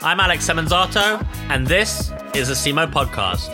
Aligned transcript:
I'm 0.00 0.20
Alex 0.20 0.48
Semenzato, 0.48 1.26
and 1.50 1.66
this 1.66 2.12
is 2.32 2.46
the 2.46 2.54
SEMO 2.54 2.86
Podcast. 2.86 3.48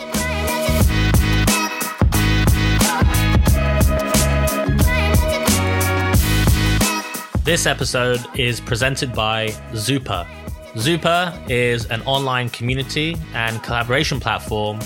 This 7.43 7.65
episode 7.65 8.19
is 8.35 8.61
presented 8.61 9.11
by 9.11 9.47
Zupa. 9.71 10.27
Zupa 10.75 11.49
is 11.49 11.87
an 11.87 12.03
online 12.03 12.49
community 12.49 13.17
and 13.33 13.63
collaboration 13.63 14.19
platform 14.19 14.79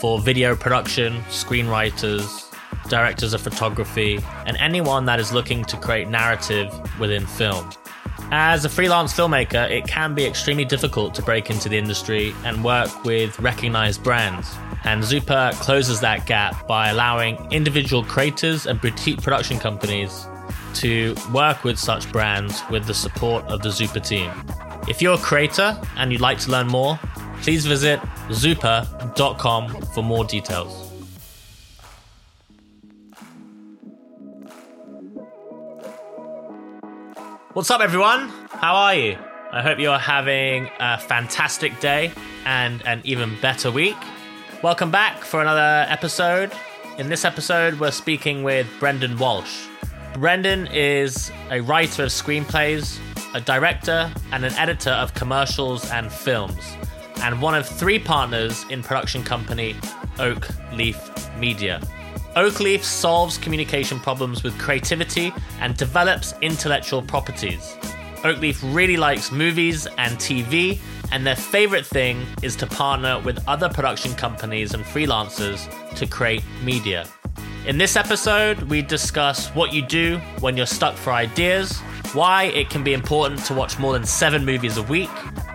for 0.00 0.20
video 0.20 0.54
production, 0.54 1.22
screenwriters, 1.30 2.52
directors 2.90 3.32
of 3.32 3.40
photography, 3.40 4.20
and 4.44 4.58
anyone 4.58 5.06
that 5.06 5.18
is 5.18 5.32
looking 5.32 5.64
to 5.64 5.78
create 5.78 6.08
narrative 6.08 6.70
within 7.00 7.24
film. 7.24 7.70
As 8.32 8.64
a 8.64 8.68
freelance 8.68 9.12
filmmaker, 9.12 9.70
it 9.70 9.86
can 9.86 10.12
be 10.12 10.24
extremely 10.24 10.64
difficult 10.64 11.14
to 11.14 11.22
break 11.22 11.48
into 11.48 11.68
the 11.68 11.78
industry 11.78 12.34
and 12.44 12.64
work 12.64 13.04
with 13.04 13.38
recognized 13.38 14.02
brands. 14.02 14.52
And 14.84 15.02
Zupa 15.02 15.52
closes 15.60 16.00
that 16.00 16.26
gap 16.26 16.66
by 16.66 16.88
allowing 16.88 17.36
individual 17.52 18.02
creators 18.02 18.66
and 18.66 18.80
boutique 18.80 19.22
production 19.22 19.58
companies 19.58 20.26
to 20.74 21.14
work 21.32 21.62
with 21.62 21.78
such 21.78 22.10
brands 22.10 22.62
with 22.68 22.86
the 22.86 22.94
support 22.94 23.44
of 23.44 23.62
the 23.62 23.68
Zupa 23.68 24.04
team. 24.04 24.30
If 24.88 25.00
you're 25.00 25.14
a 25.14 25.18
creator 25.18 25.80
and 25.96 26.10
you'd 26.10 26.20
like 26.20 26.38
to 26.40 26.50
learn 26.50 26.66
more, 26.66 26.98
please 27.42 27.64
visit 27.64 28.00
zupa.com 28.28 29.82
for 29.94 30.02
more 30.02 30.24
details. 30.24 30.85
What's 37.56 37.70
up, 37.70 37.80
everyone? 37.80 38.28
How 38.50 38.74
are 38.74 38.94
you? 38.94 39.16
I 39.50 39.62
hope 39.62 39.78
you're 39.78 39.96
having 39.96 40.68
a 40.78 40.98
fantastic 40.98 41.80
day 41.80 42.12
and 42.44 42.86
an 42.86 43.00
even 43.02 43.40
better 43.40 43.70
week. 43.70 43.96
Welcome 44.62 44.90
back 44.90 45.24
for 45.24 45.40
another 45.40 45.90
episode. 45.90 46.52
In 46.98 47.08
this 47.08 47.24
episode, 47.24 47.80
we're 47.80 47.92
speaking 47.92 48.42
with 48.42 48.66
Brendan 48.78 49.16
Walsh. 49.16 49.68
Brendan 50.18 50.66
is 50.66 51.32
a 51.50 51.62
writer 51.62 52.02
of 52.02 52.10
screenplays, 52.10 52.98
a 53.32 53.40
director, 53.40 54.12
and 54.32 54.44
an 54.44 54.52
editor 54.56 54.90
of 54.90 55.14
commercials 55.14 55.90
and 55.90 56.12
films, 56.12 56.76
and 57.22 57.40
one 57.40 57.54
of 57.54 57.66
three 57.66 57.98
partners 57.98 58.66
in 58.68 58.82
production 58.82 59.24
company 59.24 59.74
Oak 60.18 60.46
Leaf 60.74 61.00
Media. 61.38 61.80
Oakleaf 62.36 62.84
solves 62.84 63.38
communication 63.38 63.98
problems 63.98 64.42
with 64.42 64.58
creativity 64.58 65.32
and 65.60 65.74
develops 65.74 66.34
intellectual 66.42 67.00
properties. 67.00 67.78
Oakleaf 68.24 68.60
really 68.74 68.98
likes 68.98 69.32
movies 69.32 69.86
and 69.96 70.18
TV, 70.18 70.78
and 71.12 71.26
their 71.26 71.34
favorite 71.34 71.86
thing 71.86 72.26
is 72.42 72.54
to 72.56 72.66
partner 72.66 73.18
with 73.20 73.42
other 73.48 73.70
production 73.70 74.14
companies 74.14 74.74
and 74.74 74.84
freelancers 74.84 75.66
to 75.96 76.06
create 76.06 76.44
media. 76.62 77.06
In 77.66 77.78
this 77.78 77.96
episode, 77.96 78.60
we 78.64 78.82
discuss 78.82 79.48
what 79.54 79.72
you 79.72 79.80
do 79.80 80.18
when 80.40 80.58
you're 80.58 80.66
stuck 80.66 80.94
for 80.94 81.14
ideas, 81.14 81.78
why 82.12 82.44
it 82.44 82.68
can 82.68 82.84
be 82.84 82.92
important 82.92 83.42
to 83.46 83.54
watch 83.54 83.78
more 83.78 83.94
than 83.94 84.04
seven 84.04 84.44
movies 84.44 84.76
a 84.76 84.82
week. 84.82 85.08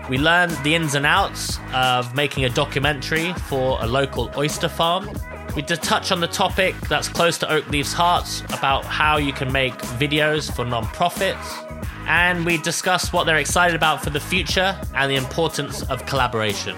We 0.10 0.18
learn 0.18 0.50
the 0.64 0.74
ins 0.74 0.96
and 0.96 1.06
outs 1.06 1.60
of 1.76 2.16
making 2.16 2.46
a 2.46 2.50
documentary 2.50 3.34
for 3.34 3.78
a 3.84 3.86
local 3.86 4.32
oyster 4.36 4.68
farm. 4.68 5.08
We 5.56 5.62
just 5.62 5.84
touch 5.84 6.12
on 6.12 6.22
the 6.22 6.28
topic 6.28 6.76
that's 6.88 7.10
close 7.10 7.38
to 7.40 7.46
Oakleaf's 7.46 7.92
hearts 7.92 8.42
about 8.54 8.86
how 8.86 9.18
you 9.18 9.34
can 9.34 9.52
make 9.52 9.74
videos 9.74 10.54
for 10.54 10.64
non-profits. 10.64 11.56
And 12.08 12.46
we 12.46 12.58
discuss 12.58 13.12
what 13.12 13.26
they're 13.26 13.38
excited 13.38 13.76
about 13.76 14.04
for 14.04 14.12
the 14.12 14.20
future 14.20 14.80
and 14.96 15.12
the 15.12 15.18
importance 15.18 15.84
of 15.84 16.06
collaboration. 16.06 16.76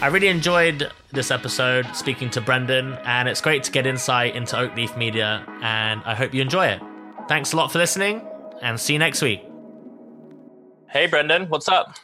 I 0.00 0.08
really 0.08 0.28
enjoyed 0.28 0.90
this 1.12 1.30
episode 1.30 1.86
speaking 1.94 2.30
to 2.30 2.40
Brendan, 2.40 2.94
and 3.04 3.28
it's 3.28 3.40
great 3.40 3.64
to 3.64 3.72
get 3.72 3.86
insight 3.86 4.34
into 4.34 4.56
Oakleaf 4.56 4.96
Media, 4.96 5.44
and 5.62 6.02
I 6.04 6.14
hope 6.14 6.34
you 6.34 6.42
enjoy 6.42 6.66
it. 6.66 6.82
Thanks 7.28 7.52
a 7.52 7.56
lot 7.56 7.72
for 7.72 7.78
listening, 7.78 8.22
and 8.62 8.78
see 8.80 8.94
you 8.94 8.98
next 8.98 9.22
week. 9.22 9.42
Hey, 10.90 11.06
Brendan, 11.06 11.48
what's 11.48 11.68
up? 11.68 11.96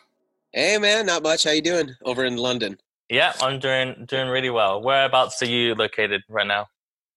Hey, 0.53 0.79
man, 0.79 1.07
not 1.07 1.23
much. 1.23 1.45
How 1.45 1.51
you 1.51 1.63
doing 1.63 1.95
over 2.05 2.25
in 2.25 2.37
London? 2.37 2.79
Yeah, 3.13 3.35
I'm 3.43 3.59
doing 3.59 4.07
doing 4.09 4.29
really 4.29 4.49
well. 4.49 4.81
Whereabouts 4.81 5.43
are 5.43 5.47
you 5.47 5.75
located 5.75 6.23
right 6.31 6.47
now? 6.47 6.69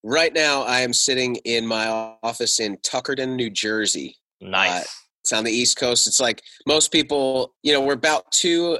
Right 0.03 0.33
now, 0.33 0.63
I 0.63 0.81
am 0.81 0.91
sitting 0.91 1.37
in 1.45 1.65
my 1.65 1.87
office 2.21 2.59
in 2.59 2.75
Tuckerton, 2.79 3.37
New 3.37 3.49
Jersey. 3.49 4.17
Nice. 4.41 4.81
Uh, 4.81 4.83
it's 5.23 5.31
on 5.31 5.45
the 5.45 5.53
East 5.53 5.77
Coast. 5.77 6.05
It's 6.05 6.19
like 6.19 6.41
most 6.67 6.91
people, 6.91 7.53
you 7.63 7.71
know, 7.71 7.79
we're 7.79 7.93
about 7.93 8.29
two 8.33 8.77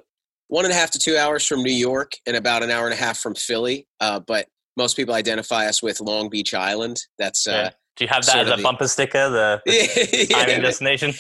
one 0.49 0.65
and 0.65 0.73
a 0.73 0.75
half 0.75 0.91
to 0.91 0.99
two 0.99 1.15
hours 1.15 1.45
from 1.47 1.63
New 1.63 1.71
York 1.71 2.11
and 2.27 2.35
about 2.35 2.63
an 2.63 2.69
hour 2.69 2.83
and 2.83 2.93
a 2.93 2.97
half 2.97 3.17
from 3.17 3.33
Philly. 3.33 3.87
Uh, 4.01 4.19
but 4.19 4.47
most 4.75 4.97
people 4.97 5.15
identify 5.15 5.67
us 5.67 5.81
with 5.81 6.01
Long 6.01 6.29
Beach 6.29 6.53
Island. 6.53 7.01
That's 7.17 7.47
uh, 7.47 7.71
do 7.95 8.03
you 8.03 8.09
have 8.09 8.25
that 8.25 8.39
as 8.39 8.51
a 8.51 8.57
the, 8.57 8.63
bumper 8.63 8.88
sticker? 8.88 9.29
The, 9.29 9.61
the 9.66 10.28
yeah, 10.29 10.47
yeah, 10.47 10.59
destination. 10.59 11.13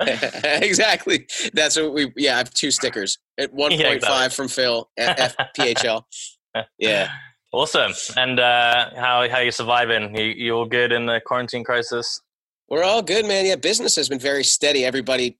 exactly. 0.62 1.26
That's 1.52 1.76
what 1.76 1.92
we. 1.92 2.12
Yeah, 2.16 2.34
I 2.34 2.38
have 2.38 2.52
two 2.52 2.72
stickers. 2.72 3.18
At 3.38 3.52
one 3.52 3.70
point 3.70 3.80
yeah, 3.80 3.90
exactly. 3.92 4.30
from 4.30 4.48
Phil 4.48 4.90
at 4.98 5.36
FPHL. 5.56 6.02
yeah. 6.78 7.10
Awesome. 7.52 7.92
And 8.16 8.40
uh, 8.40 8.90
how 8.96 9.28
how 9.28 9.38
you 9.38 9.52
surviving? 9.52 10.16
You 10.16 10.24
you 10.24 10.52
all 10.54 10.66
good 10.66 10.90
in 10.90 11.06
the 11.06 11.20
quarantine 11.24 11.62
crisis? 11.62 12.20
We're 12.68 12.82
all 12.82 13.02
good, 13.02 13.24
man. 13.24 13.46
Yeah, 13.46 13.54
business 13.54 13.94
has 13.94 14.08
been 14.08 14.18
very 14.18 14.42
steady. 14.42 14.84
Everybody 14.84 15.38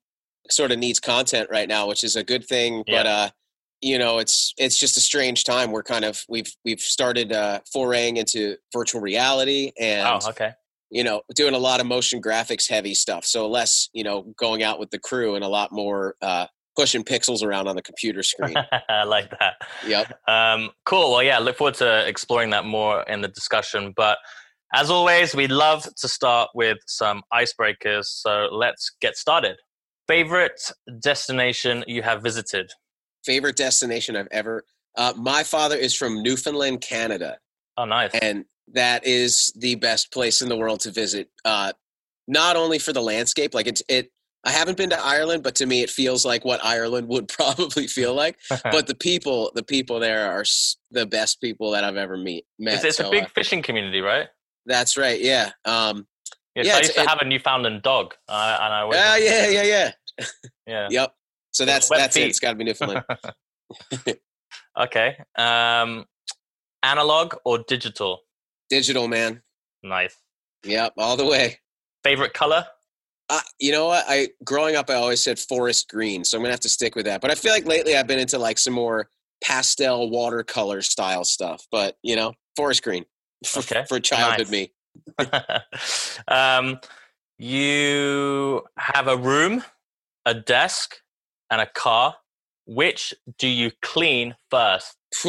sort 0.48 0.70
of 0.70 0.78
needs 0.78 1.00
content 1.00 1.48
right 1.50 1.68
now, 1.68 1.88
which 1.88 2.04
is 2.04 2.14
a 2.14 2.22
good 2.22 2.46
thing. 2.46 2.84
Yeah. 2.86 3.02
But 3.02 3.06
uh, 3.06 3.30
you 3.80 3.98
know, 3.98 4.18
it's 4.18 4.54
it's 4.58 4.78
just 4.78 4.96
a 4.96 5.00
strange 5.00 5.44
time. 5.44 5.70
We're 5.70 5.82
kind 5.82 6.04
of 6.04 6.22
we've 6.28 6.50
we've 6.64 6.80
started 6.80 7.32
uh, 7.32 7.60
foraying 7.72 8.16
into 8.16 8.56
virtual 8.72 9.00
reality 9.00 9.72
and 9.78 10.06
oh, 10.06 10.30
okay. 10.30 10.52
you 10.90 11.04
know 11.04 11.22
doing 11.34 11.54
a 11.54 11.58
lot 11.58 11.80
of 11.80 11.86
motion 11.86 12.20
graphics 12.22 12.68
heavy 12.68 12.94
stuff. 12.94 13.24
So 13.24 13.48
less 13.48 13.88
you 13.92 14.04
know 14.04 14.34
going 14.38 14.62
out 14.62 14.78
with 14.78 14.90
the 14.90 14.98
crew 14.98 15.34
and 15.34 15.44
a 15.44 15.48
lot 15.48 15.72
more 15.72 16.14
uh, 16.22 16.46
pushing 16.76 17.02
pixels 17.02 17.42
around 17.42 17.68
on 17.68 17.76
the 17.76 17.82
computer 17.82 18.22
screen. 18.22 18.56
I 18.88 19.04
like 19.04 19.30
that. 19.38 19.54
Yep. 19.86 20.20
Um, 20.28 20.70
cool. 20.84 21.12
Well, 21.12 21.22
yeah, 21.22 21.38
look 21.38 21.56
forward 21.56 21.74
to 21.74 22.06
exploring 22.06 22.50
that 22.50 22.64
more 22.64 23.02
in 23.02 23.20
the 23.20 23.28
discussion. 23.28 23.92
But 23.96 24.18
as 24.74 24.90
always, 24.90 25.34
we 25.34 25.46
love 25.46 25.88
to 25.96 26.08
start 26.08 26.50
with 26.54 26.78
some 26.86 27.22
icebreakers. 27.32 28.06
So 28.06 28.48
let's 28.52 28.92
get 29.00 29.16
started. 29.16 29.56
Favorite 30.06 30.60
destination 31.00 31.84
you 31.86 32.02
have 32.02 32.22
visited? 32.22 32.70
Favorite 33.26 33.56
destination 33.56 34.16
I've 34.16 34.28
ever. 34.30 34.64
Uh, 34.96 35.12
my 35.16 35.42
father 35.42 35.76
is 35.76 35.94
from 35.94 36.22
Newfoundland, 36.22 36.80
Canada. 36.80 37.38
Oh, 37.76 37.84
nice. 37.84 38.12
And 38.22 38.44
that 38.72 39.06
is 39.06 39.52
the 39.56 39.74
best 39.74 40.12
place 40.12 40.40
in 40.40 40.48
the 40.48 40.56
world 40.56 40.80
to 40.80 40.90
visit. 40.90 41.28
Uh, 41.44 41.72
not 42.26 42.56
only 42.56 42.78
for 42.78 42.92
the 42.92 43.02
landscape, 43.02 43.54
like 43.54 43.66
it's 43.66 43.82
it. 43.88 44.10
I 44.44 44.50
haven't 44.50 44.76
been 44.76 44.90
to 44.90 45.00
Ireland, 45.00 45.42
but 45.42 45.56
to 45.56 45.66
me, 45.66 45.82
it 45.82 45.90
feels 45.90 46.24
like 46.24 46.44
what 46.44 46.64
Ireland 46.64 47.08
would 47.10 47.28
probably 47.28 47.88
feel 47.88 48.14
like. 48.14 48.38
but 48.64 48.86
the 48.86 48.94
people, 48.94 49.50
the 49.54 49.64
people 49.64 50.00
there 50.00 50.30
are 50.30 50.44
the 50.92 51.04
best 51.06 51.40
people 51.40 51.72
that 51.72 51.84
I've 51.84 51.96
ever 51.96 52.16
meet 52.16 52.46
met. 52.58 52.76
It's, 52.76 52.84
it's 52.84 52.96
so, 52.98 53.08
a 53.08 53.10
big 53.10 53.24
uh, 53.24 53.28
fishing 53.34 53.60
community, 53.60 54.00
right? 54.00 54.28
That's 54.64 54.96
right. 54.96 55.20
Yeah. 55.20 55.50
Um, 55.64 56.06
Yes, 56.56 56.66
yeah, 56.66 56.74
I 56.74 56.78
used 56.78 56.94
to 56.94 57.02
it, 57.02 57.08
have 57.08 57.18
a 57.20 57.24
Newfoundland 57.26 57.82
dog, 57.82 58.14
uh, 58.30 58.58
and 58.62 58.72
I 58.72 58.84
was. 58.84 58.96
Uh, 58.96 59.16
yeah, 59.20 59.48
yeah, 59.48 59.62
yeah. 59.62 59.90
yeah. 60.66 60.88
Yep. 60.90 61.14
So 61.56 61.64
that's 61.64 61.88
that's 61.88 62.14
feet. 62.14 62.24
it. 62.24 62.28
It's 62.28 62.38
got 62.38 62.50
to 62.50 62.56
be 62.56 62.64
Newfoundland. 62.64 63.02
okay. 64.78 65.16
Um, 65.38 66.04
analog 66.82 67.34
or 67.46 67.64
digital? 67.66 68.20
Digital, 68.68 69.08
man. 69.08 69.40
Nice. 69.82 70.14
Yep, 70.64 70.92
all 70.98 71.16
the 71.16 71.24
way. 71.24 71.58
Favorite 72.04 72.34
color? 72.34 72.66
Uh, 73.30 73.40
you 73.58 73.72
know 73.72 73.86
what? 73.86 74.04
I 74.06 74.28
growing 74.44 74.76
up, 74.76 74.90
I 74.90 74.94
always 74.96 75.22
said 75.22 75.38
forest 75.38 75.88
green, 75.88 76.24
so 76.24 76.36
I'm 76.36 76.42
gonna 76.42 76.52
have 76.52 76.60
to 76.60 76.68
stick 76.68 76.94
with 76.94 77.06
that. 77.06 77.22
But 77.22 77.30
I 77.30 77.34
feel 77.34 77.52
like 77.52 77.64
lately, 77.64 77.96
I've 77.96 78.06
been 78.06 78.18
into 78.18 78.38
like 78.38 78.58
some 78.58 78.74
more 78.74 79.08
pastel 79.42 80.10
watercolor 80.10 80.82
style 80.82 81.24
stuff. 81.24 81.66
But 81.72 81.96
you 82.02 82.16
know, 82.16 82.34
forest 82.54 82.82
green. 82.82 83.06
Okay. 83.56 83.84
for 83.88 84.00
childhood 84.00 84.50
nice. 84.50 86.18
me. 86.18 86.24
um, 86.28 86.80
you 87.38 88.62
have 88.78 89.08
a 89.08 89.16
room, 89.16 89.62
a 90.24 90.34
desk, 90.34 90.96
and 91.50 91.60
a 91.60 91.66
car. 91.66 92.16
Which 92.66 93.14
do 93.38 93.46
you 93.46 93.70
clean 93.80 94.34
first? 94.50 94.96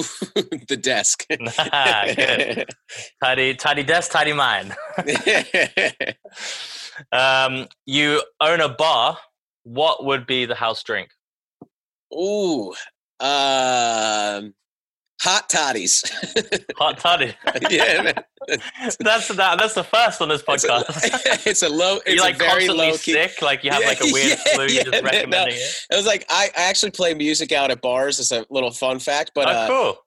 the 0.68 0.80
desk. 0.81 1.25
Good. 1.30 2.68
Tidy, 3.24 3.54
tidy 3.56 3.84
desk, 3.84 4.12
tidy 4.12 4.34
mind. 4.34 4.75
um, 7.12 7.68
you 7.86 8.24
own 8.42 8.62
a 8.62 8.69
bar. 8.69 9.18
What 9.64 10.06
would 10.06 10.25
be 10.25 10.46
the 10.46 10.56
house 10.56 10.81
drink? 10.81 11.10
Ooh, 12.14 12.74
um, 13.19 14.54
Hot 15.28 15.50
toddies. 15.50 16.04
Hot 16.78 16.98
toddy. 17.00 17.36
yeah, 17.70 18.02
man. 18.02 18.14
that's 19.00 19.28
that, 19.28 19.60
that's 19.60 19.74
the 19.74 19.84
first 19.84 20.22
on 20.22 20.30
this 20.30 20.42
It's 20.48 20.64
a, 20.64 20.68
podcast. 20.70 21.46
it's 21.48 21.64
a 21.64 21.70
low. 21.70 21.98
It's 22.06 22.16
you 22.16 22.22
like 22.22 22.36
a 22.36 22.38
very 22.38 22.52
constantly 22.68 22.88
low 22.92 22.98
key. 22.98 23.12
sick, 23.14 23.42
like 23.42 23.64
you 23.64 23.72
have 23.72 23.82
Yeah, 23.82 23.88
like 23.90 24.00
a 24.02 24.06
weird 24.14 24.40
yeah, 24.46 24.54
flu. 24.56 24.64
yeah, 24.68 24.72
You're 24.72 24.84
just 24.86 25.04
no, 25.04 25.10
recommending 25.10 25.56
it. 25.58 25.86
It 25.92 25.96
was 25.98 26.06
like 26.06 26.26
I, 26.30 26.50
I 26.58 26.64
actually 26.70 26.92
play 26.92 27.14
music 27.14 27.52
out 27.52 27.72
at 27.72 27.82
bars. 27.82 28.20
As 28.20 28.32
a 28.32 28.46
little 28.50 28.72
fun 28.72 29.00
fact, 29.00 29.32
but 29.36 29.48
oh, 29.50 29.52
uh, 29.52 29.68
cool. 29.68 29.98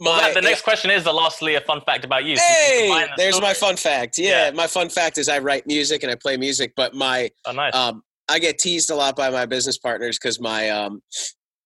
Well, 0.00 0.16
my 0.16 0.22
that- 0.22 0.34
the 0.34 0.42
next 0.42 0.62
question 0.62 0.90
is 0.90 1.04
the 1.04 1.12
lastly 1.12 1.54
a 1.54 1.60
fun 1.60 1.80
fact 1.82 2.04
about 2.04 2.24
you. 2.24 2.36
So 2.36 2.42
you 2.44 2.54
hey, 2.54 2.88
the 2.88 3.08
there's 3.16 3.40
my 3.40 3.54
fun 3.54 3.76
fact. 3.76 4.18
Yeah, 4.18 4.46
Yeah. 4.46 4.50
my 4.50 4.66
fun 4.66 4.88
fact 4.88 5.18
is 5.18 5.28
I 5.28 5.38
write 5.38 5.68
music 5.68 6.02
and 6.02 6.10
I 6.10 6.16
play 6.16 6.36
music, 6.36 6.72
but 6.74 6.94
my 6.94 7.30
Oh, 7.46 7.52
nice. 7.52 7.76
um, 7.76 8.02
I 8.28 8.40
get 8.40 8.58
teased 8.58 8.90
a 8.90 8.96
lot 8.96 9.14
by 9.14 9.30
my 9.30 9.46
business 9.46 9.78
partners 9.78 10.18
because 10.18 10.40
my 10.40 10.68
um, 10.70 11.00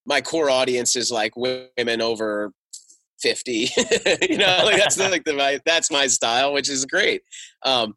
my 0.05 0.21
core 0.21 0.51
audience 0.51 0.95
is 0.95 1.11
like 1.11 1.33
women 1.37 2.03
over 2.03 2.53
fifty. 3.21 3.71
you 4.29 4.39
know, 4.39 4.63
like 4.65 4.77
that's 4.77 4.97
the, 4.97 5.09
like 5.11 5.25
the 5.25 5.35
my, 5.35 5.61
that's 5.65 5.91
my 5.91 6.07
style, 6.07 6.53
which 6.53 6.69
is 6.69 6.85
great. 6.85 7.23
Um, 7.65 7.95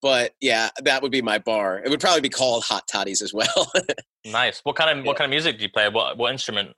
but 0.00 0.32
yeah, 0.40 0.70
that 0.82 1.02
would 1.02 1.12
be 1.12 1.22
my 1.22 1.38
bar. 1.38 1.80
It 1.84 1.90
would 1.90 2.00
probably 2.00 2.20
be 2.20 2.28
called 2.28 2.64
Hot 2.64 2.84
Toddies 2.86 3.22
as 3.22 3.34
well. 3.34 3.72
nice. 4.24 4.60
What 4.64 4.76
kind 4.76 4.98
of 4.98 5.04
what 5.04 5.16
kind 5.16 5.26
of 5.26 5.30
music 5.30 5.58
do 5.58 5.64
you 5.64 5.70
play? 5.70 5.88
What 5.88 6.16
what 6.16 6.32
instrument? 6.32 6.72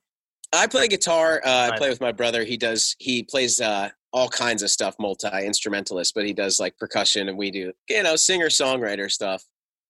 I 0.52 0.66
play 0.66 0.88
guitar. 0.88 1.40
Uh, 1.44 1.70
I 1.72 1.76
play 1.76 1.88
with 1.88 2.00
my 2.00 2.12
brother. 2.12 2.44
He 2.44 2.56
does. 2.56 2.96
He 2.98 3.22
plays 3.22 3.60
uh, 3.60 3.90
all 4.12 4.28
kinds 4.28 4.62
of 4.62 4.70
stuff, 4.70 4.96
multi 4.98 5.28
instrumentalist, 5.44 6.14
but 6.14 6.25
he 6.25 6.32
does 6.32 6.58
like 6.58 6.76
percussion, 6.78 7.28
and 7.28 7.38
we 7.38 7.50
do 7.50 7.72
you 7.88 8.02
know 8.02 8.16
singer 8.16 8.48
songwriter 8.48 9.10
stuff. 9.10 9.44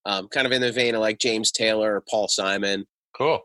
Um, 0.07 0.29
kind 0.29 0.47
of 0.47 0.53
in 0.53 0.63
the 0.63 0.73
vein 0.73 0.95
of 0.95 1.01
like 1.01 1.19
James 1.19 1.53
Taylor 1.53 1.97
or 1.97 2.03
Paul 2.09 2.29
Simon. 2.29 2.87
Cool. 3.17 3.41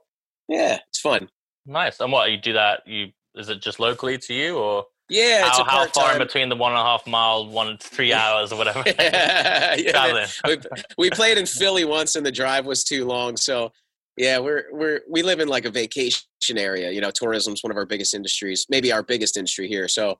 Yeah, 0.47 0.79
it's 0.89 0.99
fun. 0.99 1.29
Nice. 1.65 1.99
And 1.99 2.11
what 2.11 2.31
you 2.31 2.37
do 2.37 2.53
that? 2.53 2.81
You 2.85 3.07
is 3.35 3.49
it 3.49 3.61
just 3.61 3.79
locally 3.79 4.17
to 4.17 4.33
you, 4.33 4.57
or 4.57 4.85
Yeah, 5.09 5.47
it's 5.47 5.57
how, 5.57 5.63
a 5.63 5.69
how 5.69 5.87
far 5.87 6.13
in 6.13 6.19
between 6.19 6.49
the 6.49 6.55
one 6.55 6.71
and 6.71 6.79
a 6.79 6.83
half 6.83 7.05
mile, 7.05 7.47
one 7.47 7.77
three 7.77 8.13
hours 8.13 8.51
or 8.51 8.57
whatever? 8.57 8.83
yeah, 8.99 9.75
yeah, 9.75 10.27
we, 10.47 10.57
we 10.97 11.09
played 11.09 11.37
in 11.37 11.45
Philly 11.45 11.85
once, 11.85 12.15
and 12.15 12.25
the 12.25 12.31
drive 12.31 12.65
was 12.65 12.83
too 12.83 13.05
long. 13.05 13.37
So, 13.37 13.71
yeah, 14.17 14.39
we're 14.39 14.65
we're 14.71 15.01
we 15.09 15.21
live 15.21 15.39
in 15.39 15.47
like 15.47 15.65
a 15.65 15.71
vacation 15.71 16.23
area. 16.57 16.91
You 16.91 17.01
know, 17.01 17.11
tourism's 17.11 17.63
one 17.63 17.71
of 17.71 17.77
our 17.77 17.85
biggest 17.85 18.13
industries, 18.13 18.65
maybe 18.69 18.91
our 18.91 19.03
biggest 19.03 19.37
industry 19.37 19.67
here. 19.67 19.87
So, 19.87 20.17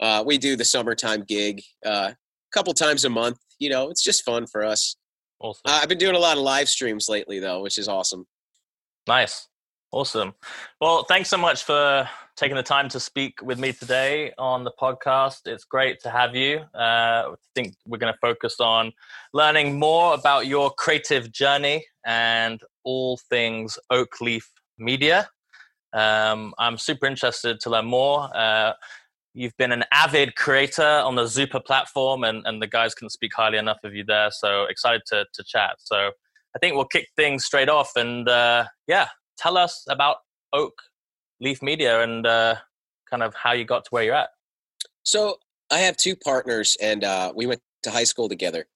uh, 0.00 0.22
we 0.26 0.38
do 0.38 0.56
the 0.56 0.64
summertime 0.64 1.22
gig 1.22 1.62
uh, 1.84 2.12
a 2.12 2.16
couple 2.52 2.74
times 2.74 3.04
a 3.04 3.10
month. 3.10 3.38
You 3.58 3.70
know, 3.70 3.90
it's 3.90 4.04
just 4.04 4.24
fun 4.24 4.46
for 4.46 4.64
us. 4.64 4.96
Awesome. 5.40 5.62
Uh, 5.66 5.80
I've 5.82 5.88
been 5.88 5.98
doing 5.98 6.16
a 6.16 6.18
lot 6.18 6.36
of 6.36 6.42
live 6.42 6.68
streams 6.68 7.08
lately, 7.08 7.38
though, 7.38 7.62
which 7.62 7.78
is 7.78 7.88
awesome. 7.88 8.26
Nice. 9.06 9.48
Awesome. 9.90 10.34
Well, 10.80 11.04
thanks 11.04 11.30
so 11.30 11.38
much 11.38 11.64
for 11.64 12.08
taking 12.38 12.56
the 12.56 12.62
time 12.62 12.88
to 12.88 13.00
speak 13.00 13.34
with 13.42 13.58
me 13.58 13.72
today 13.72 14.32
on 14.38 14.62
the 14.62 14.70
podcast. 14.80 15.40
It's 15.46 15.64
great 15.64 15.98
to 16.02 16.10
have 16.10 16.36
you. 16.36 16.60
Uh, 16.72 17.32
I 17.32 17.34
think 17.56 17.74
we're 17.84 17.98
going 17.98 18.12
to 18.12 18.18
focus 18.20 18.60
on 18.60 18.92
learning 19.34 19.76
more 19.76 20.14
about 20.14 20.46
your 20.46 20.70
creative 20.70 21.32
journey 21.32 21.84
and 22.06 22.60
all 22.84 23.18
things 23.28 23.76
Oak 23.90 24.20
Leaf 24.20 24.48
Media. 24.78 25.28
Um, 25.92 26.54
I'm 26.60 26.78
super 26.78 27.06
interested 27.06 27.58
to 27.58 27.70
learn 27.70 27.86
more. 27.86 28.30
Uh, 28.32 28.74
you've 29.34 29.56
been 29.56 29.72
an 29.72 29.82
avid 29.92 30.36
creator 30.36 30.82
on 30.82 31.16
the 31.16 31.24
Zupa 31.24 31.64
platform, 31.64 32.22
and, 32.22 32.46
and 32.46 32.62
the 32.62 32.68
guys 32.68 32.94
can 32.94 33.10
speak 33.10 33.32
highly 33.34 33.58
enough 33.58 33.78
of 33.82 33.96
you 33.96 34.04
there. 34.06 34.30
So 34.30 34.66
excited 34.66 35.02
to, 35.08 35.26
to 35.34 35.42
chat. 35.42 35.74
So 35.80 36.12
I 36.54 36.58
think 36.60 36.76
we'll 36.76 36.84
kick 36.84 37.08
things 37.16 37.44
straight 37.44 37.68
off 37.68 37.96
and 37.96 38.28
uh, 38.28 38.66
yeah, 38.86 39.08
tell 39.36 39.58
us 39.58 39.84
about 39.88 40.18
Oak 40.52 40.74
Leaf 41.40 41.62
Media 41.62 42.02
and 42.02 42.26
uh, 42.26 42.56
kind 43.08 43.22
of 43.22 43.34
how 43.34 43.52
you 43.52 43.64
got 43.64 43.84
to 43.84 43.90
where 43.90 44.04
you're 44.04 44.14
at. 44.14 44.30
So 45.02 45.38
I 45.70 45.78
have 45.78 45.96
two 45.96 46.16
partners, 46.16 46.76
and 46.80 47.04
uh, 47.04 47.32
we 47.34 47.46
went 47.46 47.60
to 47.82 47.90
high 47.90 48.04
school 48.04 48.28
together. 48.28 48.66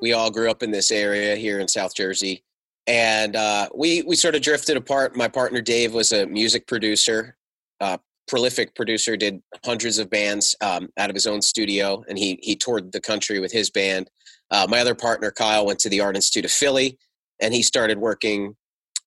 We 0.00 0.12
all 0.12 0.30
grew 0.30 0.50
up 0.50 0.62
in 0.62 0.70
this 0.70 0.90
area 0.90 1.36
here 1.36 1.60
in 1.60 1.68
South 1.68 1.94
Jersey, 1.94 2.44
and 2.86 3.36
uh, 3.36 3.68
we 3.74 4.02
we 4.02 4.16
sort 4.16 4.34
of 4.34 4.42
drifted 4.42 4.76
apart. 4.76 5.16
My 5.16 5.28
partner 5.28 5.60
Dave 5.60 5.94
was 5.94 6.12
a 6.12 6.26
music 6.26 6.66
producer, 6.66 7.36
uh, 7.80 7.98
prolific 8.26 8.74
producer, 8.74 9.16
did 9.16 9.42
hundreds 9.64 9.98
of 9.98 10.10
bands 10.10 10.54
um, 10.60 10.88
out 10.98 11.10
of 11.10 11.14
his 11.14 11.26
own 11.26 11.42
studio, 11.42 12.04
and 12.08 12.18
he 12.18 12.38
he 12.42 12.54
toured 12.54 12.92
the 12.92 13.00
country 13.00 13.40
with 13.40 13.52
his 13.52 13.70
band. 13.70 14.10
Uh, 14.50 14.66
my 14.68 14.80
other 14.80 14.94
partner 14.94 15.30
Kyle 15.30 15.66
went 15.66 15.78
to 15.80 15.88
the 15.88 16.00
Art 16.00 16.16
Institute 16.16 16.44
of 16.44 16.50
Philly, 16.50 16.98
and 17.40 17.52
he 17.52 17.62
started 17.62 17.98
working 17.98 18.56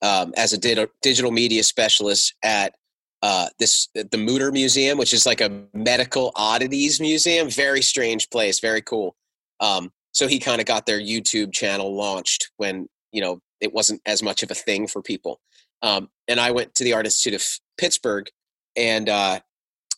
um, 0.01 0.33
as 0.35 0.53
a 0.53 0.57
di- 0.57 0.87
digital 1.01 1.31
media 1.31 1.63
specialist 1.63 2.35
at 2.43 2.75
uh, 3.21 3.47
this 3.59 3.87
the 3.93 4.17
Mutter 4.17 4.51
Museum, 4.51 4.97
which 4.97 5.13
is 5.13 5.25
like 5.25 5.41
a 5.41 5.63
medical 5.73 6.31
oddities 6.35 6.99
museum. 6.99 7.49
Very 7.49 7.81
strange 7.81 8.29
place, 8.29 8.59
very 8.59 8.81
cool. 8.81 9.15
Um, 9.59 9.91
so 10.11 10.27
he 10.27 10.39
kind 10.39 10.59
of 10.59 10.67
got 10.67 10.85
their 10.85 10.99
YouTube 10.99 11.53
channel 11.53 11.95
launched 11.95 12.51
when 12.57 12.87
you 13.11 13.21
know 13.21 13.41
it 13.59 13.73
wasn't 13.73 14.01
as 14.05 14.23
much 14.23 14.43
of 14.43 14.51
a 14.51 14.55
thing 14.55 14.87
for 14.87 15.01
people. 15.01 15.39
Um, 15.83 16.09
and 16.27 16.39
I 16.39 16.51
went 16.51 16.75
to 16.75 16.83
the 16.83 16.93
Art 16.93 17.05
Institute 17.05 17.39
of 17.39 17.47
Pittsburgh 17.77 18.27
and 18.75 19.09
uh, 19.09 19.39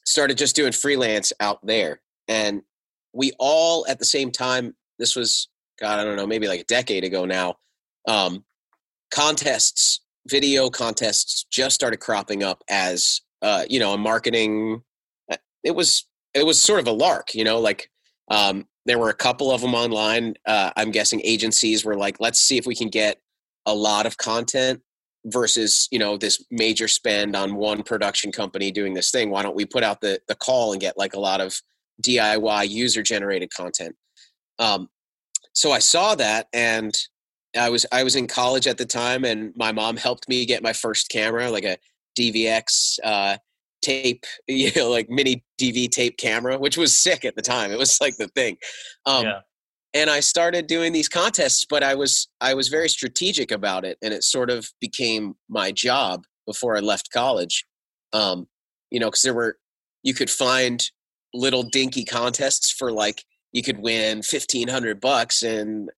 started 0.05 0.37
just 0.37 0.55
doing 0.55 0.71
freelance 0.71 1.33
out 1.39 1.65
there. 1.65 2.01
And 2.27 2.61
we 3.13 3.31
all 3.39 3.85
at 3.87 3.99
the 3.99 4.05
same 4.05 4.31
time. 4.31 4.75
This 4.99 5.15
was 5.15 5.47
God, 5.79 5.99
I 5.99 6.03
don't 6.03 6.15
know, 6.15 6.27
maybe 6.27 6.47
like 6.47 6.61
a 6.61 6.65
decade 6.65 7.03
ago 7.03 7.25
now. 7.25 7.55
Um, 8.07 8.43
contests 9.11 10.01
video 10.27 10.69
contests 10.69 11.45
just 11.51 11.75
started 11.75 11.97
cropping 11.97 12.43
up 12.43 12.63
as 12.69 13.21
uh, 13.41 13.63
you 13.69 13.79
know 13.79 13.93
a 13.93 13.97
marketing 13.97 14.81
uh, 15.31 15.37
it 15.63 15.71
was 15.71 16.05
it 16.33 16.45
was 16.45 16.61
sort 16.61 16.79
of 16.79 16.87
a 16.87 16.91
lark 16.91 17.33
you 17.33 17.43
know 17.43 17.59
like 17.59 17.89
um, 18.29 18.65
there 18.85 18.99
were 18.99 19.09
a 19.09 19.13
couple 19.13 19.51
of 19.51 19.61
them 19.61 19.75
online. 19.75 20.33
Uh, 20.45 20.71
i'm 20.77 20.91
guessing 20.91 21.21
agencies 21.23 21.85
were 21.85 21.95
like 21.95 22.17
let's 22.19 22.39
see 22.39 22.57
if 22.57 22.65
we 22.65 22.75
can 22.75 22.89
get 22.89 23.19
a 23.65 23.73
lot 23.73 24.05
of 24.05 24.17
content 24.17 24.81
versus 25.25 25.87
you 25.91 25.99
know 25.99 26.17
this 26.17 26.43
major 26.51 26.87
spend 26.87 27.35
on 27.35 27.55
one 27.55 27.81
production 27.81 28.31
company 28.31 28.71
doing 28.71 28.93
this 28.93 29.09
thing. 29.09 29.29
Why 29.29 29.41
don't 29.41 29.55
we 29.55 29.65
put 29.65 29.83
out 29.83 30.01
the 30.01 30.19
the 30.27 30.35
call 30.35 30.73
and 30.73 30.81
get 30.81 30.97
like 30.97 31.13
a 31.13 31.19
lot 31.19 31.39
of 31.39 31.55
diy 32.01 32.69
user 32.69 33.01
generated 33.01 33.49
content? 33.53 33.95
Um, 34.59 34.89
so 35.53 35.71
i 35.71 35.79
saw 35.79 36.15
that 36.15 36.47
and 36.51 36.97
I 37.57 37.69
was 37.69 37.85
I 37.91 38.03
was 38.03 38.15
in 38.15 38.27
college 38.27 38.67
at 38.67 38.77
the 38.77 38.85
time, 38.85 39.23
and 39.23 39.53
my 39.55 39.71
mom 39.71 39.97
helped 39.97 40.27
me 40.27 40.45
get 40.45 40.63
my 40.63 40.73
first 40.73 41.09
camera, 41.09 41.49
like 41.49 41.63
a 41.65 41.77
DVX 42.17 42.99
uh, 43.03 43.37
tape, 43.81 44.25
you 44.47 44.71
know, 44.75 44.89
like 44.89 45.09
mini 45.09 45.43
DV 45.59 45.89
tape 45.89 46.17
camera, 46.17 46.57
which 46.57 46.77
was 46.77 46.97
sick 46.97 47.25
at 47.25 47.35
the 47.35 47.41
time. 47.41 47.71
It 47.71 47.77
was 47.77 47.99
like 48.01 48.17
the 48.17 48.27
thing. 48.29 48.57
Um, 49.05 49.25
yeah. 49.25 49.39
And 49.95 50.09
I 50.09 50.21
started 50.21 50.65
doing 50.65 50.91
these 50.91 51.07
contests, 51.07 51.65
but 51.69 51.83
I 51.83 51.93
was 51.93 52.27
I 52.41 52.55
was 52.55 52.67
very 52.67 52.89
strategic 52.89 53.51
about 53.51 53.85
it, 53.85 53.97
and 54.01 54.13
it 54.13 54.23
sort 54.23 54.49
of 54.49 54.71
became 54.81 55.35
my 55.49 55.71
job 55.71 56.25
before 56.47 56.75
I 56.75 56.79
left 56.79 57.11
college. 57.11 57.65
Um, 58.11 58.47
you 58.89 58.99
know, 58.99 59.07
because 59.07 59.21
there 59.21 59.35
were 59.35 59.57
you 60.01 60.15
could 60.15 60.31
find 60.31 60.83
little 61.33 61.63
dinky 61.63 62.05
contests 62.05 62.71
for 62.71 62.91
like 62.91 63.23
you 63.51 63.61
could 63.61 63.79
win 63.79 64.23
fifteen 64.23 64.67
hundred 64.67 64.99
bucks 64.99 65.43
and 65.43 65.91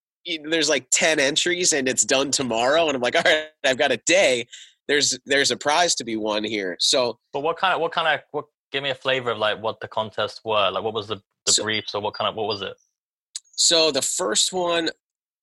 there's 0.50 0.70
like 0.70 0.88
10 0.92 1.20
entries 1.20 1.74
and 1.74 1.88
it's 1.88 2.04
done 2.04 2.32
tomorrow 2.32 2.88
and 2.88 2.96
i'm 2.96 3.02
like 3.02 3.16
all 3.16 3.22
right 3.26 3.48
i've 3.66 3.78
got 3.78 3.92
a 3.92 3.98
day 3.98 4.48
there's 4.88 5.18
there's 5.26 5.52
a 5.52 5.58
prize 5.58 5.96
to 5.96 6.04
be 6.04 6.16
won 6.16 6.44
here 6.44 6.76
so 6.80 7.20
But 7.34 7.42
what 7.42 7.58
kind 7.58 7.74
of 7.74 7.82
what 7.82 7.92
kind 7.92 8.08
of 8.08 8.22
what? 8.32 8.46
Give 8.72 8.84
me 8.84 8.90
a 8.90 8.96
flavor 8.96 9.32
of 9.32 9.38
like 9.38 9.62
what 9.62 9.80
the 9.80 9.88
contests 9.88 10.42
were. 10.44 10.70
Like 10.70 10.84
what 10.84 10.94
was 10.94 11.08
the 11.08 11.22
the 11.46 11.52
So- 11.54 11.64
briefs 11.64 11.96
or 11.96 12.02
what 12.02 12.14
kind 12.14 12.28
of 12.28 12.36
what 12.36 12.48
was 12.48 12.62
it? 12.62 12.74
so 13.56 13.90
the 13.92 14.02
first 14.02 14.52
one 14.52 14.90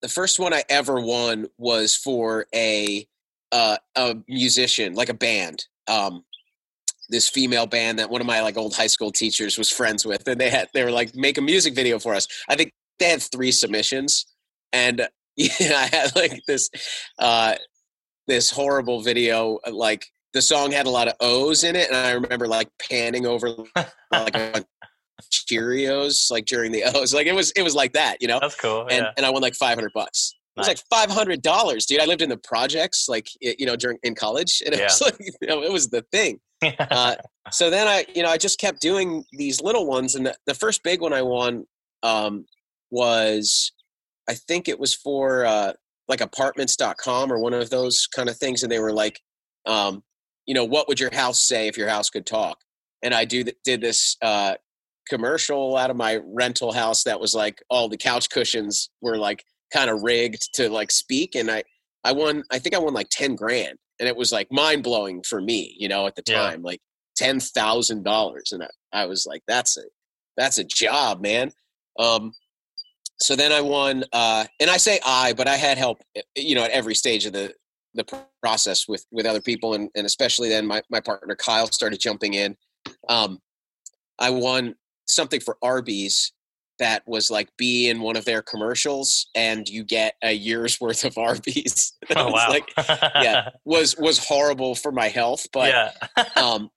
the 0.03 0.09
first 0.09 0.39
one 0.39 0.53
i 0.53 0.63
ever 0.69 1.01
won 1.01 1.47
was 1.59 1.95
for 1.97 2.47
a 2.55 3.07
uh, 3.53 3.77
a 3.97 4.17
musician 4.29 4.95
like 4.95 5.09
a 5.09 5.15
band 5.15 5.65
um 5.89 6.25
this 7.09 7.29
female 7.29 7.67
band 7.67 7.99
that 7.99 8.11
one 8.11 8.21
of 8.21 8.27
my 8.27 8.41
like 8.43 8.57
old 8.57 8.75
high 8.75 8.87
school 8.87 9.11
teachers 9.11 9.57
was 9.59 9.71
friends 9.71 10.05
with 10.05 10.27
and 10.29 10.41
they 10.41 10.51
had 10.51 10.69
they 10.75 10.85
were 10.85 10.91
like 10.91 11.15
make 11.15 11.39
a 11.39 11.41
music 11.43 11.75
video 11.75 11.99
for 11.99 12.15
us 12.15 12.27
i 12.49 12.55
think 12.57 12.73
they 12.99 13.09
had 13.11 13.23
three 13.23 13.51
submissions 13.53 14.27
and 14.73 15.07
yeah 15.37 15.79
i 15.79 15.97
had 15.97 16.15
like 16.15 16.41
this 16.47 16.69
uh 17.19 17.55
this 18.27 18.51
horrible 18.51 19.03
video 19.03 19.59
uh, 19.67 19.73
like 19.73 20.07
the 20.35 20.43
song 20.43 20.71
had 20.71 20.87
a 20.87 20.91
lot 20.91 21.09
of 21.09 21.15
o's 21.21 21.65
in 21.65 21.77
it 21.77 21.89
and 21.89 21.97
i 21.97 22.13
remember 22.13 22.47
like 22.47 22.69
panning 22.89 23.27
over 23.27 23.51
like 24.11 24.37
a 24.37 24.65
cheerios 25.31 26.31
like 26.31 26.45
during 26.47 26.73
the 26.73 26.83
o's 26.95 27.15
like 27.15 27.27
it 27.27 27.35
was 27.35 27.53
it 27.53 27.63
was 27.63 27.75
like 27.75 27.93
that 27.93 28.17
you 28.21 28.29
know 28.29 28.39
That's 28.41 28.57
cool. 28.57 28.83
and, 28.83 29.03
yeah. 29.03 29.11
and 29.17 29.25
i 29.25 29.31
won 29.31 29.43
like 29.43 29.55
500 29.55 29.91
bucks 29.95 30.35
it 30.57 30.61
was 30.61 30.69
like 30.69 31.09
$500 31.09 31.87
dude 31.87 32.01
i 32.01 32.05
lived 32.05 32.21
in 32.21 32.29
the 32.29 32.37
projects 32.37 33.09
like 33.09 33.29
you 33.41 33.65
know 33.65 33.77
during 33.77 33.99
in 34.03 34.15
college 34.15 34.63
and 34.65 34.75
it 34.75 34.83
was 34.83 35.01
like 35.05 35.17
you 35.19 35.49
know, 35.49 35.63
it 35.63 35.73
was 35.73 35.89
the 35.89 36.05
thing 36.13 36.41
uh, 36.79 37.17
so 37.51 37.71
then 37.71 37.89
I, 37.89 38.05
you 38.15 38.23
know, 38.23 38.29
I 38.29 38.37
just 38.37 38.59
kept 38.59 38.81
doing 38.81 39.25
these 39.33 39.61
little 39.61 39.87
ones, 39.87 40.15
and 40.15 40.27
the, 40.27 40.37
the 40.47 40.55
first 40.55 40.83
big 40.83 41.01
one 41.01 41.13
I 41.13 41.23
won 41.23 41.65
um, 42.03 42.47
was, 42.91 43.73
I 44.29 44.35
think 44.35 44.69
it 44.69 44.79
was 44.79 44.95
for 44.95 45.45
uh, 45.45 45.73
like 46.09 46.21
apartments.com 46.21 47.33
or 47.33 47.39
one 47.39 47.55
of 47.55 47.71
those 47.71 48.07
kind 48.07 48.29
of 48.29 48.37
things, 48.37 48.63
and 48.63 48.71
they 48.71 48.79
were 48.79 48.93
like, 48.93 49.21
um, 49.67 50.03
you 50.47 50.55
know, 50.55 50.65
what 50.65 50.89
would 50.89 51.01
your 51.01 51.15
house 51.15 51.41
say 51.41 51.69
if 51.69 51.77
your 51.77 51.89
house 51.89 52.11
could 52.11 52.27
talk? 52.27 52.59
and 53.03 53.15
I 53.15 53.25
do 53.25 53.45
did 53.65 53.81
this 53.81 54.17
uh, 54.23 54.55
commercial 55.09 55.77
out 55.77 55.91
of 55.91 55.97
my 55.97 56.21
rental 56.25 56.73
house 56.73 57.03
that 57.05 57.21
was 57.21 57.35
like 57.35 57.63
all 57.69 57.89
the 57.89 57.97
couch 57.97 58.31
cushions 58.31 58.89
were 59.01 59.17
like 59.17 59.45
kind 59.73 59.91
of 59.91 60.03
rigged 60.03 60.55
to 60.55 60.71
like 60.71 60.91
speak, 60.91 61.35
and 61.35 61.51
I 61.51 61.65
I 62.05 62.13
won 62.13 62.45
I 62.51 62.59
think 62.59 62.75
I 62.75 62.79
won 62.79 62.95
like 62.95 63.09
ten 63.11 63.35
grand, 63.35 63.77
and 64.01 64.09
it 64.09 64.17
was 64.17 64.33
like 64.33 64.49
mind 64.51 64.85
blowing 64.85 65.23
for 65.23 65.41
me, 65.41 65.75
you 65.79 65.89
know, 65.89 66.07
at 66.07 66.15
the 66.15 66.23
time, 66.23 66.61
yeah. 66.61 66.67
like 66.67 66.81
ten 67.17 67.41
thousand 67.41 68.05
dollars, 68.05 68.53
and 68.53 68.63
I, 68.63 69.03
I 69.03 69.07
was 69.07 69.27
like, 69.27 69.43
that's 69.49 69.77
a 69.77 69.83
that's 70.37 70.59
a 70.59 70.65
job, 70.65 71.21
man. 71.21 71.53
Um, 71.99 72.33
so 73.23 73.37
then 73.37 73.53
I 73.53 73.61
won, 73.61 74.05
uh, 74.13 74.45
and 74.59 74.69
I 74.69 74.77
say 74.77 74.99
I, 75.07 75.33
but 75.33 75.47
I 75.47 75.57
had 75.57 75.79
help, 75.79 76.03
eh, 76.17 76.23
you 76.37 76.55
know, 76.55 76.65
at 76.65 76.71
every 76.71 76.95
stage 76.95 77.25
of 77.25 77.33
the 77.33 77.55
the 77.95 78.05
process 78.41 78.89
with 78.89 79.07
with 79.13 79.27
other 79.27 79.41
people, 79.41 79.75
and, 79.75 79.91
and 79.95 80.07
especially 80.07 80.49
then 80.49 80.67
my 80.67 80.83
my 80.91 81.01
partner 81.01 81.37
Kyle 81.37 81.67
started 81.69 82.01
jumping 82.01 82.35
in. 82.35 82.57
Um, 83.09 83.39
I 84.19 84.31
won 84.31 84.75
something 85.07 85.41
for 85.41 85.57
Arby's 85.63 86.33
that 86.79 87.03
was 87.07 87.31
like 87.31 87.49
be 87.57 87.89
in 87.89 88.01
one 88.01 88.17
of 88.17 88.25
their 88.25 88.43
commercials, 88.43 89.29
and 89.37 89.69
you 89.69 89.85
get 89.85 90.15
a 90.23 90.33
year's 90.33 90.81
worth 90.81 91.05
of 91.05 91.17
Arby's. 91.17 91.93
oh 92.17 92.31
wow! 92.31 92.49
Like, 92.49 92.73
yeah, 92.77 93.51
was 93.65 93.97
was 93.99 94.19
horrible 94.19 94.75
for 94.75 94.91
my 94.91 95.09
health, 95.09 95.47
but 95.53 95.69
yeah. 95.69 96.25
um, 96.37 96.71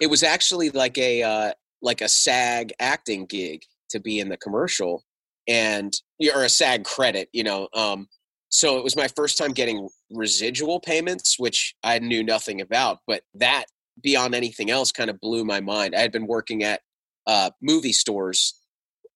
it 0.00 0.08
was 0.08 0.22
actually 0.22 0.70
like 0.70 0.96
a 0.98 1.22
uh, 1.22 1.52
like 1.80 2.02
a 2.02 2.08
SAG 2.08 2.72
acting 2.78 3.26
gig 3.26 3.62
to 3.90 3.98
be 4.00 4.20
in 4.20 4.28
the 4.28 4.36
commercial 4.36 5.04
and 5.52 5.94
or 6.34 6.44
a 6.44 6.48
SAG 6.48 6.84
credit, 6.84 7.28
you 7.32 7.44
know. 7.44 7.68
Um, 7.74 8.08
so 8.48 8.78
it 8.78 8.84
was 8.84 8.96
my 8.96 9.08
first 9.08 9.36
time 9.36 9.52
getting 9.52 9.88
residual 10.10 10.80
payments, 10.80 11.38
which 11.38 11.74
I 11.84 11.98
knew 11.98 12.22
nothing 12.24 12.60
about. 12.62 12.98
But 13.06 13.22
that, 13.34 13.66
beyond 14.02 14.34
anything 14.34 14.70
else, 14.70 14.92
kind 14.92 15.10
of 15.10 15.20
blew 15.20 15.44
my 15.44 15.60
mind. 15.60 15.94
I 15.94 16.00
had 16.00 16.10
been 16.10 16.26
working 16.26 16.64
at 16.64 16.80
uh, 17.26 17.50
movie 17.60 17.92
stores. 17.92 18.54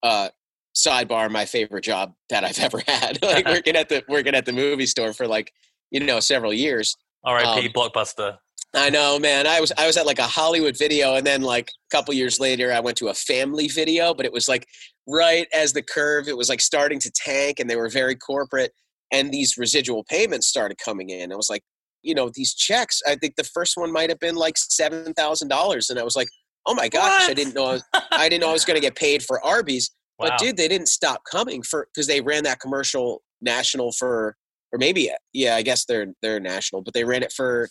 Uh, 0.03 0.29
sidebar, 0.77 1.31
my 1.31 1.47
favorite 1.47 1.85
job 1.85 2.13
that 2.29 2.45
I've 2.45 2.59
ever 2.67 2.83
had, 2.87 3.19
like 3.23 3.47
working 3.47 3.77
at 3.77 3.89
the 3.89 4.05
working 4.09 4.35
at 4.35 4.45
the 4.45 4.53
movie 4.53 4.87
store 4.87 5.15
for 5.15 5.27
like 5.27 5.53
you 5.91 6.01
know 6.01 6.21
several 6.21 6.53
years. 6.53 6.97
R.I.P. 7.25 7.67
Um, 7.67 7.73
Blockbuster. 7.73 8.39
I 8.75 8.91
know, 8.91 9.19
man. 9.19 9.47
I 9.47 9.59
was 9.61 9.73
I 9.79 9.87
was 9.87 9.97
at 9.97 10.05
like 10.05 10.19
a 10.19 10.27
Hollywood 10.27 10.77
video, 10.77 11.15
and 11.15 11.27
then 11.27 11.41
like 11.41 11.71
a 11.71 11.97
couple 11.97 12.13
years 12.13 12.39
later, 12.39 12.73
I 12.73 12.81
went 12.81 12.99
to 12.99 13.09
a 13.09 13.15
family 13.15 13.69
video. 13.69 14.13
But 14.13 14.27
it 14.27 14.33
was 14.33 14.49
like 14.49 14.67
right 15.07 15.47
as 15.55 15.73
the 15.73 15.83
curve, 15.83 16.29
it 16.29 16.37
was 16.37 16.49
like 16.49 16.61
starting 16.61 16.99
to 17.01 17.11
tank, 17.11 17.61
and 17.61 17.69
they 17.69 17.77
were 17.77 17.89
very 17.89 18.15
corporate. 18.15 18.73
And 19.13 19.31
these 19.31 19.57
residual 19.57 20.05
payments 20.05 20.49
started 20.49 20.79
coming 20.85 21.11
in. 21.11 21.33
I 21.33 21.37
was 21.37 21.49
like, 21.49 21.63
you 22.03 22.15
know, 22.15 22.31
these 22.35 22.55
checks. 22.55 23.01
I 23.07 23.15
think 23.15 23.37
the 23.37 23.45
first 23.45 23.77
one 23.77 23.93
might 23.93 24.11
have 24.11 24.19
been 24.19 24.35
like 24.35 24.57
seven 24.57 25.13
thousand 25.15 25.49
dollars, 25.49 25.91
and 25.91 25.99
I 25.99 26.03
was 26.03 26.17
like, 26.17 26.29
oh 26.67 26.75
my 26.75 26.89
gosh, 26.89 27.23
what? 27.23 27.31
I 27.31 27.35
didn't 27.35 27.55
know 27.55 27.67
I, 27.67 27.73
was, 27.73 27.85
I 28.11 28.29
didn't 28.29 28.43
know 28.43 28.51
I 28.51 28.53
was 28.53 28.65
going 28.65 28.77
to 28.77 28.81
get 28.81 28.97
paid 28.97 29.23
for 29.23 29.45
Arby's. 29.45 29.91
Wow. 30.19 30.29
But 30.31 30.39
dude, 30.39 30.57
they 30.57 30.67
didn't 30.67 30.89
stop 30.89 31.25
coming 31.31 31.63
for 31.63 31.89
because 31.93 32.07
they 32.07 32.23
ran 32.23 32.45
that 32.45 32.59
commercial 32.59 33.21
national 33.43 33.93
for 33.93 34.35
or 34.73 34.79
maybe 34.79 35.11
yeah, 35.35 35.57
I 35.57 35.61
guess 35.61 35.85
they're 35.85 36.07
they're 36.23 36.41
national, 36.41 36.81
but 36.81 36.95
they 36.95 37.05
ran 37.05 37.23
it 37.23 37.35
for 37.37 37.69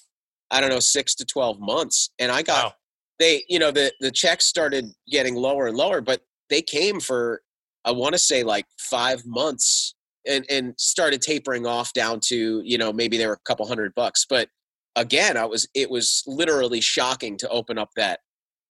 I 0.52 0.62
don't 0.62 0.70
know, 0.70 0.80
six 0.80 1.16
to 1.16 1.26
12 1.26 1.60
months. 1.60 2.12
And 2.20 2.32
I 2.32 2.42
got, 2.42 2.66
wow. 2.66 2.74
they, 3.20 3.44
you 3.50 3.60
know, 3.60 3.72
the, 3.72 3.92
the 4.00 4.12
checks 4.12 4.46
started 4.46 4.86
getting 5.10 5.36
lower 5.36 5.68
and 5.68 5.78
lower, 5.78 6.02
but 6.02 6.22
they 6.50 6.62
came 6.62 7.00
for, 7.00 7.42
I 7.84 7.92
want 7.92 8.14
to 8.14 8.20
say 8.20 8.44
like 8.44 8.66
five 8.80 9.24
months 9.26 9.96
and, 10.28 10.46
and 10.50 10.74
started 10.78 11.22
tapering 11.22 11.66
off 11.66 11.94
down 11.94 12.20
to, 12.26 12.62
you 12.64 12.78
know, 12.78 12.92
maybe 12.92 13.18
they 13.18 13.28
were 13.28 13.34
a 13.34 13.48
couple 13.48 13.68
hundred 13.68 13.94
bucks. 13.96 14.26
But 14.28 14.50
again, 14.96 15.38
I 15.38 15.46
was, 15.46 15.68
it 15.74 15.90
was 15.90 16.24
literally 16.26 16.82
shocking 16.82 17.38
to 17.38 17.50
open 17.50 17.78
up 17.78 17.90
that 17.96 18.20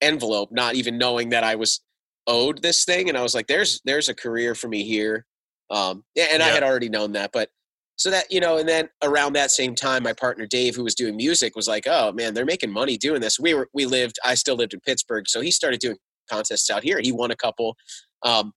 envelope, 0.01 0.49
not 0.51 0.75
even 0.75 0.97
knowing 0.97 1.29
that 1.29 1.43
I 1.43 1.55
was 1.55 1.81
owed 2.27 2.61
this 2.61 2.83
thing. 2.85 3.09
And 3.09 3.17
I 3.17 3.21
was 3.21 3.35
like, 3.35 3.47
there's, 3.47 3.81
there's 3.85 4.09
a 4.09 4.15
career 4.15 4.55
for 4.55 4.67
me 4.67 4.83
here. 4.83 5.25
Um, 5.69 6.03
and 6.17 6.39
yeah. 6.39 6.45
I 6.45 6.49
had 6.49 6.63
already 6.63 6.89
known 6.89 7.13
that, 7.13 7.31
but 7.33 7.49
so 7.97 8.11
that 8.11 8.31
you 8.31 8.39
know 8.39 8.57
and 8.57 8.67
then 8.67 8.89
around 9.03 9.33
that 9.33 9.51
same 9.51 9.75
time 9.75 10.03
my 10.03 10.13
partner 10.13 10.45
dave 10.45 10.75
who 10.75 10.83
was 10.83 10.95
doing 10.95 11.15
music 11.15 11.55
was 11.55 11.67
like 11.67 11.85
oh 11.87 12.11
man 12.11 12.33
they're 12.33 12.45
making 12.45 12.71
money 12.71 12.97
doing 12.97 13.21
this 13.21 13.39
we 13.39 13.53
were 13.53 13.69
we 13.73 13.85
lived 13.85 14.19
i 14.23 14.35
still 14.35 14.55
lived 14.55 14.73
in 14.73 14.79
pittsburgh 14.81 15.27
so 15.27 15.41
he 15.41 15.51
started 15.51 15.79
doing 15.79 15.97
contests 16.29 16.69
out 16.69 16.83
here 16.83 16.99
he 17.01 17.11
won 17.11 17.31
a 17.31 17.35
couple 17.35 17.75
um, 18.23 18.53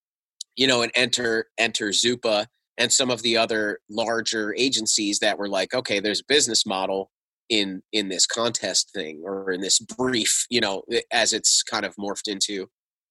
you 0.56 0.66
know 0.66 0.82
and 0.82 0.92
enter 0.94 1.46
enter 1.58 1.88
zupa 1.88 2.46
and 2.76 2.92
some 2.92 3.10
of 3.10 3.22
the 3.22 3.36
other 3.36 3.80
larger 3.90 4.54
agencies 4.56 5.18
that 5.18 5.38
were 5.38 5.48
like 5.48 5.74
okay 5.74 6.00
there's 6.00 6.20
a 6.20 6.28
business 6.28 6.66
model 6.66 7.10
in 7.48 7.82
in 7.92 8.08
this 8.08 8.26
contest 8.26 8.90
thing 8.94 9.22
or 9.24 9.50
in 9.50 9.60
this 9.60 9.78
brief 9.78 10.46
you 10.50 10.60
know 10.60 10.82
as 11.12 11.32
it's 11.32 11.62
kind 11.62 11.84
of 11.84 11.94
morphed 11.96 12.28
into 12.28 12.66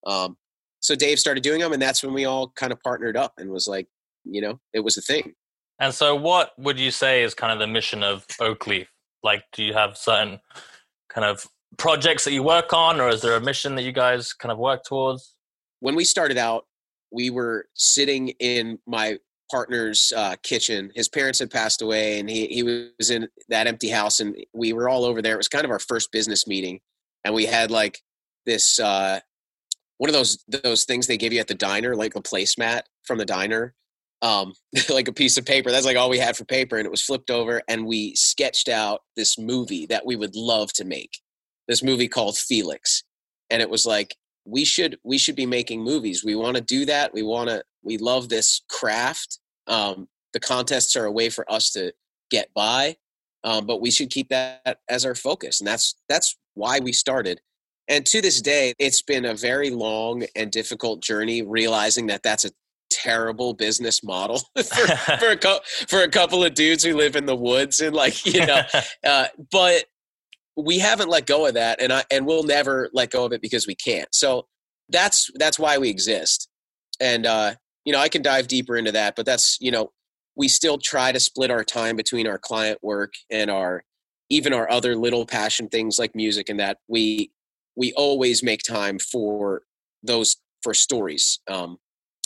um, 0.06 0.38
so 0.80 0.96
dave 0.96 1.20
started 1.20 1.44
doing 1.44 1.60
them 1.60 1.74
and 1.74 1.82
that's 1.82 2.04
when 2.04 2.14
we 2.14 2.26
all 2.26 2.52
kind 2.56 2.72
of 2.72 2.80
partnered 2.82 3.18
up 3.18 3.34
and 3.38 3.50
was 3.50 3.68
like 3.68 3.88
you 4.24 4.42
know 4.42 4.60
it 4.74 4.82
was 4.82 4.98
a 4.98 5.02
thing 5.02 5.34
and 5.80 5.94
so, 5.94 6.16
what 6.16 6.54
would 6.58 6.80
you 6.80 6.92
say 6.92 7.24
is 7.24 7.34
kind 7.34 7.54
of 7.54 7.60
the 7.60 7.68
mission 7.68 8.04
of 8.04 8.26
Oakleaf? 8.40 8.88
Like, 9.24 9.44
do 9.54 9.64
you 9.64 9.74
have 9.74 9.98
certain 9.98 10.40
kind 11.10 11.26
of 11.26 11.48
projects 11.78 12.24
that 12.26 12.34
you 12.34 12.44
work 12.44 12.74
on, 12.74 13.00
or 13.00 13.10
is 13.10 13.22
there 13.22 13.36
a 13.36 13.42
mission 13.42 13.76
that 13.76 13.84
you 13.84 13.92
guys 13.92 14.34
kind 14.34 14.52
of 14.52 14.58
work 14.58 14.84
towards? 14.84 15.36
When 15.80 15.96
we 15.96 16.04
started 16.04 16.38
out, 16.38 16.66
we 17.12 17.30
were 17.30 17.68
sitting 17.76 18.30
in 18.40 18.80
my 18.88 19.18
partner's 19.50 20.12
uh, 20.16 20.36
kitchen. 20.44 20.92
His 20.96 21.08
parents 21.08 21.40
had 21.40 21.52
passed 21.52 21.82
away, 21.82 22.20
and 22.20 22.30
he 22.30 22.48
he 22.48 22.64
was 22.64 23.10
in 23.10 23.28
that 23.50 23.68
empty 23.68 23.90
house, 23.90 24.20
and 24.20 24.36
we 24.54 24.74
were 24.74 24.90
all 24.90 25.06
over 25.06 25.22
there. 25.22 25.34
It 25.34 25.38
was 25.38 25.48
kind 25.48 25.66
of 25.66 25.72
our 25.72 25.80
first 25.80 26.12
business 26.12 26.48
meeting, 26.48 26.80
and 27.24 27.34
we 27.34 27.46
had 27.46 27.72
like 27.72 28.02
this 28.46 28.80
uh, 28.80 29.20
one 29.98 30.10
of 30.10 30.14
those 30.14 30.44
those 30.64 30.84
things 30.84 31.08
they 31.08 31.18
give 31.18 31.34
you 31.34 31.40
at 31.40 31.48
the 31.48 31.56
diner, 31.56 31.96
like 31.96 32.16
a 32.16 32.22
placemat 32.22 32.82
from 33.04 33.18
the 33.18 33.26
diner 33.26 33.76
um, 34.22 34.54
like 34.90 35.08
a 35.08 35.14
piece 35.14 35.38
of 35.38 35.46
paper. 35.46 35.72
That's 35.72 35.86
like 35.86 35.98
all 35.98 36.10
we 36.10 36.20
had 36.20 36.38
for 36.38 36.46
paper, 36.46 36.78
and 36.78 36.86
it 36.86 36.92
was 36.92 37.04
flipped 37.04 37.32
over, 37.32 37.62
and 37.68 37.86
we 37.86 38.16
sketched 38.16 38.70
out 38.70 39.02
this 39.16 39.38
movie 39.38 39.86
that 39.88 40.06
we 40.06 40.16
would 40.16 40.36
love 40.36 40.74
to 40.74 40.86
make. 40.86 41.20
This 41.68 41.84
movie 41.84 42.08
called 42.08 42.38
Felix, 42.38 43.04
and 43.50 43.62
it 43.62 43.70
was 43.70 43.86
like 43.86 44.16
we 44.46 44.64
should 44.64 44.98
we 45.04 45.18
should 45.18 45.36
be 45.36 45.46
making 45.46 45.84
movies. 45.84 46.24
We 46.24 46.36
want 46.36 46.56
to 46.56 46.64
do 46.64 46.86
that. 46.86 47.14
We 47.14 47.24
want 47.24 47.50
to. 47.50 47.64
We 47.84 47.98
love 47.98 48.30
this 48.30 48.62
craft. 48.70 49.40
Um, 49.68 50.08
the 50.34 50.40
contests 50.40 50.96
are 50.96 51.06
a 51.06 51.12
way 51.12 51.30
for 51.30 51.50
us 51.52 51.72
to 51.72 51.94
get 52.30 52.50
by, 52.54 52.98
um, 53.44 53.66
but 53.66 53.82
we 53.82 53.92
should 53.92 54.10
keep 54.10 54.30
that 54.30 54.80
as 54.90 55.06
our 55.06 55.16
focus, 55.16 55.60
and 55.60 55.68
that's 55.68 55.96
that's 56.10 56.38
why 56.56 56.80
we 56.80 56.94
started. 56.94 57.42
And 57.90 58.06
to 58.08 58.22
this 58.22 58.42
day, 58.42 58.74
it's 58.80 59.02
been 59.02 59.26
a 59.26 59.34
very 59.34 59.70
long 59.70 60.26
and 60.36 60.52
difficult 60.52 61.02
journey 61.02 61.42
realizing 61.42 62.08
that 62.08 62.22
that's 62.22 62.44
a 62.44 62.52
terrible 62.90 63.54
business 63.54 64.04
model 64.04 64.42
for 64.56 64.64
for 65.20 65.30
a, 65.30 65.38
co- 65.38 65.60
for 65.88 66.02
a 66.02 66.10
couple 66.10 66.44
of 66.44 66.54
dudes 66.54 66.84
who 66.84 66.96
live 66.96 67.16
in 67.16 67.26
the 67.26 67.36
woods 67.36 67.80
and 67.80 67.96
like 67.96 68.26
you 68.26 68.46
know 68.46 68.62
uh, 69.06 69.26
but 69.52 69.86
we 70.58 70.80
haven't 70.80 71.10
let 71.10 71.28
go 71.28 71.46
of 71.46 71.54
that 71.54 71.82
and 71.82 71.94
I 71.94 72.04
and 72.12 72.26
we'll 72.26 72.44
never 72.44 72.90
let 72.92 73.12
go 73.12 73.26
of 73.26 73.32
it 73.32 73.42
because 73.42 73.68
we 73.68 73.76
can't. 73.76 74.14
So 74.14 74.48
that's 74.90 75.30
that's 75.36 75.60
why 75.60 75.78
we 75.78 75.90
exist. 75.90 76.50
And 77.00 77.26
uh 77.26 77.56
you 77.86 77.94
know 77.94 78.00
I 78.00 78.10
can 78.10 78.22
dive 78.22 78.48
deeper 78.48 78.76
into 78.76 78.92
that 78.92 79.16
but 79.16 79.26
that's 79.26 79.58
you 79.62 79.72
know 79.72 79.92
we 80.36 80.48
still 80.48 80.78
try 80.78 81.12
to 81.12 81.20
split 81.20 81.52
our 81.52 81.64
time 81.64 81.96
between 81.96 82.28
our 82.28 82.38
client 82.38 82.80
work 82.82 83.14
and 83.32 83.50
our 83.50 83.84
even 84.30 84.54
our 84.54 84.70
other 84.70 84.96
little 84.96 85.26
passion 85.26 85.70
things 85.70 85.98
like 86.00 86.16
music 86.16 86.50
and 86.50 86.60
that. 86.60 86.80
We 86.88 87.32
we 87.76 87.94
always 87.94 88.42
make 88.42 88.64
time 88.64 88.98
for 89.00 89.62
those 90.04 90.38
for 90.64 90.74
stories 90.74 91.40
um 91.48 91.78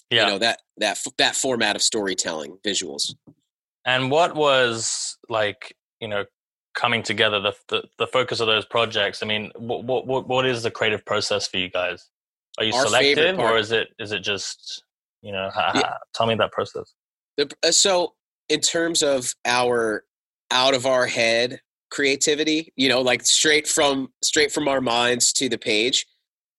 yeah. 0.09 0.25
you 0.25 0.31
know 0.31 0.37
that 0.37 0.61
that 0.77 0.99
that 1.17 1.35
format 1.35 1.75
of 1.75 1.81
storytelling 1.81 2.57
visuals. 2.65 3.13
And 3.85 4.09
what 4.09 4.35
was 4.35 5.17
like 5.29 5.75
you 5.99 6.07
know 6.07 6.25
coming 6.73 7.03
together 7.03 7.39
the 7.39 7.53
the, 7.67 7.83
the 7.97 8.07
focus 8.07 8.39
of 8.39 8.47
those 8.47 8.65
projects 8.65 9.21
i 9.21 9.25
mean 9.25 9.51
what, 9.57 9.83
what 10.05 10.27
what 10.27 10.45
is 10.45 10.63
the 10.63 10.71
creative 10.71 11.05
process 11.05 11.47
for 11.47 11.57
you 11.57 11.69
guys? 11.69 12.09
Are 12.57 12.63
you 12.63 12.73
Our 12.73 12.85
selective 12.85 13.39
or 13.39 13.57
is 13.57 13.71
it 13.71 13.89
is 13.99 14.11
it 14.11 14.19
just 14.19 14.83
you 15.21 15.31
know 15.31 15.49
yeah. 15.55 15.93
tell 16.13 16.27
me 16.27 16.35
that 16.35 16.51
process. 16.51 16.93
The, 17.37 17.49
uh, 17.63 17.71
so 17.71 18.13
in 18.49 18.59
terms 18.59 19.03
of 19.03 19.33
our 19.45 20.03
out 20.51 20.73
of 20.73 20.85
our 20.85 21.05
head 21.05 21.61
creativity 21.89 22.71
you 22.75 22.87
know 22.87 23.01
like 23.01 23.25
straight 23.25 23.67
from 23.67 24.09
straight 24.23 24.51
from 24.51 24.67
our 24.67 24.79
minds 24.79 25.33
to 25.33 25.49
the 25.49 25.57
page 25.57 26.05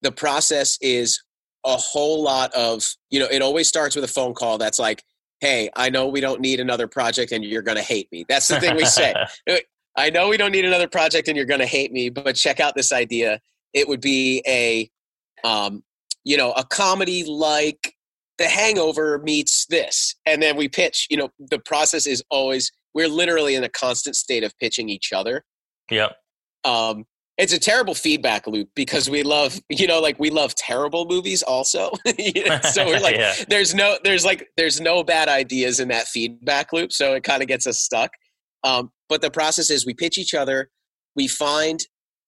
the 0.02 0.12
process 0.12 0.76
is 0.82 1.22
a 1.64 1.76
whole 1.76 2.22
lot 2.22 2.52
of 2.52 2.86
you 3.10 3.18
know 3.18 3.28
it 3.30 3.40
always 3.40 3.66
starts 3.66 3.94
with 3.94 4.04
a 4.04 4.08
phone 4.08 4.34
call 4.34 4.58
that's 4.58 4.78
like 4.78 5.02
hey 5.40 5.70
i 5.74 5.88
know 5.88 6.06
we 6.06 6.20
don't 6.20 6.40
need 6.40 6.60
another 6.60 6.86
project 6.86 7.32
and 7.32 7.44
you're 7.44 7.62
going 7.62 7.76
to 7.76 7.82
hate 7.82 8.10
me. 8.12 8.24
That's 8.28 8.48
the 8.48 8.60
thing 8.60 8.76
we 8.76 8.84
say 8.84 9.14
i 9.96 10.10
know 10.10 10.28
we 10.28 10.36
don't 10.36 10.52
need 10.52 10.64
another 10.64 10.88
project 10.88 11.28
and 11.28 11.36
you're 11.36 11.46
going 11.46 11.60
to 11.60 11.66
hate 11.66 11.92
me 11.92 12.10
but 12.10 12.36
check 12.36 12.60
out 12.60 12.74
this 12.74 12.92
idea. 12.92 13.40
It 13.72 13.88
would 13.88 14.00
be 14.00 14.42
a 14.46 14.90
um, 15.44 15.82
you 16.24 16.36
know 16.36 16.52
a 16.52 16.64
comedy 16.64 17.24
like 17.24 17.94
the 18.38 18.48
hangover 18.48 19.18
meets 19.18 19.66
this. 19.66 20.14
And 20.26 20.42
then 20.42 20.56
we 20.56 20.68
pitch 20.68 21.06
you 21.10 21.16
know 21.16 21.30
the 21.38 21.58
process 21.58 22.06
is 22.06 22.22
always 22.30 22.70
we're 22.94 23.08
literally 23.08 23.54
in 23.54 23.64
a 23.64 23.68
constant 23.68 24.16
state 24.16 24.44
of 24.44 24.56
pitching 24.58 24.88
each 24.88 25.12
other. 25.12 25.44
Yep. 25.90 26.16
um 26.64 27.04
it's 27.38 27.52
a 27.52 27.58
terrible 27.58 27.94
feedback 27.94 28.46
loop 28.46 28.68
because 28.76 29.08
we 29.08 29.22
love 29.22 29.58
you 29.68 29.86
know 29.86 30.00
like 30.00 30.18
we 30.18 30.30
love 30.30 30.54
terrible 30.54 31.06
movies 31.06 31.42
also. 31.42 31.90
So 32.62 32.86
we're 32.86 33.00
like 33.00 33.16
yeah. 33.16 33.34
there's 33.48 33.74
no 33.74 33.96
there's 34.04 34.24
like 34.24 34.48
there's 34.56 34.80
no 34.80 35.02
bad 35.02 35.28
ideas 35.28 35.80
in 35.80 35.88
that 35.88 36.06
feedback 36.08 36.72
loop 36.72 36.92
so 36.92 37.14
it 37.14 37.24
kind 37.24 37.42
of 37.42 37.48
gets 37.48 37.66
us 37.66 37.78
stuck. 37.80 38.10
Um, 38.64 38.92
but 39.12 39.20
the 39.20 39.30
process 39.30 39.68
is 39.68 39.84
we 39.84 39.92
pitch 39.92 40.16
each 40.16 40.32
other. 40.32 40.70
We 41.16 41.28
find 41.28 41.78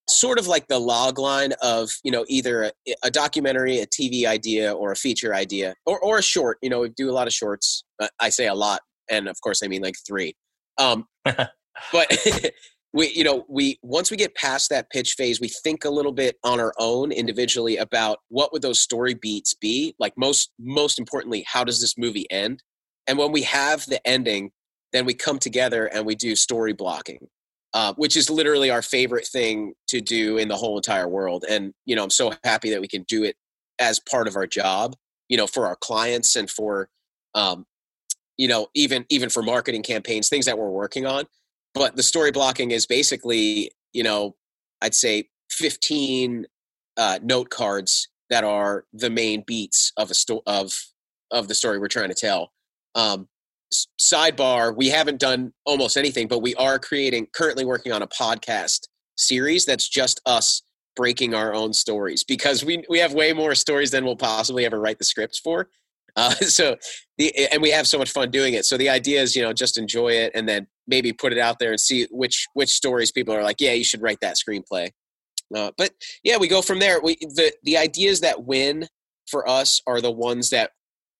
sort 0.06 0.38
of 0.38 0.46
like 0.46 0.68
the 0.68 0.78
log 0.78 1.18
line 1.18 1.54
of 1.62 1.90
you 2.04 2.10
know 2.10 2.26
either 2.28 2.64
a, 2.64 2.72
a, 3.04 3.10
documentary 3.10 3.78
a 3.78 3.86
tv 3.86 4.26
idea 4.26 4.70
or 4.70 4.92
a 4.92 4.96
feature 4.96 5.34
idea 5.34 5.74
or, 5.86 5.98
or 6.00 6.18
a 6.18 6.22
short 6.22 6.58
you 6.60 6.68
know 6.68 6.80
we 6.80 6.90
do 6.90 7.08
a 7.08 7.14
lot 7.18 7.26
of 7.26 7.32
shorts 7.32 7.84
i 8.20 8.28
say 8.28 8.46
a 8.46 8.54
lot 8.54 8.82
and 9.10 9.28
of 9.28 9.40
course 9.40 9.62
i 9.64 9.66
mean 9.66 9.80
like 9.80 9.94
three. 10.06 10.34
Um, 10.76 11.06
but 11.24 12.52
we 12.92 13.08
you 13.08 13.24
know 13.24 13.46
we 13.48 13.78
once 13.82 14.10
we 14.10 14.18
get 14.18 14.34
past 14.34 14.68
that 14.68 14.90
pitch 14.90 15.14
phase 15.14 15.40
we 15.40 15.48
think 15.48 15.86
a 15.86 15.90
little 15.90 16.12
bit 16.12 16.36
on 16.44 16.60
our 16.60 16.74
own 16.78 17.10
individually 17.10 17.78
about 17.78 18.18
what 18.28 18.52
would 18.52 18.60
those 18.60 18.82
story 18.82 19.14
beats 19.14 19.54
be? 19.54 19.94
Like 19.98 20.12
most 20.18 20.52
most 20.60 20.98
importantly 20.98 21.46
how 21.46 21.64
does 21.64 21.80
this 21.80 21.96
movie 21.96 22.30
end? 22.30 22.62
And 23.06 23.16
when 23.16 23.32
we 23.32 23.40
have 23.44 23.86
the 23.86 24.06
ending 24.06 24.50
then 24.94 25.04
we 25.04 25.12
come 25.12 25.38
together 25.38 25.86
and 25.86 26.06
we 26.06 26.14
do 26.14 26.34
story 26.34 26.72
blocking 26.72 27.28
uh, 27.74 27.92
which 27.94 28.16
is 28.16 28.30
literally 28.30 28.70
our 28.70 28.82
favorite 28.82 29.26
thing 29.26 29.74
to 29.88 30.00
do 30.00 30.38
in 30.38 30.46
the 30.46 30.56
whole 30.56 30.76
entire 30.76 31.08
world. 31.08 31.44
And 31.48 31.74
you 31.84 31.96
know, 31.96 32.04
I'm 32.04 32.10
so 32.10 32.32
happy 32.44 32.70
that 32.70 32.80
we 32.80 32.88
can 32.88 33.02
do 33.02 33.24
it 33.24 33.36
as 33.80 33.98
part 33.98 34.28
of 34.28 34.36
our 34.36 34.46
job. 34.46 34.94
You 35.28 35.36
know, 35.36 35.46
for 35.46 35.66
our 35.66 35.74
clients 35.76 36.36
and 36.36 36.48
for, 36.50 36.88
um, 37.34 37.66
you 38.36 38.46
know, 38.46 38.68
even 38.74 39.04
even 39.10 39.28
for 39.28 39.42
marketing 39.42 39.82
campaigns, 39.82 40.28
things 40.28 40.46
that 40.46 40.56
we're 40.56 40.70
working 40.70 41.04
on. 41.04 41.24
But 41.74 41.96
the 41.96 42.02
story 42.04 42.30
blocking 42.30 42.70
is 42.70 42.86
basically, 42.86 43.72
you 43.92 44.04
know, 44.04 44.36
I'd 44.80 44.94
say 44.94 45.28
15 45.50 46.46
uh, 46.96 47.18
note 47.22 47.50
cards 47.50 48.08
that 48.30 48.44
are 48.44 48.84
the 48.92 49.10
main 49.10 49.42
beats 49.44 49.92
of 49.96 50.10
a 50.10 50.14
sto- 50.14 50.42
of 50.46 50.78
of 51.32 51.48
the 51.48 51.54
story 51.56 51.80
we're 51.80 51.88
trying 51.88 52.10
to 52.10 52.14
tell. 52.14 52.52
Um, 52.94 53.26
sidebar 54.00 54.76
we 54.76 54.88
haven't 54.88 55.20
done 55.20 55.52
almost 55.64 55.96
anything 55.96 56.26
but 56.28 56.40
we 56.40 56.54
are 56.56 56.78
creating 56.78 57.26
currently 57.34 57.64
working 57.64 57.92
on 57.92 58.02
a 58.02 58.06
podcast 58.08 58.80
series 59.16 59.64
that's 59.64 59.88
just 59.88 60.20
us 60.26 60.62
breaking 60.96 61.34
our 61.34 61.54
own 61.54 61.72
stories 61.72 62.24
because 62.24 62.64
we 62.64 62.84
we 62.88 62.98
have 62.98 63.14
way 63.14 63.32
more 63.32 63.54
stories 63.54 63.90
than 63.90 64.04
we'll 64.04 64.16
possibly 64.16 64.64
ever 64.64 64.80
write 64.80 64.98
the 64.98 65.04
scripts 65.04 65.38
for. 65.38 65.68
Uh, 66.16 66.30
so 66.30 66.76
the 67.18 67.34
and 67.50 67.60
we 67.60 67.70
have 67.70 67.88
so 67.88 67.98
much 67.98 68.12
fun 68.12 68.30
doing 68.30 68.54
it. 68.54 68.64
So 68.64 68.76
the 68.76 68.88
idea 68.88 69.20
is 69.20 69.34
you 69.34 69.42
know 69.42 69.52
just 69.52 69.76
enjoy 69.76 70.10
it 70.10 70.30
and 70.32 70.48
then 70.48 70.68
maybe 70.86 71.12
put 71.12 71.32
it 71.32 71.40
out 71.40 71.58
there 71.58 71.70
and 71.70 71.80
see 71.80 72.06
which 72.12 72.46
which 72.54 72.70
stories 72.70 73.10
people 73.10 73.34
are 73.34 73.42
like 73.42 73.56
yeah 73.58 73.72
you 73.72 73.82
should 73.82 74.00
write 74.00 74.18
that 74.20 74.36
screenplay. 74.36 74.90
Uh, 75.52 75.72
but 75.76 75.90
yeah 76.22 76.36
we 76.36 76.46
go 76.46 76.62
from 76.62 76.78
there. 76.78 77.00
We 77.02 77.16
the 77.16 77.52
the 77.64 77.76
ideas 77.76 78.20
that 78.20 78.44
win 78.44 78.86
for 79.28 79.48
us 79.48 79.82
are 79.88 80.00
the 80.00 80.12
ones 80.12 80.50
that 80.50 80.70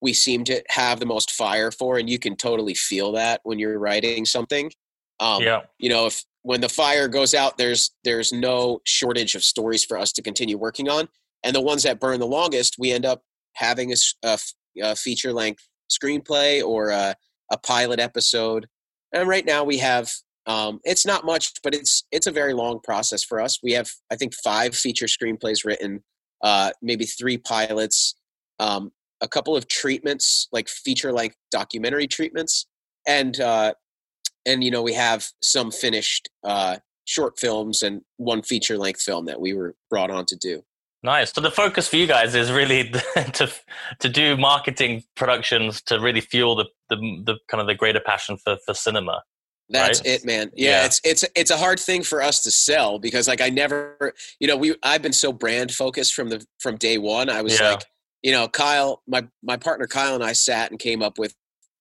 we 0.05 0.13
seem 0.13 0.45
to 0.45 0.63
have 0.69 1.01
the 1.01 1.07
most 1.07 1.33
fire 1.33 1.71
for 1.71 1.97
and 1.97 2.11
you 2.11 2.19
can 2.19 2.37
totally 2.37 2.75
feel 2.75 3.13
that 3.13 3.41
when 3.43 3.59
you're 3.59 3.79
writing 3.79 4.27
something. 4.27 4.71
Um, 5.19 5.43
yeah. 5.43 5.63
you 5.79 5.89
know 5.89 6.07
if 6.07 6.23
when 6.43 6.61
the 6.61 6.69
fire 6.69 7.07
goes 7.09 7.35
out 7.35 7.57
there's 7.57 7.93
there's 8.03 8.33
no 8.33 8.81
shortage 8.85 9.35
of 9.35 9.45
stories 9.45 9.85
for 9.85 9.97
us 9.97 10.13
to 10.13 10.23
continue 10.23 10.59
working 10.59 10.89
on. 10.89 11.09
And 11.43 11.57
the 11.57 11.63
ones 11.63 11.83
that 11.85 12.01
burn 12.01 12.21
the 12.21 12.27
longest 12.27 12.77
we 12.79 12.93
end 12.93 13.07
up 13.07 13.23
having 13.55 13.93
a, 13.93 13.97
a, 14.23 14.39
a 14.83 14.97
feature 14.97 15.33
length 15.33 15.67
screenplay 15.91 16.63
or 16.63 16.91
a, 16.91 17.15
a, 17.51 17.59
pilot 17.59 18.01
episode. 18.01 18.67
And 19.13 19.29
right 19.29 19.47
now 19.47 19.65
we 19.65 19.79
have 19.79 20.11
um, 20.47 20.81
it's 20.85 21.07
not 21.07 21.25
much 21.25 21.53
but 21.63 21.75
it's 21.75 22.05
it's 22.13 22.27
a 22.27 22.33
very 22.33 22.53
long 22.53 22.81
process 22.85 23.25
for 23.25 23.41
us. 23.41 23.61
We 23.63 23.73
have 23.73 23.91
i 24.13 24.17
think 24.17 24.35
five 24.35 24.75
feature 24.75 25.07
screenplays 25.07 25.65
written 25.65 26.03
uh, 26.43 26.71
maybe 26.83 27.07
three 27.07 27.39
pilots. 27.39 28.15
Um, 28.61 28.93
a 29.25 29.29
couple 29.29 29.57
of 29.57 29.67
treatments, 29.67 30.49
like 30.53 30.69
feature 30.69 31.13
length 31.13 31.37
documentary 31.51 32.07
treatments, 32.07 32.67
and 33.09 33.41
uh, 33.41 33.73
and 34.47 34.63
you 34.63 34.71
know 34.71 34.83
we 34.83 34.93
have 34.93 35.27
some 35.43 35.71
finished 35.71 36.29
uh, 36.45 36.77
short 37.07 37.39
films 37.39 37.83
and 37.83 38.03
one 38.19 38.43
feature 38.43 38.79
length 38.79 39.01
film 39.01 39.25
that 39.25 39.41
we 39.41 39.55
were 39.55 39.75
brought 39.91 40.11
on 40.11 40.27
to 40.27 40.37
do. 40.37 40.63
Nice. 41.03 41.33
So 41.33 41.41
the 41.41 41.51
focus 41.51 41.89
for 41.89 41.97
you 41.97 42.07
guys 42.07 42.35
is 42.35 42.53
really 42.53 42.91
to 43.35 43.51
to 44.01 44.09
do 44.09 44.37
marketing 44.37 45.05
productions 45.17 45.83
to 45.83 45.99
really 45.99 46.21
fuel 46.21 46.55
the 46.55 46.67
the, 46.91 46.97
the 47.25 47.39
kind 47.49 47.61
of 47.61 47.67
the 47.67 47.75
greater 47.75 48.01
passion 48.01 48.37
for 48.37 48.59
for 48.65 48.75
cinema. 48.75 49.23
That's 49.71 50.01
right? 50.01 50.09
it, 50.09 50.27
man. 50.27 50.51
Yeah, 50.55 50.71
yeah, 50.71 50.85
it's 50.85 51.01
it's 51.05 51.25
it's 51.35 51.51
a 51.51 51.57
hard 51.57 51.81
thing 51.81 52.03
for 52.03 52.23
us 52.23 52.43
to 52.43 52.51
sell 52.51 52.99
because 52.99 53.27
like 53.27 53.41
I 53.41 53.49
never, 53.49 54.13
you 54.39 54.47
know, 54.47 54.57
we 54.57 54.75
I've 54.83 55.01
been 55.01 55.13
so 55.13 55.33
brand 55.33 55.73
focused 55.73 56.15
from 56.15 56.29
the 56.29 56.45
from 56.59 56.77
day 56.77 56.99
one. 56.99 57.31
I 57.31 57.41
was 57.41 57.59
yeah. 57.59 57.73
like, 57.73 57.85
you 58.25 58.33
know, 58.33 58.49
Kyle, 58.49 59.03
my 59.07 59.23
my 59.43 59.57
partner 59.57 59.87
Kyle 59.87 60.15
and 60.15 60.25
I 60.25 60.33
sat 60.33 60.71
and 60.71 60.81
came 60.81 61.03
up 61.03 61.19
with 61.19 61.35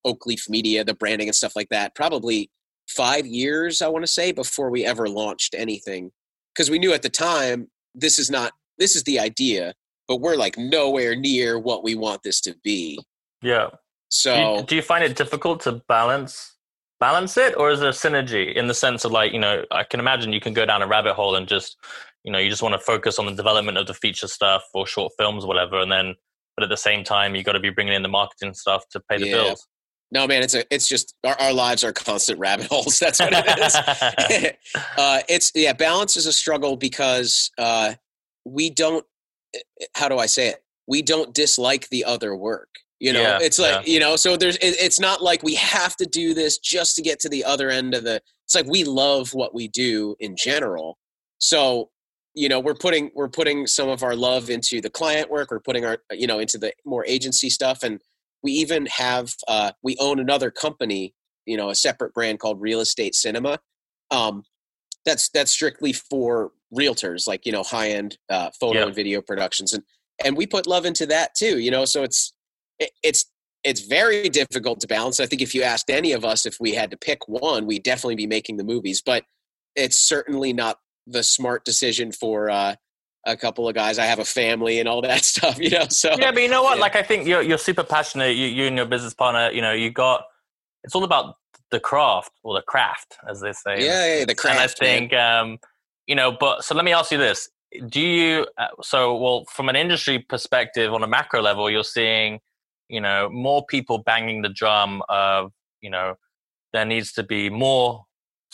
Oakleaf 0.06 0.48
Media, 0.48 0.84
the 0.84 0.94
branding 0.94 1.26
and 1.26 1.34
stuff 1.34 1.56
like 1.56 1.70
that. 1.70 1.94
Probably 1.94 2.50
five 2.86 3.26
years, 3.26 3.80
I 3.80 3.88
want 3.88 4.04
to 4.04 4.12
say, 4.12 4.30
before 4.30 4.70
we 4.70 4.84
ever 4.84 5.08
launched 5.08 5.54
anything, 5.56 6.12
because 6.54 6.70
we 6.70 6.78
knew 6.78 6.92
at 6.92 7.00
the 7.00 7.08
time 7.08 7.68
this 7.94 8.18
is 8.18 8.30
not 8.30 8.52
this 8.78 8.94
is 8.94 9.04
the 9.04 9.18
idea, 9.18 9.72
but 10.06 10.20
we're 10.20 10.36
like 10.36 10.58
nowhere 10.58 11.16
near 11.16 11.58
what 11.58 11.82
we 11.82 11.94
want 11.94 12.22
this 12.22 12.42
to 12.42 12.54
be. 12.62 13.00
Yeah. 13.40 13.68
So, 14.10 14.34
do 14.34 14.40
you, 14.40 14.66
do 14.66 14.76
you 14.76 14.82
find 14.82 15.02
it 15.02 15.16
difficult 15.16 15.60
to 15.62 15.82
balance 15.88 16.56
balance 17.00 17.38
it, 17.38 17.56
or 17.56 17.70
is 17.70 17.80
there 17.80 17.90
synergy 17.90 18.54
in 18.54 18.66
the 18.66 18.74
sense 18.74 19.06
of 19.06 19.12
like 19.12 19.32
you 19.32 19.38
know, 19.38 19.64
I 19.70 19.84
can 19.84 19.98
imagine 19.98 20.34
you 20.34 20.40
can 20.40 20.52
go 20.52 20.66
down 20.66 20.82
a 20.82 20.86
rabbit 20.86 21.14
hole 21.14 21.36
and 21.36 21.48
just 21.48 21.78
you 22.22 22.30
know 22.30 22.38
you 22.38 22.50
just 22.50 22.62
want 22.62 22.74
to 22.74 22.78
focus 22.78 23.18
on 23.18 23.24
the 23.24 23.32
development 23.32 23.78
of 23.78 23.86
the 23.86 23.94
feature 23.94 24.28
stuff 24.28 24.62
or 24.74 24.86
short 24.86 25.14
films 25.18 25.44
or 25.44 25.46
whatever 25.46 25.80
and 25.80 25.90
then 25.90 26.14
but 26.56 26.64
at 26.64 26.70
the 26.70 26.76
same 26.76 27.04
time 27.04 27.34
you 27.34 27.42
got 27.42 27.52
to 27.52 27.60
be 27.60 27.70
bringing 27.70 27.94
in 27.94 28.02
the 28.02 28.08
marketing 28.08 28.54
stuff 28.54 28.84
to 28.90 29.00
pay 29.08 29.18
the 29.18 29.26
yeah. 29.28 29.34
bills. 29.34 29.66
No 30.10 30.26
man 30.26 30.42
it's 30.42 30.54
a 30.54 30.64
it's 30.72 30.88
just 30.88 31.14
our, 31.24 31.38
our 31.40 31.52
lives 31.52 31.82
are 31.84 31.92
constant 31.92 32.38
rabbit 32.38 32.66
holes 32.70 32.98
that's 32.98 33.20
what 33.20 33.32
it 33.32 33.58
is. 33.58 34.50
Uh, 34.96 35.20
it's 35.28 35.52
yeah 35.54 35.72
balance 35.72 36.16
is 36.16 36.26
a 36.26 36.32
struggle 36.32 36.76
because 36.76 37.50
uh, 37.58 37.94
we 38.44 38.70
don't 38.70 39.04
eh, 39.54 39.60
eh, 39.80 39.86
how 39.94 40.08
do 40.08 40.18
i 40.18 40.26
say 40.26 40.48
it? 40.48 40.62
We 40.86 41.02
don't 41.02 41.34
dislike 41.34 41.88
the 41.88 42.04
other 42.04 42.36
work 42.36 42.68
you 43.00 43.12
know? 43.12 43.22
Yeah, 43.22 43.38
it's 43.40 43.58
like 43.58 43.86
yeah. 43.86 43.92
you 43.92 44.00
know 44.00 44.16
so 44.16 44.36
there's 44.36 44.56
it, 44.56 44.76
it's 44.80 45.00
not 45.00 45.22
like 45.22 45.42
we 45.42 45.54
have 45.56 45.96
to 45.96 46.06
do 46.06 46.32
this 46.32 46.58
just 46.58 46.96
to 46.96 47.02
get 47.02 47.18
to 47.20 47.28
the 47.28 47.44
other 47.44 47.68
end 47.68 47.94
of 47.94 48.04
the 48.04 48.20
it's 48.44 48.54
like 48.54 48.66
we 48.66 48.84
love 48.84 49.34
what 49.34 49.54
we 49.54 49.68
do 49.68 50.16
in 50.20 50.36
general. 50.36 50.98
So 51.38 51.90
you 52.34 52.48
know 52.48 52.60
we're 52.60 52.74
putting 52.74 53.10
we're 53.14 53.28
putting 53.28 53.66
some 53.66 53.88
of 53.88 54.02
our 54.02 54.16
love 54.16 54.50
into 54.50 54.80
the 54.80 54.90
client 54.90 55.30
work 55.30 55.50
we're 55.50 55.60
putting 55.60 55.84
our 55.84 55.98
you 56.10 56.26
know 56.26 56.38
into 56.38 56.58
the 56.58 56.72
more 56.84 57.04
agency 57.06 57.48
stuff 57.48 57.82
and 57.82 58.00
we 58.44 58.52
even 58.52 58.86
have 58.86 59.34
uh, 59.48 59.72
we 59.82 59.96
own 59.98 60.20
another 60.20 60.50
company 60.50 61.14
you 61.46 61.56
know 61.56 61.70
a 61.70 61.74
separate 61.74 62.14
brand 62.14 62.38
called 62.38 62.60
real 62.60 62.80
estate 62.80 63.14
cinema. 63.14 63.58
Um, 64.10 64.44
that's 65.04 65.28
that's 65.30 65.50
strictly 65.50 65.92
for 65.92 66.52
realtors 66.72 67.26
like 67.26 67.44
you 67.46 67.52
know 67.52 67.62
high 67.62 67.90
end 67.90 68.18
uh, 68.30 68.50
photo 68.58 68.86
and 68.86 68.94
video 68.94 69.20
productions 69.20 69.72
and 69.72 69.82
and 70.24 70.36
we 70.36 70.46
put 70.46 70.66
love 70.66 70.86
into 70.86 71.06
that 71.06 71.34
too 71.34 71.58
you 71.58 71.70
know 71.70 71.84
so 71.84 72.02
it's 72.02 72.32
it, 72.78 72.90
it's 73.02 73.26
it's 73.64 73.82
very 73.82 74.28
difficult 74.28 74.80
to 74.80 74.86
balance 74.86 75.20
i 75.20 75.26
think 75.26 75.42
if 75.42 75.54
you 75.54 75.62
asked 75.62 75.90
any 75.90 76.12
of 76.12 76.24
us 76.24 76.46
if 76.46 76.56
we 76.58 76.72
had 76.72 76.90
to 76.90 76.96
pick 76.96 77.28
one 77.28 77.66
we'd 77.66 77.82
definitely 77.82 78.16
be 78.16 78.26
making 78.26 78.56
the 78.56 78.64
movies 78.64 79.02
but 79.04 79.24
it's 79.76 79.98
certainly 79.98 80.52
not 80.52 80.78
the 81.06 81.22
smart 81.22 81.64
decision 81.64 82.12
for 82.12 82.50
uh, 82.50 82.76
a 83.26 83.36
couple 83.36 83.68
of 83.68 83.74
guys. 83.74 83.98
I 83.98 84.06
have 84.06 84.18
a 84.18 84.24
family 84.24 84.80
and 84.80 84.88
all 84.88 85.02
that 85.02 85.24
stuff, 85.24 85.58
you 85.58 85.70
know. 85.70 85.86
So 85.88 86.14
yeah, 86.18 86.32
but 86.32 86.42
you 86.42 86.48
know 86.48 86.62
what? 86.62 86.76
Yeah. 86.76 86.82
Like 86.82 86.96
I 86.96 87.02
think 87.02 87.26
you're 87.26 87.42
you're 87.42 87.58
super 87.58 87.84
passionate. 87.84 88.36
You 88.36 88.46
you 88.46 88.66
and 88.66 88.76
your 88.76 88.86
business 88.86 89.14
partner, 89.14 89.50
you 89.50 89.62
know, 89.62 89.72
you 89.72 89.90
got. 89.90 90.24
It's 90.82 90.94
all 90.94 91.04
about 91.04 91.36
the 91.70 91.80
craft 91.80 92.30
or 92.42 92.54
the 92.54 92.62
craft, 92.62 93.16
as 93.28 93.40
they 93.40 93.52
say. 93.52 93.84
Yeah, 93.84 94.18
yeah 94.18 94.24
the 94.26 94.34
craft. 94.34 94.54
And 94.58 94.62
I 94.62 94.66
think, 94.66 95.14
um, 95.14 95.58
you 96.06 96.14
know, 96.14 96.36
but 96.38 96.62
so 96.62 96.74
let 96.74 96.84
me 96.84 96.92
ask 96.92 97.10
you 97.10 97.18
this: 97.18 97.48
Do 97.88 98.00
you? 98.00 98.46
Uh, 98.58 98.68
so, 98.82 99.16
well, 99.16 99.44
from 99.50 99.68
an 99.68 99.76
industry 99.76 100.18
perspective, 100.18 100.92
on 100.92 101.02
a 101.02 101.08
macro 101.08 101.40
level, 101.40 101.70
you're 101.70 101.84
seeing, 101.84 102.40
you 102.88 103.00
know, 103.00 103.28
more 103.30 103.64
people 103.66 103.98
banging 103.98 104.42
the 104.42 104.50
drum 104.50 105.02
of, 105.08 105.52
you 105.80 105.90
know, 105.90 106.14
there 106.72 106.84
needs 106.84 107.12
to 107.12 107.22
be 107.22 107.48
more 107.48 108.04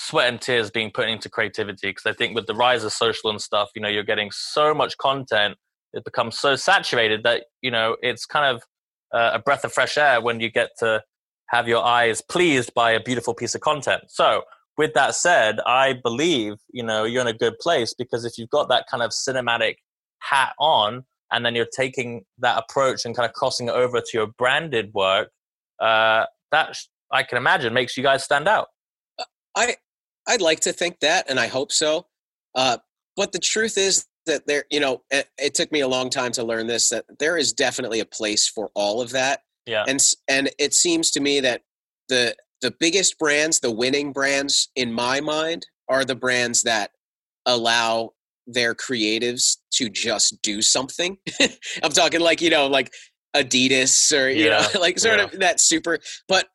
sweat 0.01 0.29
and 0.29 0.41
tears 0.41 0.71
being 0.71 0.91
put 0.91 1.09
into 1.09 1.29
creativity 1.29 1.89
because 1.89 2.07
I 2.07 2.15
think 2.15 2.35
with 2.35 2.47
the 2.47 2.55
rise 2.55 2.85
of 2.85 2.93
social 2.93 3.29
and 3.29 3.41
stuff, 3.41 3.69
you 3.75 3.83
know, 3.83 3.89
you're 3.89 4.03
getting 4.03 4.31
so 4.31 4.73
much 4.75 4.97
content, 4.97 5.57
it 5.93 6.05
becomes 6.05 6.39
so 6.39 6.57
saturated 6.57 7.23
that 7.25 7.45
you 7.61 7.71
know 7.71 7.97
it's 8.01 8.25
kind 8.25 8.57
of 8.57 8.63
uh, 9.13 9.33
a 9.35 9.39
breath 9.39 9.65
of 9.65 9.73
fresh 9.73 9.99
air 9.99 10.21
when 10.21 10.41
you 10.41 10.51
get 10.51 10.71
to 10.79 11.03
have 11.49 11.69
your 11.69 11.85
eyes 11.85 12.23
pleased 12.23 12.73
by 12.75 12.93
a 12.93 13.01
beautiful 13.01 13.35
piece 13.35 13.55
of 13.55 13.61
content. 13.61 14.05
So, 14.09 14.43
with 14.79 14.95
that 14.95 15.15
said, 15.15 15.61
I 15.67 15.93
believe 15.93 16.55
you 16.73 16.83
know 16.83 17.05
you're 17.05 17.21
in 17.21 17.27
a 17.27 17.35
good 17.35 17.59
place 17.59 17.93
because 17.93 18.25
if 18.25 18.39
you've 18.39 18.51
got 18.51 18.71
that 18.71 18.87
kind 18.91 19.03
of 19.03 19.11
cinematic 19.11 19.77
hat 20.21 20.55
on, 20.59 21.05
and 21.31 21.45
then 21.45 21.55
you're 21.55 21.69
taking 21.77 22.25
that 22.39 22.57
approach 22.57 23.05
and 23.05 23.15
kind 23.15 23.29
of 23.29 23.35
crossing 23.35 23.69
it 23.69 23.73
over 23.73 24.01
to 24.01 24.11
your 24.15 24.29
branded 24.39 24.93
work, 24.95 25.29
uh, 25.79 26.25
that 26.53 26.79
I 27.13 27.23
can 27.23 27.37
imagine 27.37 27.75
makes 27.75 27.99
you 27.99 28.03
guys 28.03 28.25
stand 28.25 28.49
out. 28.49 28.69
I 29.57 29.75
I'd 30.31 30.41
like 30.41 30.61
to 30.61 30.73
think 30.73 31.01
that, 31.01 31.29
and 31.29 31.39
I 31.41 31.49
hope 31.49 31.73
so. 31.73 32.07
Uh, 32.55 32.79
but 33.17 33.33
the 33.33 33.39
truth 33.39 33.77
is 33.77 34.07
that 34.27 34.47
there, 34.47 34.65
you 34.71 34.79
know, 34.81 35.03
it, 35.11 35.29
it 35.39 35.55
took 35.55 35.73
me 35.73 35.81
a 35.81 35.89
long 35.89 36.09
time 36.09 36.31
to 36.33 36.45
learn 36.45 36.67
this 36.69 36.89
that 36.91 37.05
there 37.19 37.37
is 37.37 37.53
definitely 37.53 37.99
a 38.01 38.05
place 38.05 38.47
for 38.49 38.71
all 38.75 39.01
of 39.03 39.11
that. 39.11 39.41
Yeah. 39.67 39.85
And 39.87 40.01
and 40.29 40.51
it 40.59 40.73
seems 40.73 41.11
to 41.13 41.21
me 41.21 41.41
that 41.41 41.63
the 42.09 42.37
the 42.63 42.73
biggest 42.79 43.19
brands, 43.19 43.61
the 43.61 43.71
winning 43.71 44.13
brands 44.13 44.69
in 44.77 44.93
my 44.93 45.21
mind, 45.21 45.67
are 45.89 46.05
the 46.05 46.15
brands 46.15 46.63
that 46.63 46.93
allow 47.47 48.13
their 48.47 48.75
creatives 48.75 49.57
to 49.73 49.89
just 49.89 50.41
do 50.43 50.63
something. 50.63 51.19
I'm 51.83 51.93
talking 51.93 52.21
like, 52.21 52.41
you 52.41 52.51
know, 52.51 52.67
like 52.69 52.93
Adidas 53.37 54.13
or 54.17 54.29
you 54.29 54.47
Yeah, 54.47 54.67
know, 54.75 54.81
like 54.81 54.99
sort 54.99 55.19
yeah. 55.19 55.25
of 55.25 55.39
that 55.41 55.61
super 55.61 55.99
but 56.29 56.47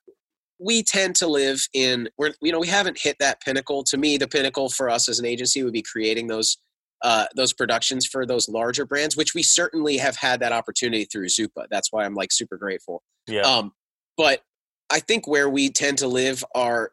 we 0.59 0.81
tend 0.83 1.15
to 1.15 1.27
live 1.27 1.59
in 1.73 2.07
we're 2.17 2.33
you 2.41 2.51
know 2.51 2.59
we 2.59 2.67
haven't 2.67 2.97
hit 2.99 3.17
that 3.19 3.41
pinnacle 3.41 3.83
to 3.83 3.97
me 3.97 4.17
the 4.17 4.27
pinnacle 4.27 4.69
for 4.69 4.89
us 4.89 5.09
as 5.09 5.19
an 5.19 5.25
agency 5.25 5.63
would 5.63 5.73
be 5.73 5.81
creating 5.81 6.27
those 6.27 6.57
uh, 7.03 7.25
those 7.35 7.51
productions 7.53 8.05
for 8.05 8.25
those 8.25 8.47
larger 8.47 8.85
brands 8.85 9.17
which 9.17 9.33
we 9.35 9.43
certainly 9.43 9.97
have 9.97 10.15
had 10.15 10.39
that 10.39 10.51
opportunity 10.53 11.05
through 11.05 11.27
zupa 11.27 11.65
that's 11.69 11.91
why 11.91 12.05
i'm 12.05 12.15
like 12.15 12.31
super 12.31 12.57
grateful 12.57 13.03
Yeah. 13.27 13.41
um, 13.41 13.73
but 14.17 14.41
I 14.91 14.99
think 14.99 15.27
where 15.27 15.49
we 15.49 15.69
tend 15.71 15.97
to 15.97 16.07
live 16.07 16.45
are 16.53 16.91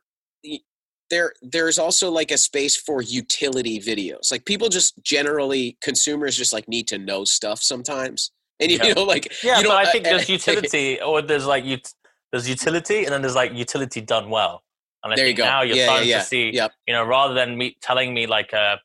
there. 1.11 1.35
There's 1.42 1.79
also 1.79 2.11
like 2.11 2.31
a 2.31 2.38
space 2.38 2.75
for 2.75 3.03
utility 3.03 3.79
videos. 3.79 4.31
Like 4.33 4.46
people 4.46 4.70
just 4.70 4.94
generally 5.05 5.77
consumers 5.83 6.35
just 6.37 6.55
like 6.55 6.66
need 6.68 6.88
to 6.88 6.98
know 6.98 7.25
stuff 7.25 7.62
sometimes, 7.62 8.33
and 8.61 8.70
you 8.70 8.79
Yeah. 8.83 8.94
know 8.94 9.05
like 9.05 9.31
yeah, 9.44 9.61
you 9.61 9.68
but 9.68 9.77
I 9.87 9.90
think 9.92 10.05
there's 10.05 10.29
utility, 10.38 11.01
or 11.03 11.20
there's 11.20 11.44
like 11.46 11.64
ut- 11.66 11.92
there's 12.32 12.48
utility, 12.48 13.04
and 13.04 13.12
then 13.12 13.22
there's 13.22 13.34
like 13.36 13.52
utility 13.52 14.00
done 14.00 14.30
well. 14.30 14.62
And 15.04 15.12
I 15.12 15.16
there 15.16 15.26
you 15.26 15.30
think 15.30 15.38
go. 15.38 15.44
now 15.44 15.62
you're 15.62 15.76
yeah, 15.76 15.84
starting 15.86 16.08
yeah, 16.08 16.18
to 16.20 16.24
see, 16.24 16.50
Yep. 16.50 16.72
you 16.86 16.94
know, 16.94 17.04
rather 17.04 17.34
than 17.34 17.56
me 17.58 17.76
telling 17.82 18.14
me 18.14 18.26
like 18.26 18.52
a, 18.52 18.78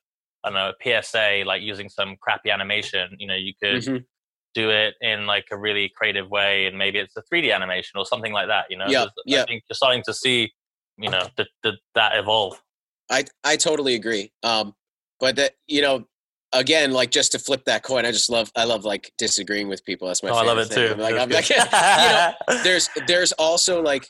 I 0.44 0.50
don't 0.50 0.54
know, 0.56 0.72
a 0.72 1.02
PSA, 1.02 1.44
like 1.46 1.62
using 1.62 1.90
some 1.90 2.16
crappy 2.20 2.50
animation, 2.52 3.16
you 3.20 3.28
know, 3.28 3.36
you 3.36 3.54
could 3.62 3.84
Mhm. 3.84 4.06
do 4.54 4.70
it 4.70 4.96
in 5.02 5.26
like 5.28 5.48
a 5.52 5.58
really 5.58 5.90
creative 5.90 6.30
way, 6.30 6.66
and 6.66 6.78
maybe 6.78 7.00
it's 7.00 7.16
a 7.16 7.22
3D 7.22 7.52
animation 7.54 7.98
or 7.98 8.06
something 8.06 8.34
like 8.34 8.48
that. 8.48 8.66
You 8.70 8.78
know, 8.78 8.88
Yep, 8.88 9.10
There's- 9.26 9.44
I 9.44 9.46
think 9.48 9.64
you're 9.70 9.76
starting 9.76 10.04
to 10.08 10.14
see, 10.14 10.52
you 10.98 11.10
know, 11.10 11.28
the, 11.38 11.46
the, 11.64 11.74
that 11.96 12.16
evolve. 12.18 12.62
I 13.10 13.24
I 13.44 13.56
totally 13.56 13.96
agree. 13.96 14.32
Um, 14.44 14.76
but 15.20 15.36
that 15.38 15.54
you 15.68 15.82
know, 15.82 16.06
again, 16.54 16.92
like 16.92 17.12
just 17.12 17.32
to 17.34 17.40
flip 17.40 17.66
that 17.66 17.84
coin, 17.84 18.06
I 18.06 18.12
just 18.12 18.30
love 18.30 18.52
I 18.56 18.64
love 18.66 18.86
like 18.86 19.12
disagreeing 19.18 19.68
with 19.70 19.84
people. 19.86 20.08
That's 20.08 20.24
my 20.24 20.30
Oh, 20.30 20.36
I 20.36 20.44
love 20.44 20.58
it 20.58 20.66
thing. 20.68 20.88
too. 20.88 20.94
I'm 20.94 21.00
like 21.00 21.16
I'm 21.20 21.30
like 21.30 21.50
you 21.50 21.56
know, 21.58 22.34
there's 22.64 22.90
there's 23.08 23.32
also 23.34 23.82
like 23.82 24.08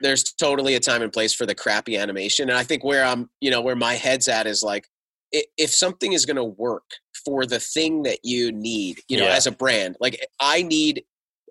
there's 0.00 0.24
totally 0.34 0.74
a 0.74 0.80
time 0.80 1.02
and 1.02 1.12
place 1.12 1.32
for 1.32 1.46
the 1.46 1.54
crappy 1.54 1.96
animation 1.96 2.50
and 2.50 2.58
i 2.58 2.64
think 2.64 2.82
where 2.82 3.04
i'm 3.04 3.30
you 3.40 3.48
know 3.48 3.60
where 3.62 3.76
my 3.76 3.94
head's 3.94 4.26
at 4.26 4.44
is 4.46 4.60
like 4.60 4.88
if 5.30 5.70
something 5.70 6.12
is 6.12 6.26
going 6.26 6.36
to 6.36 6.44
work 6.44 6.82
for 7.24 7.46
the 7.46 7.60
thing 7.60 8.02
that 8.02 8.18
you 8.24 8.50
need 8.50 9.00
you 9.08 9.16
know 9.16 9.24
Yeah. 9.26 9.34
as 9.36 9.46
a 9.46 9.52
brand 9.52 9.96
like 10.00 10.20
i 10.40 10.62
need 10.62 11.04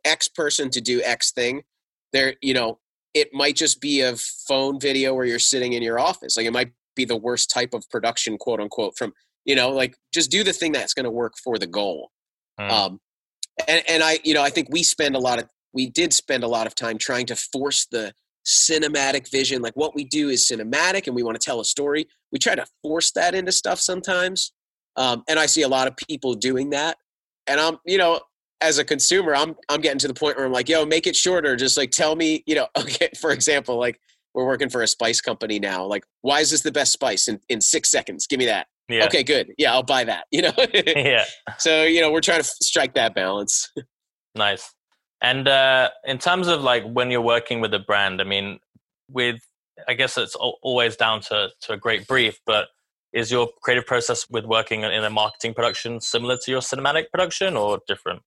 x 0.03 0.27
person 0.27 0.69
to 0.71 0.81
do 0.81 1.01
x 1.03 1.31
thing 1.31 1.63
there 2.11 2.35
you 2.41 2.53
know 2.53 2.79
it 3.13 3.29
might 3.33 3.55
just 3.55 3.79
be 3.79 4.01
a 4.01 4.15
phone 4.47 4.77
video 4.77 5.13
where 5.15 5.25
you're 5.25 5.39
sitting 5.39 5.73
in 5.73 5.81
your 5.81 5.97
office 5.99 6.35
like 6.35 6.45
it 6.45 6.51
might 6.53 6.73
be 6.97 7.05
the 7.05 7.15
worst 7.17 7.49
type 7.49 7.73
of 7.73 7.89
production 7.89 8.37
quote 8.37 8.59
unquote 8.59 8.95
from 8.97 9.13
you 9.45 9.56
know 9.56 9.69
like 9.69 9.95
just 10.13 10.32
do 10.32 10.43
the 10.43 10.53
thing 10.53 10.71
that's 10.71 10.93
going 10.93 11.06
to 11.06 11.12
work 11.12 11.34
for 11.43 11.58
the 11.58 11.67
goal 11.67 12.10
Mm. 12.60 12.69
um, 12.69 12.99
and, 13.67 13.84
and 13.88 14.03
I, 14.03 14.19
you 14.23 14.34
know, 14.34 14.41
I 14.41 14.49
think 14.49 14.67
we 14.71 14.84
spend 14.84 15.15
a 15.15 15.19
lot 15.19 15.39
of, 15.39 15.47
we 15.73 15.89
did 15.89 16.13
spend 16.13 16.43
a 16.43 16.47
lot 16.47 16.67
of 16.67 16.75
time 16.75 16.97
trying 16.97 17.25
to 17.27 17.36
force 17.36 17.86
the 17.86 18.13
cinematic 18.45 19.29
vision. 19.29 19.62
Like 19.62 19.75
what 19.75 19.95
we 19.95 20.03
do 20.03 20.29
is 20.29 20.47
cinematic 20.49 21.08
and 21.08 21.15
we 21.15 21.23
want 21.23 21.39
to 21.39 21.43
tell 21.43 21.60
a 21.60 21.65
story. 21.65 22.08
We 22.32 22.39
try 22.39 22.56
to 22.56 22.65
force 22.82 23.12
that 23.12 23.36
into 23.36 23.51
stuff 23.51 23.79
sometimes. 23.79 24.53
Um, 24.95 25.23
and 25.27 25.39
I 25.39 25.45
see 25.45 25.62
a 25.62 25.67
lot 25.67 25.88
of 25.88 25.95
people 25.97 26.34
doing 26.34 26.71
that. 26.71 26.97
And 27.47 27.60
I'm, 27.60 27.77
you 27.86 27.97
know, 27.97 28.21
as 28.62 28.77
a 28.77 28.86
consumer, 28.86 29.36
I'm, 29.36 29.56
I'm 29.69 29.82
getting 29.82 29.99
to 29.99 30.08
the 30.08 30.13
point 30.13 30.38
where 30.38 30.45
I'm 30.45 30.51
like, 30.51 30.69
yo, 30.69 30.86
make 30.86 31.08
it 31.08 31.15
shorter. 31.15 31.56
Just 31.56 31.77
like 31.77 31.91
tell 31.91 32.15
me, 32.15 32.43
you 32.45 32.56
know, 32.56 32.67
okay, 32.77 33.10
for 33.19 33.32
example, 33.32 33.79
like 33.79 33.99
we're 34.34 34.45
working 34.45 34.69
for 34.69 34.82
a 34.82 34.88
spice 34.88 35.21
company 35.21 35.60
now. 35.60 35.86
Like, 35.86 36.06
why 36.21 36.39
is 36.39 36.51
this 36.51 36.62
the 36.62 36.71
best 36.71 36.93
spice 36.93 37.27
in, 37.27 37.39
in 37.49 37.62
six 37.62 37.89
seconds? 37.89 38.27
Give 38.27 38.39
me 38.39 38.45
that. 38.45 38.67
Yeah. 38.89 39.05
Okay, 39.05 39.23
good. 39.23 39.53
Yeah, 39.57 39.73
I'll 39.73 39.83
buy 39.83 40.03
that. 40.03 40.25
You 40.31 40.43
know? 40.43 40.53
yeah. 40.73 41.25
so, 41.57 41.83
you 41.83 42.01
know, 42.01 42.11
we're 42.11 42.21
trying 42.21 42.41
to 42.41 42.43
strike 42.43 42.93
that 42.95 43.15
balance. 43.15 43.71
Nice. 44.35 44.73
And 45.21 45.47
uh, 45.47 45.89
in 46.05 46.17
terms 46.17 46.47
of 46.47 46.61
like 46.61 46.83
when 46.85 47.11
you're 47.11 47.21
working 47.21 47.61
with 47.61 47.73
a 47.73 47.79
brand, 47.79 48.19
I 48.19 48.23
mean, 48.23 48.59
with 49.07 49.41
I 49.87 49.93
guess 49.93 50.17
it's 50.17 50.35
always 50.35 50.95
down 50.95 51.21
to 51.21 51.49
to 51.61 51.73
a 51.73 51.77
great 51.77 52.07
brief, 52.07 52.39
but 52.45 52.67
is 53.13 53.31
your 53.31 53.49
creative 53.61 53.85
process 53.85 54.27
with 54.29 54.45
working 54.45 54.81
in 54.81 55.03
a 55.03 55.09
marketing 55.09 55.53
production 55.53 56.01
similar 56.01 56.37
to 56.37 56.51
your 56.51 56.61
cinematic 56.61 57.05
production 57.11 57.55
or 57.55 57.79
different? 57.87 58.21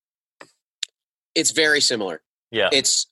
It's 1.34 1.50
very 1.50 1.80
similar. 1.80 2.22
Yeah. 2.50 2.68
It's 2.72 3.06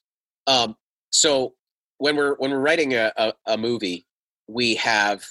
um 0.47 0.75
so 1.11 1.53
when 1.97 2.15
we're 2.15 2.35
when 2.35 2.51
we're 2.51 2.59
writing 2.59 2.93
a, 2.93 3.11
a, 3.17 3.33
a 3.45 3.57
movie, 3.57 4.05
we 4.47 4.75
have 4.75 5.23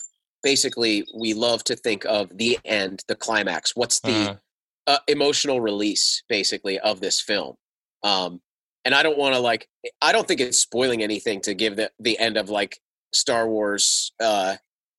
basically 0.44 1.04
we 1.16 1.34
love 1.34 1.64
to 1.64 1.74
think 1.74 2.04
of 2.04 2.30
the 2.36 2.58
end, 2.64 3.02
the 3.08 3.16
climax. 3.16 3.72
What's 3.74 3.98
the 4.00 4.12
Mm. 4.12 4.40
uh, 4.86 4.98
emotional 5.08 5.60
release 5.60 6.22
basically 6.28 6.78
of 6.78 7.00
this 7.00 7.20
film? 7.20 7.56
Um 8.04 8.40
and 8.84 8.94
I 8.94 9.02
don't 9.02 9.18
want 9.18 9.34
to 9.34 9.40
like 9.40 9.66
I 10.00 10.12
don't 10.12 10.28
think 10.28 10.40
it's 10.40 10.58
spoiling 10.58 11.02
anything 11.02 11.40
to 11.42 11.54
give 11.54 11.74
the 11.76 11.90
the 11.98 12.18
end 12.18 12.36
of 12.36 12.50
like 12.50 12.78
Star 13.12 13.48
Wars 13.48 14.12
uh 14.22 14.56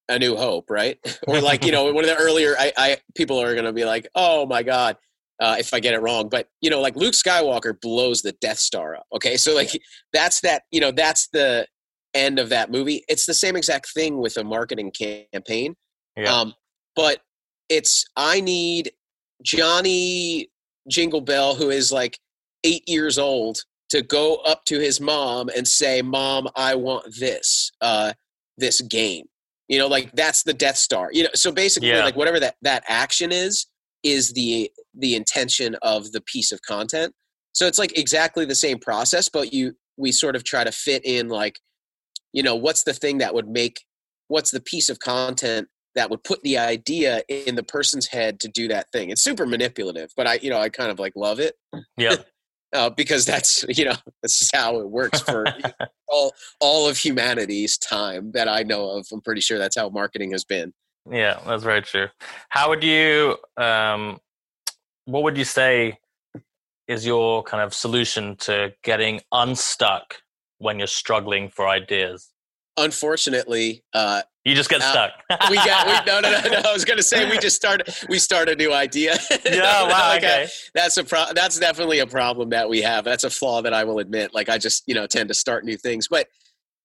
a 0.10 0.20
New 0.20 0.36
Hope, 0.36 0.70
right? 0.70 1.00
or 1.28 1.40
like, 1.42 1.66
you 1.66 1.72
know, 1.72 1.86
one 1.94 2.04
of 2.04 2.10
the 2.10 2.18
earlier 2.18 2.56
I, 2.60 2.74
I 2.78 2.98
people 3.16 3.40
are 3.42 3.56
gonna 3.56 3.74
be 3.74 3.86
like, 3.86 4.08
oh 4.16 4.46
my 4.46 4.64
god, 4.64 4.98
uh, 5.40 5.56
if 5.60 5.74
I 5.74 5.80
get 5.80 5.94
it 5.94 6.02
wrong. 6.02 6.30
But 6.30 6.48
you 6.62 6.70
know, 6.70 6.82
like 6.82 6.96
Luke 6.96 7.14
Skywalker 7.14 7.80
blows 7.80 8.22
the 8.22 8.32
Death 8.34 8.60
Star 8.60 8.96
up. 8.96 9.06
Okay, 9.16 9.38
so 9.38 9.54
like 9.54 9.70
that's 10.14 10.42
that. 10.42 10.64
You 10.72 10.80
know, 10.82 10.92
that's 10.92 11.28
the 11.34 11.68
end 12.15 12.39
of 12.39 12.49
that 12.49 12.71
movie. 12.71 13.04
It's 13.08 13.25
the 13.25 13.34
same 13.34 13.56
exact 13.56 13.93
thing 13.93 14.17
with 14.17 14.38
a 14.38 14.43
marketing 14.43 14.91
campaign. 14.91 15.75
Yeah. 16.17 16.34
Um, 16.34 16.54
but 16.95 17.19
it's 17.69 18.06
I 18.15 18.41
need 18.41 18.91
Johnny 19.43 20.49
Jingle 20.89 21.21
Bell, 21.21 21.56
who 21.56 21.69
is 21.69 21.91
like 21.91 22.17
eight 22.63 22.88
years 22.88 23.17
old, 23.17 23.60
to 23.89 24.01
go 24.01 24.36
up 24.38 24.65
to 24.65 24.80
his 24.80 24.99
mom 24.99 25.49
and 25.56 25.67
say, 25.67 26.01
"Mom, 26.01 26.47
I 26.56 26.75
want 26.75 27.06
this, 27.19 27.71
uh, 27.82 28.13
this 28.58 28.82
game." 28.82 29.25
You 29.67 29.80
know, 29.80 29.88
like 29.88 30.12
that's 30.13 30.43
the 30.43 30.54
Death 30.54 30.78
Star. 30.78 31.10
You 31.12 31.23
know, 31.23 31.30
so 31.36 31.51
basically, 31.51 31.89
Yeah. 31.89 32.04
like 32.04 32.15
whatever 32.15 32.39
that 32.39 32.56
that 32.62 32.84
action 32.88 33.32
is, 33.32 33.67
is 34.04 34.32
the 34.34 34.71
the 34.97 35.15
intention 35.15 35.75
of 35.82 36.12
the 36.12 36.21
piece 36.21 36.51
of 36.51 36.62
content. 36.62 37.13
So 37.54 37.67
it's 37.67 37.80
like 37.80 37.97
exactly 37.97 38.45
the 38.45 38.56
same 38.56 38.80
process, 38.80 39.30
but 39.30 39.54
you 39.54 39.73
we 39.97 40.12
sort 40.12 40.36
of 40.36 40.43
try 40.43 40.63
to 40.63 40.71
fit 40.71 41.06
in 41.06 41.30
like, 41.30 41.58
you 42.36 42.43
know, 42.43 42.54
what's 42.54 42.84
the 42.84 42.93
thing 42.93 43.19
that 43.19 43.34
would 43.34 43.48
make 43.48 43.86
what's 44.28 44.52
the 44.52 44.60
piece 44.60 44.89
of 44.89 45.00
content 45.00 45.69
that 45.95 46.10
would 46.10 46.24
put 46.24 46.43
the 46.43 46.58
idea 46.58 47.24
in 47.30 47.56
the 47.56 47.63
person's 47.63 48.08
head 48.08 48.41
to 48.41 48.50
do 48.50 48.67
that 48.67 48.91
thing. 48.91 49.10
It's 49.10 49.24
super 49.24 49.45
manipulative, 49.45 50.12
but 50.17 50.28
I, 50.28 50.34
you 50.41 50.50
know, 50.50 50.60
I 50.60 50.67
kind 50.67 50.91
of 50.91 51.00
like 51.00 51.13
love 51.15 51.39
it 51.39 51.56
Yeah. 51.95 52.17
uh, 52.76 52.89
because 52.89 53.26
that's, 53.26 53.63
you 53.69 53.86
know, 53.86 53.95
that's 54.21 54.38
just 54.38 54.54
how 54.54 54.80
it 54.82 54.89
works 54.89 55.21
for 55.21 55.45
all 56.10 56.34
all 56.60 56.89
of 56.89 56.98
humanity's 56.98 57.78
time 57.78 58.34
that 58.34 58.50
I 58.50 58.63
know 58.63 58.89
of. 58.89 59.08
I'm 59.13 59.21
pretty 59.21 59.41
sure 59.41 59.58
that's 59.58 59.78
how 59.78 59.88
marketing 59.88 60.32
has 60.32 60.43
been. 60.43 60.74
Yeah, 61.10 61.39
that's 61.48 61.63
very 61.63 61.84
true. 61.84 62.10
How 62.50 62.67
would 62.67 62.84
you 62.84 63.38
um 63.56 64.19
what 65.06 65.24
would 65.24 65.38
you 65.38 65.45
say 65.45 66.00
is 66.89 67.06
your 67.06 67.43
kind 67.43 67.63
of 67.63 67.74
solution 67.74 68.36
to 68.36 68.74
getting 68.84 69.21
unstuck 69.32 70.15
when 70.60 70.80
you're 70.80 70.88
struggling 70.88 71.50
for 71.50 71.68
ideas? 71.68 72.32
Unfortunately, 72.78 73.84
uh, 73.94 74.22
You 74.44 74.54
just 74.54 74.70
get 74.70 74.82
Uh, 74.82 74.91
stuck. 74.91 75.12
we 75.50 75.56
got 75.56 75.88
we, 75.88 75.94
no, 76.12 76.20
no, 76.20 76.30
no, 76.32 76.50
no. 76.50 76.70
I 76.70 76.74
was 76.74 76.84
going 76.86 76.98
to 76.98 77.04
say 77.04 77.30
we 77.30 77.38
just 77.39 77.56
started. 77.56 77.88
We 78.10 78.20
start 78.20 78.50
a 78.50 78.56
new 78.56 78.74
idea. 78.74 79.18
yeah, 79.46 79.84
wow, 79.84 80.10
Like, 80.10 80.24
uh, 80.24 80.28
okay. 80.28 80.48
that's 80.74 80.98
a 80.98 81.04
pro- 81.04 81.32
that's 81.34 81.58
definitely 81.58 82.00
a 82.00 82.08
problem 82.08 82.50
that 82.50 82.68
we 82.70 82.82
have. 82.82 83.06
That's 83.06 83.24
a 83.24 83.30
flaw 83.30 83.62
that 83.62 83.74
I 83.74 83.84
will 83.86 84.00
admit. 84.00 84.34
Like 84.34 84.50
I 84.50 84.58
just 84.58 84.84
you 84.88 84.94
know 84.94 85.08
tend 85.08 85.30
to 85.30 85.34
start 85.34 85.63
new 85.65 85.78
things, 85.78 86.08
but 86.10 86.28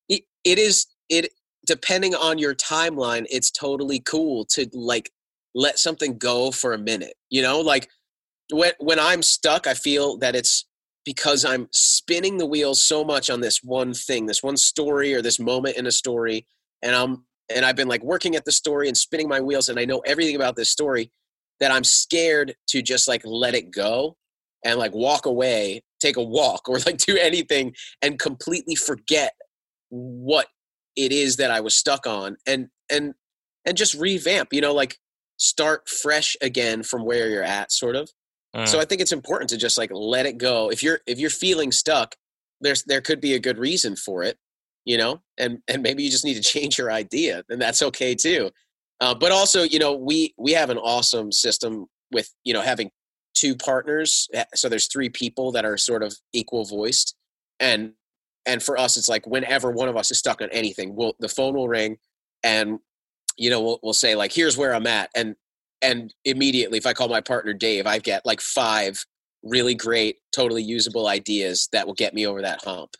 it, 0.09 0.23
it 0.45 0.59
is 0.59 0.87
it 1.09 1.33
depending 1.67 2.15
on 2.15 2.39
your 2.39 2.55
timeline. 2.55 3.27
It's 3.29 3.51
totally 3.51 4.01
cool 4.01 4.45
to 4.53 4.69
like 4.73 5.11
let 5.55 5.79
something 5.79 6.17
go 6.19 6.53
for 6.53 6.73
a 6.73 6.79
minute. 6.79 7.15
You 7.31 7.43
know, 7.43 7.61
like 7.61 7.89
when 8.53 8.73
when 8.79 8.99
I'm 9.01 9.23
stuck, 9.23 9.67
I 9.67 9.75
feel 9.75 10.17
that 10.19 10.35
it's 10.37 10.65
because 11.05 11.45
I'm 11.45 11.69
spinning 11.73 12.39
the 12.39 12.47
wheels 12.47 12.83
so 12.83 13.05
much 13.05 13.31
on 13.31 13.41
this 13.41 13.63
one 13.63 13.95
thing, 13.95 14.27
this 14.27 14.43
one 14.43 14.57
story 14.57 15.15
or 15.15 15.23
this 15.23 15.39
moment 15.39 15.77
in 15.77 15.87
a 15.87 15.93
story, 15.93 16.47
and 16.83 16.95
I'm 16.95 17.25
and 17.55 17.65
I've 17.65 17.77
been 17.77 17.89
like 17.89 18.05
working 18.05 18.37
at 18.37 18.45
the 18.45 18.53
story 18.53 18.89
and 18.89 18.97
spinning 18.97 19.29
my 19.29 19.41
wheels, 19.41 19.69
and 19.69 19.79
I 19.79 19.85
know 19.85 20.01
everything 20.01 20.37
about 20.37 20.57
this 20.57 20.71
story 20.71 21.11
that 21.59 21.71
I'm 21.71 21.85
scared 21.85 22.55
to 22.69 22.83
just 22.83 23.09
like 23.09 23.23
let 23.25 23.55
it 23.55 23.71
go 23.71 24.17
and 24.65 24.79
like 24.79 24.95
walk 24.95 25.27
away, 25.27 25.83
take 26.01 26.17
a 26.17 26.23
walk, 26.23 26.63
or 26.69 26.79
like 26.81 26.99
do 26.99 27.17
anything 27.17 27.75
and 28.03 28.19
completely 28.19 28.75
forget 28.75 29.33
what 29.89 30.47
it 30.97 31.13
is 31.13 31.37
that 31.37 31.51
I 31.51 31.61
was 31.61 31.75
stuck 31.77 32.07
on 32.07 32.37
and 32.47 32.69
and 32.91 33.15
and 33.65 33.77
just 33.77 33.95
revamp. 33.95 34.53
You 34.53 34.61
know, 34.61 34.75
like 34.75 34.99
start 35.37 35.89
fresh 35.89 36.37
again 36.43 36.83
from 36.83 37.05
where 37.05 37.29
you're 37.29 37.43
at, 37.43 37.73
sort 37.73 37.97
of. 37.97 38.11
Mm. 38.55 38.69
So 38.69 38.81
I 38.81 38.85
think 38.85 39.01
it's 39.01 39.13
important 39.13 39.51
to 39.51 39.57
just 39.57 39.79
like 39.79 39.91
let 39.93 40.27
it 40.27 40.39
go. 40.39 40.71
If 40.71 40.83
you're 40.83 41.01
if 41.07 41.19
you're 41.19 41.31
feeling 41.31 41.73
stuck, 41.73 42.17
there's 42.61 42.83
there 42.85 43.01
could 43.01 43.21
be 43.21 43.35
a 43.35 43.39
good 43.39 43.59
reason 43.59 43.97
for 43.97 44.23
it, 44.23 44.39
you 44.85 44.99
know, 44.99 45.23
and 45.39 45.59
and 45.69 45.83
maybe 45.83 46.03
you 46.03 46.11
just 46.11 46.25
need 46.25 46.35
to 46.35 46.43
change 46.43 46.79
your 46.79 46.91
idea, 46.91 47.45
and 47.49 47.61
that's 47.61 47.83
okay 47.83 48.15
too. 48.15 48.51
Uh, 49.01 49.15
but 49.15 49.33
also, 49.33 49.63
you 49.63 49.79
know, 49.79 49.95
we 49.95 50.35
we 50.37 50.53
have 50.53 50.71
an 50.71 50.79
awesome 50.79 51.33
system 51.33 51.87
with 52.13 52.33
you 52.45 52.53
know 52.53 52.61
having 52.61 52.91
two 53.35 53.55
partners, 53.55 54.29
eh, 54.35 54.45
so 54.55 54.69
there's 54.69 54.89
three 54.89 55.09
people 55.09 55.53
that 55.53 55.65
are 55.65 55.77
sort 55.77 56.03
of 56.03 56.15
equal 56.33 56.65
voiced, 56.65 57.15
and 57.61 57.93
and 58.47 58.63
for 58.63 58.79
us, 58.79 58.97
it's 58.97 59.09
like 59.09 59.27
whenever 59.27 59.71
one 59.71 59.89
of 59.89 59.97
us 59.97 60.11
is 60.11 60.19
stuck 60.19 60.43
on 60.43 60.49
anything, 60.51 60.97
we'll 60.97 61.15
the 61.21 61.29
phone 61.29 61.55
will 61.55 61.69
ring, 61.69 61.99
and 62.43 62.81
you 63.37 63.49
know 63.49 63.63
we'll 63.63 63.79
we'll 63.83 63.95
say 63.95 64.17
like, 64.17 64.33
here's 64.33 64.57
where 64.57 64.75
I'm 64.75 64.87
at, 64.87 65.11
and 65.15 65.37
and 65.83 66.13
immediately 66.25 66.79
if 66.79 66.87
i 66.87 66.93
call 66.93 67.09
my 67.09 67.21
partner 67.21 67.53
dave 67.53 67.87
i 67.87 67.99
get 67.99 68.25
like 68.25 68.41
five 68.41 69.05
really 69.43 69.75
great 69.75 70.17
totally 70.35 70.63
usable 70.63 71.07
ideas 71.09 71.69
that 71.73 71.87
will 71.87 71.95
get 71.95 72.13
me 72.15 72.27
over 72.27 72.43
that 72.43 72.63
hump 72.65 72.91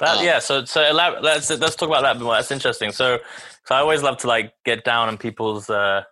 That, 0.00 0.18
Um, 0.18 0.24
yeah, 0.24 0.38
so 0.40 0.64
so 0.64 0.80
elab- 0.80 1.22
let's 1.22 1.50
let's 1.50 1.76
talk 1.76 1.88
about 1.88 2.02
that 2.02 2.16
a 2.16 2.18
bit 2.18 2.24
more. 2.24 2.34
That's 2.34 2.50
interesting. 2.50 2.90
So, 2.92 3.18
so 3.66 3.74
I 3.74 3.78
always 3.78 4.02
love 4.02 4.16
to 4.18 4.26
like 4.26 4.52
get 4.64 4.82
down 4.84 5.08
on 5.08 5.16
people's 5.18 5.68
uh, 5.70 6.02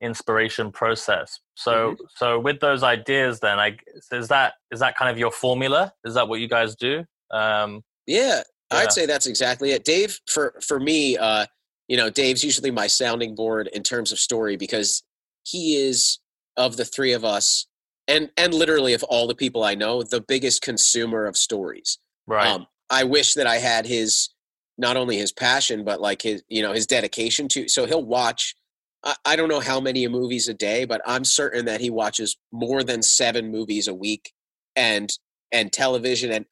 inspiration 0.00 0.70
process. 0.72 1.40
So 1.54 1.72
Mm-hmm. 1.92 2.04
so 2.16 2.38
with 2.40 2.60
those 2.60 2.82
ideas, 2.82 3.40
then 3.40 3.56
like 3.56 3.84
is 4.12 4.28
that 4.28 4.54
is 4.70 4.80
that 4.80 4.96
kind 4.96 5.10
of 5.10 5.18
your 5.18 5.30
formula? 5.30 5.92
Is 6.04 6.14
that 6.14 6.28
what 6.28 6.40
you 6.40 6.48
guys 6.48 6.74
do? 6.76 7.04
Um, 7.30 7.82
yeah, 8.06 8.42
Yeah. 8.72 8.78
i'd 8.78 8.92
say 8.92 9.04
that's 9.06 9.26
exactly 9.26 9.72
it 9.72 9.84
dave 9.84 10.18
for 10.34 10.54
for 10.68 10.78
me 10.80 11.16
uh 11.18 11.44
you 11.88 11.96
know 11.96 12.08
dave's 12.10 12.42
usually 12.44 12.70
my 12.70 12.86
sounding 12.86 13.34
board 13.34 13.68
in 13.72 13.82
terms 13.82 14.10
of 14.12 14.18
story 14.18 14.56
because 14.56 15.02
he 15.44 15.76
is 15.76 16.18
of 16.56 16.76
the 16.76 16.84
three 16.84 17.12
of 17.12 17.24
us 17.24 17.66
and 18.08 18.30
and 18.36 18.52
literally 18.54 18.92
of 18.94 19.02
all 19.04 19.26
the 19.26 19.34
people 19.34 19.62
i 19.64 19.74
know 19.74 20.02
the 20.02 20.20
biggest 20.20 20.62
consumer 20.62 21.24
of 21.26 21.36
stories 21.36 21.98
right. 22.26 22.48
Um, 22.48 22.66
I 22.90 23.04
wish 23.04 23.32
that 23.34 23.46
I 23.46 23.56
had 23.56 23.86
his 23.86 24.28
not 24.76 24.96
only 24.98 25.16
his 25.16 25.32
passion 25.32 25.84
but 25.84 26.00
like 26.02 26.20
his 26.20 26.42
you 26.48 26.60
know 26.62 26.72
his 26.74 26.86
dedication 26.86 27.48
to. 27.48 27.66
So 27.66 27.86
he'll 27.86 28.04
watch. 28.04 28.54
I, 29.02 29.14
I 29.24 29.36
don't 29.36 29.48
know 29.48 29.60
how 29.60 29.80
many 29.80 30.06
movies 30.06 30.48
a 30.48 30.54
day, 30.54 30.84
but 30.84 31.00
I'm 31.06 31.24
certain 31.24 31.64
that 31.64 31.80
he 31.80 31.88
watches 31.88 32.36
more 32.52 32.82
than 32.84 33.02
seven 33.02 33.50
movies 33.50 33.88
a 33.88 33.94
week, 33.94 34.32
and 34.76 35.10
and 35.50 35.72
television, 35.72 36.30
and 36.30 36.44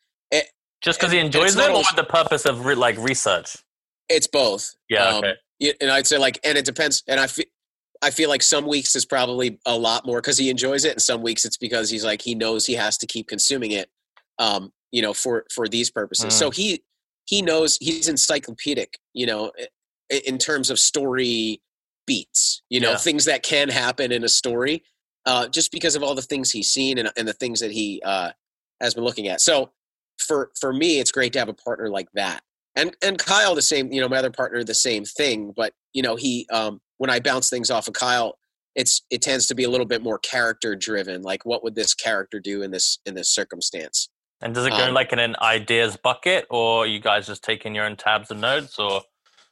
Just 0.81 0.98
because 1.00 1.12
he 1.12 1.18
and- 1.18 1.26
and 1.26 1.35
enjoys 1.35 1.55
them, 1.55 1.68
or 1.68 1.72
always- 1.72 1.87
with 1.94 1.96
the 1.96 2.11
purpose 2.11 2.46
of 2.46 2.64
re- 2.64 2.74
like 2.74 2.96
research? 2.98 3.57
it's 4.09 4.26
both. 4.26 4.74
Yeah. 4.88 5.07
Um, 5.07 5.24
okay. 5.24 5.74
and 5.81 5.90
I'd 5.90 6.07
say 6.07 6.16
like, 6.18 6.40
and 6.44 6.57
it 6.59 6.64
depends. 6.64 7.02
And 7.07 7.20
I 7.20 7.26
feel. 7.26 7.44
I 8.03 8.11
feel 8.11 8.29
like 8.29 8.43
some 8.43 8.67
weeks 8.67 8.97
is 8.97 9.05
probably 9.05 9.59
a 9.65 9.77
lot 9.77 10.05
more 10.05 10.21
because 10.21 10.37
he 10.38 10.51
enjoys 10.51 10.85
it, 10.85 10.93
and 10.93 11.03
some 11.03 11.23
weeks 11.23 11.45
it's 11.45 11.57
because 11.57 11.88
he's 11.91 12.05
like 12.05 12.21
he 12.23 12.35
knows 12.35 12.67
he 12.67 12.75
has 12.75 12.99
to 12.99 13.07
keep 13.07 13.29
consuming 13.29 13.71
it, 13.71 13.91
um, 14.38 14.73
you 14.91 15.01
know, 15.03 15.15
for 15.15 15.47
for 15.55 15.69
these 15.69 15.91
purposes. 15.91 16.35
So 16.38 16.51
he 16.51 16.83
he 17.27 17.41
knows 17.43 17.79
he's 17.81 18.09
encyclopedic, 18.09 18.99
you 19.15 19.27
know, 19.27 19.53
in 20.27 20.37
terms 20.38 20.69
of 20.71 20.79
story 20.79 21.62
beats, 22.07 22.62
you 22.69 22.81
know, 22.81 22.91
Yeah. 22.91 22.97
things 22.99 23.25
that 23.27 23.43
can 23.45 23.69
happen 23.69 24.11
in 24.11 24.25
a 24.25 24.29
story, 24.29 24.83
uh, 25.25 25.47
just 25.49 25.71
because 25.71 25.95
of 25.95 26.03
all 26.03 26.15
the 26.17 26.23
things 26.23 26.51
he's 26.51 26.71
seen 26.71 26.99
and, 26.99 27.11
and 27.17 27.29
the 27.29 27.33
things 27.33 27.61
that 27.61 27.71
he 27.71 28.03
uh, 28.05 28.33
has 28.81 28.95
been 28.95 29.05
looking 29.05 29.29
at. 29.29 29.41
So 29.41 29.71
for 30.19 30.51
for 30.61 30.73
me, 30.73 30.99
it's 30.99 31.12
great 31.12 31.33
to 31.35 31.38
have 31.38 31.49
a 31.49 31.55
partner 31.55 31.88
like 31.88 32.09
that. 32.15 32.43
And 32.75 32.97
and 33.03 33.19
Kyle, 33.19 33.55
the 33.55 33.62
same, 33.62 33.93
you 33.93 34.01
know, 34.01 34.09
my 34.09 34.17
other 34.19 34.31
partner, 34.31 34.65
the 34.65 34.75
same 34.75 35.05
thing. 35.05 35.53
But 35.57 35.73
you 35.93 36.03
know, 36.03 36.17
he 36.17 36.47
um, 36.51 36.81
when 37.03 37.11
I 37.11 37.19
bounce 37.19 37.51
things 37.51 37.69
off 37.69 37.88
of 37.88 37.95
Kyle, 37.95 38.38
it's 38.77 39.03
it 39.11 39.23
tends 39.23 39.49
to 39.49 39.57
be 39.57 39.65
a 39.65 39.69
little 39.69 39.87
bit 39.87 40.05
more 40.05 40.21
character 40.21 40.77
driven. 40.77 41.23
Like, 41.23 41.45
what 41.45 41.65
would 41.65 41.75
this 41.75 41.95
character 41.95 42.38
do 42.38 42.62
in 42.62 42.71
this 42.71 43.01
in 43.05 43.17
this 43.17 43.29
circumstance? 43.29 44.09
And 44.41 44.55
does 44.55 44.67
it 44.67 44.71
go 44.71 44.87
um, 44.87 44.95
like 44.95 45.12
in 45.12 45.19
an 45.19 45.35
ideas 45.43 45.97
bucket, 45.97 46.47
or 46.49 46.87
you 46.87 47.01
guys 47.01 47.27
just 47.27 47.43
taking 47.43 47.75
your 47.75 47.87
own 47.87 47.97
tabs 47.97 48.31
and 48.31 48.41
notes, 48.41 48.79
or 48.79 49.03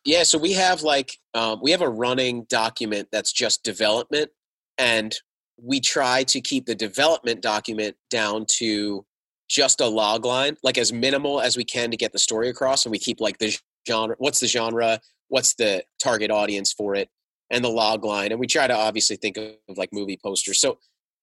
Yeah, 0.05 0.23
so 0.23 0.39
we 0.39 0.53
have 0.53 0.83
like 0.83 1.19
um, 1.35 1.59
we 1.61 1.73
have 1.73 1.83
a 1.83 1.89
running 1.89 2.47
document 2.49 3.09
that's 3.11 3.33
just 3.33 3.65
development, 3.65 4.31
and 4.79 5.17
we 5.61 5.81
try 5.81 6.23
to 6.23 6.41
keep 6.41 6.67
the 6.67 6.77
development 6.77 7.43
document 7.43 7.97
down 8.11 8.47
to 8.59 9.05
just 9.49 9.81
a 9.81 9.89
log 9.89 10.25
line, 10.25 10.57
like 10.63 10.79
as 10.79 10.93
minimal 10.93 11.41
as 11.41 11.57
we 11.57 11.65
can 11.65 11.91
to 11.91 11.97
get 11.97 12.13
the 12.13 12.19
story 12.21 12.49
across, 12.49 12.85
and 12.85 12.93
we 12.93 12.99
keep 13.01 13.21
like 13.21 13.39
the 13.39 13.59
genre, 13.89 14.15
what's 14.19 14.39
the 14.39 14.47
genre, 14.47 15.01
what's 15.27 15.55
the 15.55 15.83
target 16.01 16.31
audience 16.31 16.73
for 16.73 16.95
it, 16.95 17.09
and 17.51 17.65
the 17.65 17.69
log 17.69 18.05
line, 18.05 18.31
and 18.31 18.41
we 18.41 18.47
try 18.47 18.67
to 18.67 18.75
obviously 18.77 19.17
think 19.17 19.37
of, 19.37 19.53
of 19.69 19.77
like 19.79 19.93
movie 19.93 20.19
posters. 20.23 20.61
So, 20.61 20.79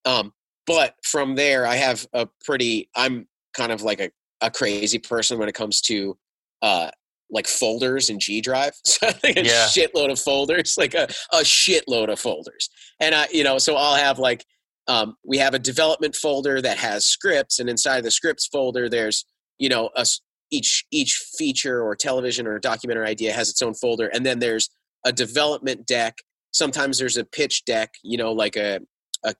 um, 0.05 0.33
but 0.65 0.95
from 1.03 1.35
there, 1.35 1.65
I 1.65 1.75
have 1.75 2.05
a 2.13 2.27
pretty, 2.43 2.89
I'm 2.95 3.27
kind 3.55 3.71
of 3.71 3.81
like 3.81 3.99
a, 4.01 4.11
a 4.41 4.51
crazy 4.51 4.99
person 4.99 5.39
when 5.39 5.47
it 5.49 5.55
comes 5.55 5.81
to 5.81 6.17
uh, 6.61 6.91
like 7.29 7.47
folders 7.47 8.09
and 8.09 8.19
G 8.19 8.41
Drive. 8.41 8.73
So 8.85 9.07
I 9.07 9.11
think 9.11 9.37
a 9.37 9.43
Yeah. 9.43 9.65
shitload 9.67 10.11
of 10.11 10.19
folders, 10.19 10.75
like 10.77 10.93
a, 10.93 11.07
a 11.31 11.39
shitload 11.43 12.11
of 12.11 12.19
folders. 12.19 12.69
And 12.99 13.15
I, 13.15 13.27
you 13.31 13.43
know, 13.43 13.57
so 13.57 13.75
I'll 13.75 13.95
have 13.95 14.19
like, 14.19 14.45
um, 14.87 15.15
we 15.25 15.37
have 15.37 15.53
a 15.53 15.59
development 15.59 16.15
folder 16.15 16.61
that 16.61 16.77
has 16.77 17.05
scripts, 17.05 17.59
and 17.59 17.69
inside 17.69 18.03
the 18.03 18.11
scripts 18.11 18.47
folder, 18.47 18.87
there's, 18.89 19.25
you 19.57 19.67
know, 19.69 19.89
a, 19.95 20.05
each 20.49 20.85
each 20.91 21.13
feature 21.37 21.81
or 21.83 21.93
television 21.95 22.47
or 22.47 22.57
documentary 22.59 23.05
idea 23.07 23.33
has 23.33 23.49
its 23.49 23.61
own 23.61 23.73
folder, 23.73 24.07
and 24.07 24.25
then 24.25 24.39
there's 24.39 24.69
a 25.07 25.11
development 25.13 25.87
deck. 25.87 26.17
Sometimes 26.51 26.99
there's 26.99 27.17
a 27.17 27.23
pitch 27.23 27.65
deck, 27.65 27.93
you 28.03 28.17
know, 28.17 28.31
like 28.31 28.55
a 28.55 28.79
a 29.23 29.33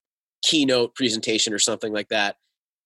keynote 0.44 0.96
presentation 0.96 1.54
or 1.54 1.60
something 1.60 1.94
like 1.94 2.08
that. 2.10 2.38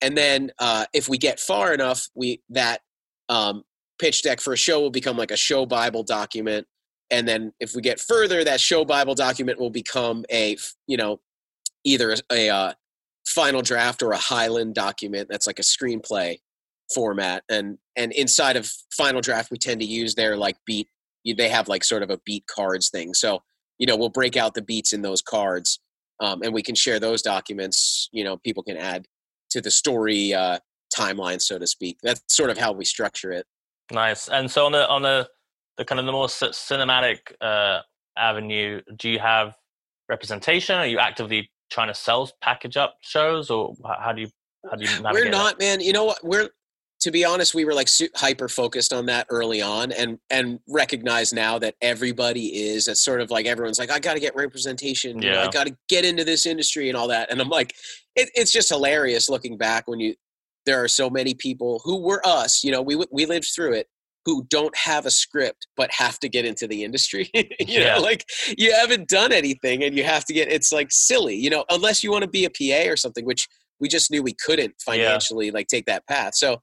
And 0.02 0.18
then 0.18 0.52
uh, 0.58 0.86
if 0.94 1.08
we 1.08 1.18
get 1.18 1.40
far 1.40 1.74
enough, 1.74 2.08
we 2.16 2.42
that 2.50 2.82
um, 3.30 3.64
pitch 4.00 4.24
deck 4.24 4.42
for 4.42 4.54
a 4.54 4.58
show 4.58 4.82
will 4.82 4.90
become 4.90 5.16
like 5.16 5.32
a 5.32 5.38
show 5.38 5.66
bible 5.66 6.02
document 6.04 6.66
and 7.12 7.28
then 7.28 7.54
if 7.60 7.76
we 7.76 7.82
get 7.82 8.00
further 8.00 8.44
that 8.44 8.60
show 8.60 8.84
bible 8.84 9.14
document 9.14 9.60
will 9.60 9.70
become 9.70 10.26
a 10.32 10.58
you 10.88 10.98
know 10.98 11.20
either 11.84 12.16
a, 12.32 12.48
a 12.48 12.50
uh, 12.50 12.74
final 13.28 13.62
draft 13.62 14.02
or 14.02 14.12
a 14.12 14.18
highland 14.18 14.74
document 14.74 15.28
that's 15.30 15.46
like 15.46 15.60
a 15.60 15.62
screenplay 15.62 16.36
format 16.94 17.44
and 17.48 17.78
and 17.96 18.12
inside 18.14 18.58
of 18.58 18.70
final 18.92 19.22
draft 19.22 19.52
we 19.52 19.58
tend 19.58 19.80
to 19.80 19.86
use 19.86 20.16
their 20.16 20.36
like 20.36 20.58
beat 20.66 20.88
they 21.38 21.50
have 21.50 21.68
like 21.68 21.84
sort 21.84 22.04
of 22.04 22.10
a 22.10 22.20
beat 22.26 22.46
cards 22.48 22.90
thing 22.90 23.14
so 23.14 23.42
you 23.78 23.86
know 23.86 23.96
we'll 23.96 24.10
break 24.10 24.36
out 24.36 24.54
the 24.54 24.62
beats 24.62 24.94
in 24.94 25.02
those 25.02 25.22
cards 25.22 25.80
um, 26.20 26.42
and 26.44 26.54
we 26.54 26.62
can 26.62 26.76
share 26.76 27.00
those 27.00 27.22
documents 27.22 28.10
you 28.12 28.24
know 28.24 28.38
people 28.38 28.64
can 28.64 28.78
add 28.78 29.06
to 29.50 29.62
the 29.62 29.72
story 29.72 30.34
uh, 30.34 30.58
timeline 30.96 31.42
so 31.42 31.58
to 31.58 31.68
speak 31.68 31.98
that's 32.04 32.22
sort 32.30 32.50
of 32.50 32.58
how 32.58 32.72
we 32.72 32.86
structure 32.86 33.32
it 33.32 33.46
nice. 33.92 34.28
And 34.28 34.50
so 34.50 34.66
on 34.66 34.72
the 34.72 34.88
on 34.88 35.02
the 35.02 35.28
the 35.78 35.86
kind 35.86 36.00
of 36.00 36.06
the 36.06 36.12
more 36.12 36.28
cinematic 36.28 37.20
uh, 37.42 37.82
avenue, 38.18 38.82
do 38.98 39.10
you 39.10 39.20
have 39.20 39.56
representation? 40.10 40.76
Are 40.76 40.86
you 40.86 41.00
actively 41.00 41.50
trying 41.72 41.88
to 41.88 41.94
sell 41.94 42.30
package 42.42 42.78
up 42.78 42.98
shows, 43.02 43.50
or 43.50 43.76
how 44.00 44.12
do 44.14 44.22
you 44.22 44.30
how 44.70 44.76
do 44.76 44.84
you 44.84 45.02
navigate 45.02 45.14
we're 45.14 45.24
that? 45.26 45.32
not 45.32 45.60
man 45.60 45.82
you 45.82 45.92
know 45.92 46.06
what 46.06 46.24
we're 46.24 46.50
to 47.02 47.12
be 47.12 47.26
honest 47.26 47.54
we 47.56 47.66
were 47.66 47.74
like 47.74 47.90
hyper 48.16 48.48
focused 48.48 48.94
on 48.94 49.06
that 49.08 49.26
early 49.30 49.62
on 49.62 49.92
and 49.92 50.18
and 50.30 50.60
recognize 50.68 51.34
now 51.34 51.58
that 51.60 51.76
everybody 51.82 52.68
is 52.70 52.88
it's 52.88 53.04
sort 53.04 53.22
of 53.22 53.30
like 53.32 53.46
everyone's 53.46 53.80
like 53.80 53.92
i 53.92 54.00
got 54.00 54.14
to 54.14 54.20
get 54.20 54.36
representation 54.36 55.22
you 55.22 55.32
know, 55.32 55.42
i 55.42 55.48
got 55.50 55.68
to 55.68 55.76
get 55.90 56.06
into 56.06 56.24
this 56.24 56.46
industry 56.46 56.88
and 56.90 56.98
all 56.98 57.08
that 57.08 57.30
and 57.32 57.42
i'm 57.42 57.50
like 57.50 57.74
it, 58.16 58.30
it's 58.36 58.52
just 58.52 58.70
hilarious 58.70 59.30
looking 59.30 59.58
back 59.58 59.88
when 59.88 60.00
you 60.00 60.16
there 60.66 60.82
are 60.84 60.88
so 60.88 61.10
many 61.10 61.34
people 61.34 61.82
who 61.84 61.98
were 62.02 62.22
us 62.26 62.64
you 62.64 62.72
know 62.72 62.82
we 62.82 62.96
we 63.12 63.26
lived 63.26 63.48
through 63.56 63.74
it 63.74 63.88
who 64.26 64.46
don't 64.50 64.78
have 64.78 65.08
a 65.08 65.12
script 65.12 65.66
but 65.76 65.90
have 65.92 66.20
to 66.20 66.30
get 66.30 66.46
into 66.46 66.68
the 66.68 66.84
industry 66.84 67.30
you 67.34 67.44
Yeah. 67.60 67.96
know 67.96 68.02
like 68.02 68.26
you 68.58 68.72
haven't 68.74 69.10
done 69.10 69.32
anything 69.32 69.84
and 69.84 69.98
you 69.98 70.04
have 70.04 70.26
to 70.26 70.34
get 70.34 70.52
it's 70.52 70.72
like 70.72 70.90
silly 70.92 71.36
you 71.36 71.50
know 71.50 71.66
unless 71.72 72.04
you 72.04 72.12
want 72.12 72.24
to 72.24 72.30
be 72.30 72.46
a 72.46 72.50
pa 72.50 72.88
or 72.92 72.96
something 72.96 73.26
which 73.26 73.48
we 73.80 73.88
just 73.88 74.12
knew 74.12 74.22
we 74.22 74.36
couldn't 74.46 74.76
financially 74.80 75.50
like 75.50 75.66
take 75.68 75.86
that 75.88 76.06
path 76.08 76.36
so 76.36 76.62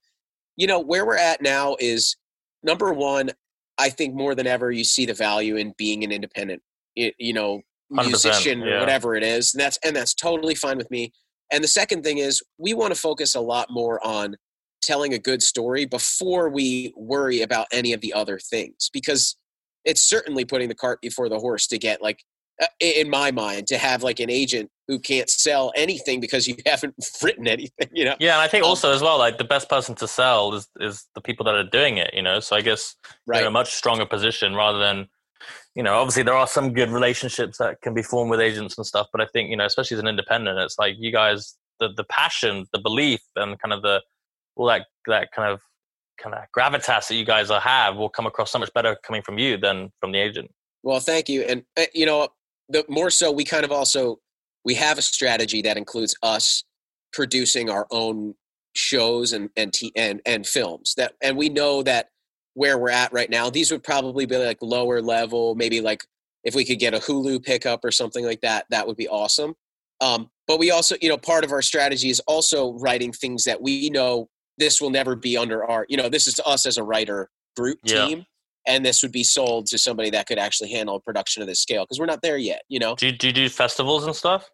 you 0.59 0.67
know 0.67 0.81
where 0.81 1.07
we're 1.07 1.17
at 1.17 1.41
now 1.41 1.77
is 1.81 2.17
number 2.63 2.93
one 2.93 3.31
i 3.79 3.89
think 3.89 4.15
more 4.15 4.35
than 4.35 4.47
ever 4.47 4.71
you 4.71 4.85
see 4.85 5.07
the 5.07 5.15
value 5.15 5.57
in 5.57 5.73
being 5.79 6.05
an 6.05 6.13
independent 6.13 6.61
you 6.95 7.33
know 7.33 7.63
100%, 7.93 8.07
musician 8.07 8.63
or 8.63 8.69
yeah. 8.69 8.81
whatever 8.81 9.15
it 9.15 9.23
is 9.23 9.55
and 9.55 9.61
that's 9.63 9.79
and 9.83 9.97
that's 9.97 10.13
totally 10.13 10.55
fine 10.55 10.77
with 10.77 10.91
me 10.91 11.11
and 11.51 11.65
the 11.65 11.69
second 11.69 12.03
thing 12.03 12.19
is 12.19 12.43
we 12.59 12.75
want 12.75 12.93
to 12.93 13.01
focus 13.01 13.35
a 13.35 13.41
lot 13.41 13.69
more 13.71 14.05
on 14.07 14.37
telling 14.83 15.15
a 15.15 15.19
good 15.19 15.43
story 15.43 15.87
before 15.87 16.51
we 16.51 16.93
worry 16.97 17.41
about 17.41 17.67
any 17.73 17.93
of 17.93 18.01
the 18.01 18.13
other 18.13 18.39
things 18.39 18.91
because 18.93 19.37
it's 19.85 20.03
certainly 20.03 20.45
putting 20.45 20.69
the 20.69 20.75
cart 20.75 21.01
before 21.01 21.29
the 21.29 21.39
horse 21.39 21.67
to 21.67 21.79
get 21.79 22.03
like 22.03 22.23
uh, 22.61 22.67
in 22.81 23.09
my 23.09 23.31
mind 23.31 23.67
to 23.67 23.79
have 23.79 24.03
like 24.03 24.21
an 24.21 24.31
agent 24.31 24.71
who 24.89 24.99
can't 24.99 25.31
sell 25.31 25.71
anything 25.77 26.19
because 26.19 26.49
you 26.49 26.57
haven't 26.67 26.95
written 27.23 27.47
anything 27.47 27.89
you 27.93 28.05
know 28.05 28.17
Yeah, 28.19 28.33
and 28.33 28.43
I 28.43 28.49
think 28.49 28.65
Um, 28.65 28.71
also 28.71 28.93
as 28.93 29.03
well, 29.03 29.19
like 29.19 29.39
the 29.39 29.45
best 29.45 29.69
person 29.69 29.95
to 29.97 30.09
sell 30.09 30.53
is 30.55 30.69
is 30.81 31.07
the 31.15 31.21
people 31.21 31.45
that 31.45 31.55
are 31.55 31.65
doing 31.65 31.99
it. 31.99 32.13
You 32.15 32.23
know, 32.23 32.41
so 32.41 32.57
I 32.57 32.63
guess 32.63 32.97
right 33.27 33.39
they're 33.39 33.43
in 33.45 33.49
a 33.49 33.53
much 33.53 33.75
stronger 33.75 34.07
position 34.07 34.55
rather 34.55 34.79
than 34.79 35.09
you 35.75 35.83
know, 35.83 35.95
obviously 35.95 36.25
there 36.25 36.35
are 36.35 36.47
some 36.47 36.73
good 36.73 36.91
relationships 36.91 37.59
that 37.59 37.81
can 37.83 37.95
be 37.95 38.03
formed 38.03 38.31
with 38.31 38.41
agents 38.41 38.77
and 38.77 38.85
stuff, 38.85 39.07
but 39.13 39.21
I 39.21 39.27
think 39.27 39.51
you 39.51 39.57
know, 39.57 39.67
especially 39.67 39.97
as 39.97 40.01
an 40.01 40.09
independent, 40.09 40.59
it's 40.59 40.79
like 40.79 40.97
you 40.99 41.13
guys, 41.13 41.57
the 41.79 41.89
the 41.97 42.05
passion, 42.05 42.67
the 42.73 42.81
belief, 42.81 43.21
and 43.37 43.59
kind 43.61 43.73
of 43.73 43.83
the 43.83 44.03
all 44.57 44.67
that 44.67 44.87
that 45.07 45.31
kind 45.33 45.53
of 45.53 45.61
kind 46.21 46.35
of 46.35 46.43
gravitas 46.57 47.07
that 47.09 47.15
you 47.15 47.25
guys 47.25 47.49
have 47.51 47.97
will 47.97 48.09
come 48.09 48.27
across 48.27 48.51
so 48.51 48.59
much 48.59 48.73
better 48.75 48.97
coming 49.05 49.23
from 49.23 49.39
you 49.39 49.57
than 49.57 49.93
from 50.01 50.11
the 50.11 50.19
agent. 50.19 50.51
Well, 50.83 51.01
thank 51.01 51.29
you, 51.29 51.43
and 51.43 51.63
uh, 51.77 51.85
you 51.95 52.07
know, 52.07 52.29
the 52.69 52.85
more 52.89 53.11
so 53.11 53.31
we 53.31 53.45
kind 53.45 53.65
of 53.65 53.71
also 53.71 54.19
we 54.69 54.75
have 54.75 54.99
a 54.99 55.03
strategy 55.03 55.63
that 55.63 55.79
includes 55.79 56.15
us 56.23 56.63
producing 57.15 57.71
our 57.71 57.87
own 57.91 58.35
shows 58.75 59.33
and 59.33 59.49
and 59.57 59.73
t- 59.73 59.91
and 59.97 60.21
and 60.27 60.47
films 60.47 60.93
that 60.99 61.15
and 61.23 61.39
we 61.39 61.49
know 61.49 61.83
that 61.83 62.11
where 62.53 62.77
we're 62.79 62.91
at 62.91 63.11
right 63.15 63.31
now 63.31 63.49
these 63.49 63.71
would 63.73 63.83
probably 63.83 64.27
be 64.27 64.37
like 64.37 64.59
lower 64.61 65.01
level 65.01 65.55
maybe 65.55 65.81
like 65.81 66.05
if 66.45 66.55
we 66.55 66.67
could 66.67 66.79
get 66.79 66.93
a 66.93 66.99
hulu 66.99 67.43
pickup 67.43 67.83
or 67.83 67.91
something 67.91 68.27
like 68.27 68.43
that 68.43 68.67
that 68.69 68.87
would 68.87 68.97
be 68.97 69.09
awesome 69.09 69.55
um, 70.03 70.29
but 70.47 70.59
we 70.59 70.71
also 70.71 70.95
you 71.01 71.09
know 71.09 71.17
part 71.17 71.45
of 71.45 71.51
our 71.51 71.63
strategy 71.63 72.11
is 72.11 72.21
also 72.27 72.75
writing 72.75 73.11
things 73.11 73.45
that 73.45 73.61
we 73.63 73.89
know 73.89 74.29
this 74.59 74.83
will 74.83 74.91
never 74.91 75.17
be 75.17 75.35
under 75.39 75.65
our 75.65 75.87
you 75.89 75.97
know 75.97 76.11
this 76.11 76.27
is 76.27 76.39
us 76.45 76.67
as 76.67 76.77
a 76.77 76.83
writer 76.83 77.31
group 77.57 77.79
Yeah. 77.85 78.05
team 78.07 78.27
and 78.67 78.85
this 78.85 79.03
would 79.03 79.13
be 79.13 79.25
sold 79.25 79.65
to 79.69 79.79
somebody 79.79 80.11
that 80.11 80.27
could 80.27 80.39
actually 80.39 80.71
handle 80.71 80.97
a 80.97 81.01
production 81.01 81.41
of 81.43 81.49
this 81.49 81.59
scale 81.61 81.85
because 81.85 81.99
we're 81.99 82.13
not 82.15 82.21
there 82.23 82.37
yet 82.37 82.63
you 82.69 82.79
know 82.79 82.95
Do 82.97 83.07
you, 83.07 83.13
do 83.13 83.29
you 83.29 83.33
do 83.33 83.49
festivals 83.49 84.05
and 84.05 84.15
stuff? 84.15 84.51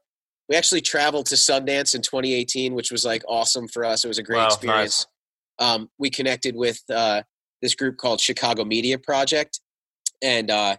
We 0.49 0.57
actually 0.57 0.81
traveled 0.81 1.27
to 1.27 1.37
Sundance 1.37 1.95
in 1.95 2.03
2018, 2.03 2.75
which 2.75 2.91
was 2.91 3.05
like 3.05 3.23
awesome 3.29 3.69
for 3.69 3.85
us. 3.85 4.05
It 4.05 4.09
was 4.09 4.19
a 4.19 4.23
great 4.23 4.39
Wow, 4.39 4.47
experience. 4.47 5.07
Um, 5.59 5.89
we 5.99 6.11
connected 6.11 6.57
with 6.57 6.81
uh, 6.93 7.23
this 7.63 7.75
group 7.75 7.97
called 7.97 8.21
Chicago 8.21 8.65
Media 8.65 8.99
Project, 8.99 9.61
and 10.23 10.51
uh, 10.51 10.77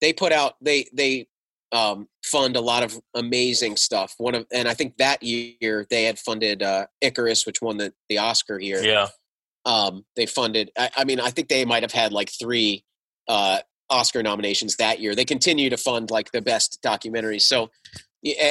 they 0.00 0.12
put 0.12 0.32
out 0.32 0.54
they 0.60 0.86
they 0.92 1.26
um, 1.72 2.08
fund 2.24 2.56
a 2.56 2.60
lot 2.60 2.82
of 2.82 2.98
amazing 3.14 3.76
stuff. 3.76 4.14
One 4.18 4.34
of 4.34 4.46
and 4.52 4.68
I 4.68 4.74
think 4.74 4.96
that 4.98 5.22
year 5.22 5.86
they 5.90 6.04
had 6.04 6.18
funded 6.18 6.62
uh, 6.62 6.86
Icarus, 7.00 7.46
which 7.46 7.60
won 7.60 7.76
the 7.76 7.92
the 8.08 8.18
Oscar 8.18 8.58
here. 8.58 8.82
Yeah. 8.82 9.08
Um, 9.64 10.04
they 10.16 10.26
funded. 10.26 10.70
I, 10.78 10.90
I 10.98 11.04
mean, 11.04 11.20
I 11.20 11.30
think 11.30 11.48
they 11.48 11.64
might 11.64 11.82
have 11.82 11.92
had 11.92 12.12
like 12.12 12.30
three 12.30 12.84
uh, 13.28 13.58
Oscar 13.90 14.22
nominations 14.22 14.76
that 14.76 15.00
year. 15.00 15.14
They 15.14 15.24
continue 15.24 15.70
to 15.70 15.76
fund 15.76 16.10
like 16.10 16.32
the 16.32 16.40
best 16.40 16.78
documentaries. 16.82 17.42
So, 17.42 17.70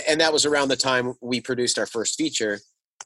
and 0.07 0.21
that 0.21 0.31
was 0.33 0.45
around 0.45 0.69
the 0.69 0.75
time 0.75 1.13
we 1.21 1.41
produced 1.41 1.77
our 1.77 1.85
first 1.85 2.15
feature, 2.17 2.59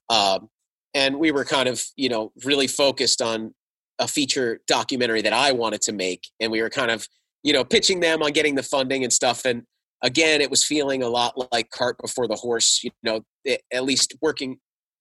um, 0.09 0.49
and 0.93 1.17
we 1.19 1.31
were 1.31 1.45
kind 1.45 1.67
of 1.69 1.83
you 1.95 2.09
know 2.09 2.31
really 2.45 2.67
focused 2.67 3.21
on 3.21 3.53
a 3.99 4.07
feature 4.07 4.59
documentary 4.67 5.21
that 5.21 5.33
I 5.33 5.51
wanted 5.51 5.81
to 5.83 5.91
make, 5.91 6.27
and 6.39 6.51
we 6.51 6.61
were 6.61 6.69
kind 6.69 6.91
of 6.91 7.07
you 7.43 7.53
know 7.53 7.63
pitching 7.63 7.99
them 7.99 8.21
on 8.21 8.31
getting 8.31 8.55
the 8.55 8.63
funding 8.63 9.03
and 9.03 9.11
stuff. 9.13 9.45
And 9.45 9.63
again, 10.03 10.41
it 10.41 10.49
was 10.49 10.63
feeling 10.65 11.03
a 11.03 11.09
lot 11.09 11.33
like 11.51 11.69
cart 11.71 11.97
before 12.01 12.27
the 12.27 12.35
horse. 12.35 12.81
You 12.83 12.91
know, 13.03 13.21
it, 13.43 13.61
at 13.73 13.83
least 13.83 14.15
working 14.21 14.57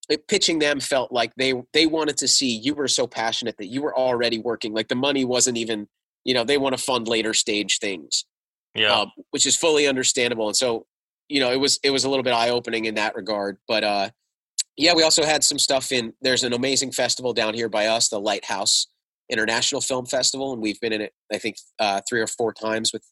it- 0.09 0.27
pitching 0.29 0.59
them 0.59 0.81
felt 0.81 1.12
like 1.12 1.33
they 1.37 1.55
they 1.73 1.87
wanted 1.87 2.16
to 2.18 2.29
see 2.29 2.49
you 2.57 2.75
were 2.75 2.88
so 2.88 3.07
passionate 3.07 3.57
that 3.59 3.68
you 3.68 3.81
were 3.83 3.96
already 3.96 4.38
working 4.38 4.75
like 4.75 4.88
the 4.88 4.94
money 4.94 5.25
wasn't 5.25 5.57
even 5.57 5.87
you 6.25 6.35
know 6.35 6.44
they 6.44 6.59
want 6.59 6.77
to 6.77 6.83
fund 6.83 7.07
later 7.09 7.33
stage 7.33 7.79
things 7.79 8.25
Yeah. 8.75 8.92
um, 8.92 9.12
which 9.31 9.46
is 9.46 9.57
fully 9.57 9.87
understandable 9.87 10.49
and 10.49 10.57
so 10.57 10.85
you 11.31 11.40
know 11.40 11.51
it 11.51 11.61
was 11.61 11.79
it 11.83 11.90
was 11.90 12.05
a 12.05 12.09
little 12.09 12.23
bit 12.23 12.33
eye 12.33 12.51
opening 12.51 12.85
in 12.85 12.95
that 12.95 13.14
regard 13.14 13.57
but 13.69 13.85
uh 13.85 14.11
yeah 14.77 14.95
we 14.95 15.03
also 15.03 15.25
had 15.25 15.45
some 15.45 15.59
stuff 15.59 15.93
in 15.93 16.12
there's 16.21 16.45
an 16.45 16.53
amazing 16.53 16.93
festival 16.93 17.33
down 17.33 17.55
here 17.55 17.69
by 17.69 17.87
us 17.87 18.09
the 18.09 18.21
lighthouse 18.21 18.88
international 19.31 19.81
film 19.81 20.07
festival 20.07 20.53
and 20.53 20.61
we've 20.61 20.81
been 20.81 20.93
in 20.93 21.01
it 21.01 21.12
i 21.33 21.38
think 21.38 21.57
uh 21.79 22.01
three 22.09 22.21
or 22.21 22.27
four 22.27 22.53
times 22.53 22.93
with 22.93 23.05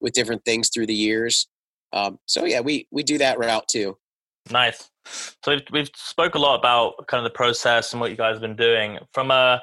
with 0.00 0.12
different 0.12 0.44
things 0.44 0.70
through 0.72 0.86
the 0.86 0.94
years 0.94 1.48
um 1.92 2.18
so 2.26 2.44
yeah 2.44 2.60
we 2.60 2.88
we 2.90 3.02
do 3.02 3.18
that 3.18 3.38
route 3.38 3.68
too 3.68 3.96
Nice. 4.50 4.90
So 5.04 5.52
we've, 5.52 5.62
we've 5.72 5.90
spoke 5.94 6.34
a 6.34 6.38
lot 6.38 6.58
about 6.58 7.06
kind 7.06 7.24
of 7.24 7.24
the 7.24 7.36
process 7.36 7.92
and 7.92 8.00
what 8.00 8.10
you 8.10 8.16
guys 8.16 8.34
have 8.34 8.40
been 8.40 8.56
doing 8.56 8.98
from 9.12 9.30
a, 9.30 9.60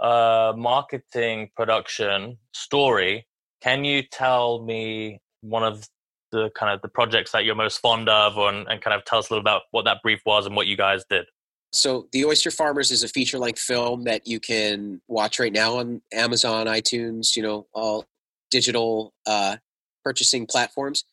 a 0.00 0.54
marketing 0.56 1.50
production 1.56 2.38
story. 2.52 3.26
Can 3.62 3.84
you 3.84 4.02
tell 4.02 4.62
me 4.64 5.20
one 5.40 5.64
of 5.64 5.88
the 6.32 6.50
kind 6.50 6.72
of 6.72 6.82
the 6.82 6.88
projects 6.88 7.30
that 7.32 7.44
you're 7.44 7.54
most 7.54 7.78
fond 7.78 8.08
of, 8.08 8.36
or, 8.36 8.48
and, 8.48 8.66
and 8.68 8.82
kind 8.82 8.94
of 8.94 9.04
tell 9.04 9.18
us 9.20 9.30
a 9.30 9.34
little 9.34 9.40
about 9.40 9.62
what 9.70 9.84
that 9.84 10.02
brief 10.02 10.20
was 10.26 10.46
and 10.46 10.56
what 10.56 10.66
you 10.66 10.76
guys 10.76 11.04
did? 11.08 11.26
So, 11.72 12.08
The 12.12 12.24
Oyster 12.24 12.50
Farmers 12.50 12.90
is 12.90 13.02
a 13.02 13.08
feature 13.08 13.38
length 13.38 13.60
film 13.60 14.04
that 14.04 14.26
you 14.26 14.40
can 14.40 15.00
watch 15.08 15.38
right 15.38 15.52
now 15.52 15.78
on 15.78 16.02
Amazon, 16.12 16.66
iTunes, 16.66 17.36
you 17.36 17.42
know, 17.42 17.66
all 17.72 18.06
digital 18.50 19.14
uh, 19.26 19.56
purchasing 20.04 20.46
platforms. 20.46 21.04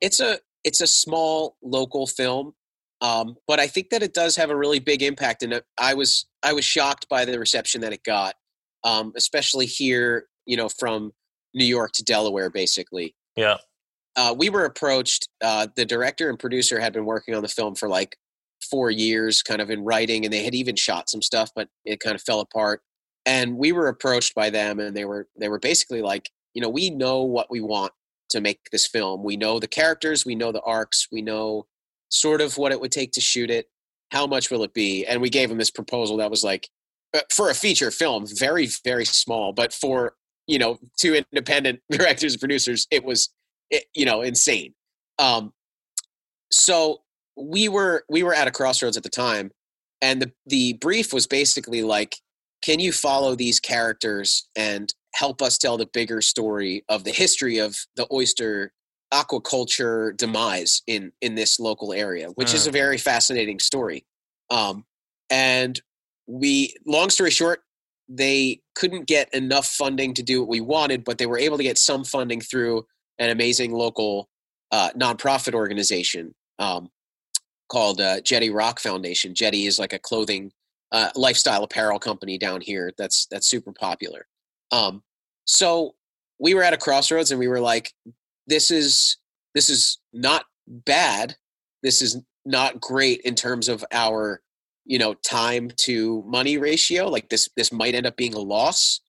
It's 0.00 0.20
a 0.20 0.38
it's 0.64 0.80
a 0.80 0.86
small 0.86 1.56
local 1.62 2.06
film, 2.06 2.54
um, 3.00 3.36
but 3.46 3.60
I 3.60 3.66
think 3.66 3.90
that 3.90 4.02
it 4.02 4.14
does 4.14 4.36
have 4.36 4.50
a 4.50 4.56
really 4.56 4.78
big 4.78 5.02
impact. 5.02 5.42
And 5.42 5.60
I 5.78 5.94
was 5.94 6.26
I 6.42 6.52
was 6.52 6.64
shocked 6.64 7.08
by 7.08 7.24
the 7.24 7.38
reception 7.38 7.82
that 7.82 7.92
it 7.92 8.02
got, 8.02 8.34
um, 8.84 9.12
especially 9.16 9.66
here, 9.66 10.26
you 10.46 10.56
know, 10.56 10.68
from 10.68 11.12
New 11.54 11.64
York 11.64 11.92
to 11.92 12.04
Delaware, 12.04 12.50
basically 12.50 13.14
Yeah. 13.36 13.58
Uh, 14.16 14.34
we 14.36 14.48
were 14.48 14.64
approached. 14.64 15.28
Uh, 15.42 15.66
the 15.76 15.84
director 15.84 16.30
and 16.30 16.38
producer 16.38 16.80
had 16.80 16.92
been 16.92 17.04
working 17.04 17.34
on 17.34 17.42
the 17.42 17.48
film 17.48 17.74
for 17.74 17.88
like 17.88 18.16
four 18.70 18.90
years, 18.90 19.42
kind 19.42 19.60
of 19.60 19.70
in 19.70 19.84
writing, 19.84 20.24
and 20.24 20.32
they 20.32 20.42
had 20.42 20.54
even 20.54 20.74
shot 20.74 21.10
some 21.10 21.22
stuff, 21.22 21.50
but 21.54 21.68
it 21.84 22.00
kind 22.00 22.14
of 22.14 22.22
fell 22.22 22.40
apart. 22.40 22.82
And 23.26 23.56
we 23.56 23.72
were 23.72 23.88
approached 23.88 24.34
by 24.34 24.50
them, 24.50 24.80
and 24.80 24.96
they 24.96 25.04
were 25.04 25.28
they 25.38 25.48
were 25.48 25.58
basically 25.58 26.02
like, 26.02 26.30
you 26.54 26.62
know, 26.62 26.68
we 26.68 26.90
know 26.90 27.22
what 27.22 27.50
we 27.50 27.60
want 27.60 27.92
to 28.30 28.40
make 28.40 28.60
this 28.72 28.86
film. 28.86 29.22
We 29.22 29.36
know 29.36 29.60
the 29.60 29.68
characters, 29.68 30.24
we 30.24 30.34
know 30.34 30.50
the 30.52 30.62
arcs, 30.62 31.08
we 31.12 31.22
know 31.22 31.66
sort 32.08 32.40
of 32.40 32.56
what 32.56 32.72
it 32.72 32.80
would 32.80 32.92
take 32.92 33.12
to 33.12 33.20
shoot 33.20 33.50
it. 33.50 33.66
How 34.12 34.26
much 34.26 34.50
will 34.50 34.62
it 34.62 34.72
be? 34.72 35.04
And 35.04 35.20
we 35.20 35.28
gave 35.28 35.48
them 35.48 35.58
this 35.58 35.70
proposal 35.70 36.16
that 36.18 36.30
was 36.30 36.44
like, 36.44 36.68
uh, 37.14 37.20
for 37.30 37.50
a 37.50 37.54
feature 37.54 37.90
film, 37.90 38.24
very 38.26 38.68
very 38.84 39.04
small, 39.04 39.52
but 39.52 39.74
for 39.74 40.14
you 40.46 40.58
know 40.58 40.78
two 40.98 41.14
independent 41.14 41.80
directors 41.90 42.34
and 42.34 42.40
producers, 42.40 42.86
it 42.90 43.04
was 43.04 43.28
you 43.94 44.04
know 44.04 44.22
insane. 44.22 44.74
Um 45.18 45.52
so 46.50 47.02
we 47.36 47.68
were 47.68 48.04
we 48.08 48.22
were 48.22 48.34
at 48.34 48.48
a 48.48 48.50
crossroads 48.50 48.96
at 48.96 49.02
the 49.02 49.08
time 49.08 49.50
and 50.00 50.22
the 50.22 50.32
the 50.46 50.72
brief 50.74 51.12
was 51.12 51.26
basically 51.26 51.82
like 51.82 52.16
can 52.62 52.80
you 52.80 52.92
follow 52.92 53.34
these 53.34 53.60
characters 53.60 54.48
and 54.56 54.92
help 55.14 55.42
us 55.42 55.58
tell 55.58 55.76
the 55.76 55.86
bigger 55.92 56.20
story 56.20 56.84
of 56.88 57.04
the 57.04 57.10
history 57.10 57.58
of 57.58 57.76
the 57.96 58.06
oyster 58.12 58.72
aquaculture 59.12 60.16
demise 60.16 60.82
in 60.86 61.12
in 61.20 61.34
this 61.34 61.58
local 61.60 61.92
area? 61.92 62.28
Which 62.30 62.54
is 62.54 62.64
Mm. 62.64 62.68
a 62.68 62.72
very 62.72 62.98
fascinating 62.98 63.58
story. 63.58 64.04
Um 64.50 64.84
and 65.30 65.80
we 66.26 66.74
long 66.86 67.10
story 67.10 67.30
short 67.30 67.62
they 68.08 68.60
couldn't 68.76 69.06
get 69.08 69.32
enough 69.34 69.66
funding 69.66 70.14
to 70.14 70.22
do 70.22 70.40
what 70.40 70.48
we 70.48 70.60
wanted 70.60 71.02
but 71.04 71.18
they 71.18 71.26
were 71.26 71.38
able 71.38 71.56
to 71.56 71.62
get 71.64 71.76
some 71.78 72.04
funding 72.04 72.40
through 72.40 72.86
an 73.18 73.30
amazing 73.30 73.72
local 73.72 74.28
uh, 74.72 74.90
nonprofit 74.96 75.54
organization 75.54 76.34
um, 76.58 76.90
called 77.68 78.00
uh, 78.00 78.20
Jetty 78.20 78.50
Rock 78.50 78.80
Foundation. 78.80 79.34
Jetty 79.34 79.66
is 79.66 79.78
like 79.78 79.92
a 79.92 79.98
clothing, 79.98 80.52
uh, 80.92 81.10
lifestyle 81.14 81.64
apparel 81.64 81.98
company 81.98 82.38
down 82.38 82.60
here 82.60 82.92
that's 82.96 83.26
that's 83.30 83.48
super 83.48 83.72
popular. 83.72 84.26
Um, 84.72 85.02
so 85.44 85.94
we 86.38 86.54
were 86.54 86.62
at 86.62 86.74
a 86.74 86.78
crossroads, 86.78 87.30
and 87.30 87.40
we 87.40 87.48
were 87.48 87.60
like, 87.60 87.92
"This 88.46 88.70
is 88.70 89.18
this 89.54 89.70
is 89.70 89.98
not 90.12 90.44
bad. 90.66 91.36
This 91.82 92.02
is 92.02 92.20
not 92.44 92.80
great 92.80 93.20
in 93.22 93.34
terms 93.34 93.68
of 93.68 93.84
our, 93.92 94.40
you 94.84 94.98
know, 94.98 95.14
time 95.14 95.70
to 95.82 96.22
money 96.26 96.58
ratio. 96.58 97.08
Like 97.08 97.28
this 97.28 97.48
this 97.56 97.72
might 97.72 97.94
end 97.94 98.06
up 98.06 98.16
being 98.16 98.34
a 98.34 98.40
loss." 98.40 99.00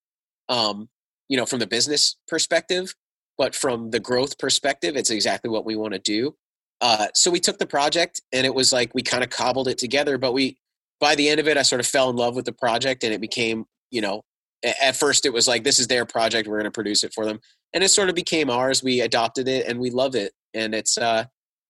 Um, 0.50 0.90
you 1.28 1.36
know, 1.36 1.46
from 1.46 1.60
the 1.60 1.68
business 1.68 2.16
perspective, 2.28 2.94
but 3.38 3.56
from 3.56 3.92
the 3.92 4.00
growth 4.00 4.38
perspective, 4.38 4.96
it's 4.96 5.10
exactly 5.10 5.50
what 5.50 5.66
we 5.66 5.76
want 5.76 5.94
to 5.94 6.00
do. 6.00 6.36
Uh, 6.82 7.08
so 7.14 7.32
we 7.32 7.40
took 7.40 7.58
the 7.58 7.68
project, 7.68 8.22
and 8.32 8.46
it 8.46 8.54
was 8.54 8.72
like 8.72 8.94
we 8.94 9.02
kind 9.02 9.24
of 9.24 9.30
cobbled 9.30 9.68
it 9.68 9.78
together. 9.78 10.18
But 10.18 10.34
we, 10.34 10.58
by 11.00 11.16
the 11.16 11.30
end 11.30 11.40
of 11.40 11.48
it, 11.48 11.58
I 11.58 11.62
sort 11.64 11.80
of 11.80 11.88
fell 11.88 12.10
in 12.10 12.16
love 12.16 12.36
with 12.36 12.46
the 12.46 12.52
project, 12.54 13.04
and 13.04 13.14
it 13.14 13.22
became, 13.22 13.66
you 13.92 14.02
know, 14.02 14.24
at 14.64 14.96
first 14.96 15.26
it 15.26 15.34
was 15.34 15.48
like 15.48 15.64
this 15.64 15.80
is 15.80 15.88
their 15.88 16.06
project, 16.06 16.48
we're 16.48 16.58
going 16.58 16.66
to 16.66 16.72
produce 16.72 17.04
it 17.04 17.14
for 17.14 17.26
them, 17.26 17.40
and 17.74 17.84
it 17.84 17.90
sort 17.90 18.10
of 18.10 18.16
became 18.16 18.50
ours. 18.50 18.84
We 18.84 19.02
adopted 19.02 19.48
it, 19.48 19.68
and 19.68 19.80
we 19.80 19.90
love 19.90 20.16
it, 20.16 20.34
and 20.54 20.74
it's, 20.76 20.98
uh, 20.98 21.26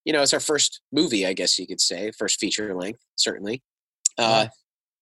you 0.05 0.13
know, 0.13 0.21
it's 0.21 0.33
our 0.33 0.39
first 0.39 0.81
movie, 0.91 1.25
I 1.25 1.33
guess 1.33 1.59
you 1.59 1.67
could 1.67 1.81
say, 1.81 2.11
first 2.11 2.39
feature 2.39 2.73
length, 2.73 3.01
certainly. 3.15 3.61
Uh, 4.17 4.47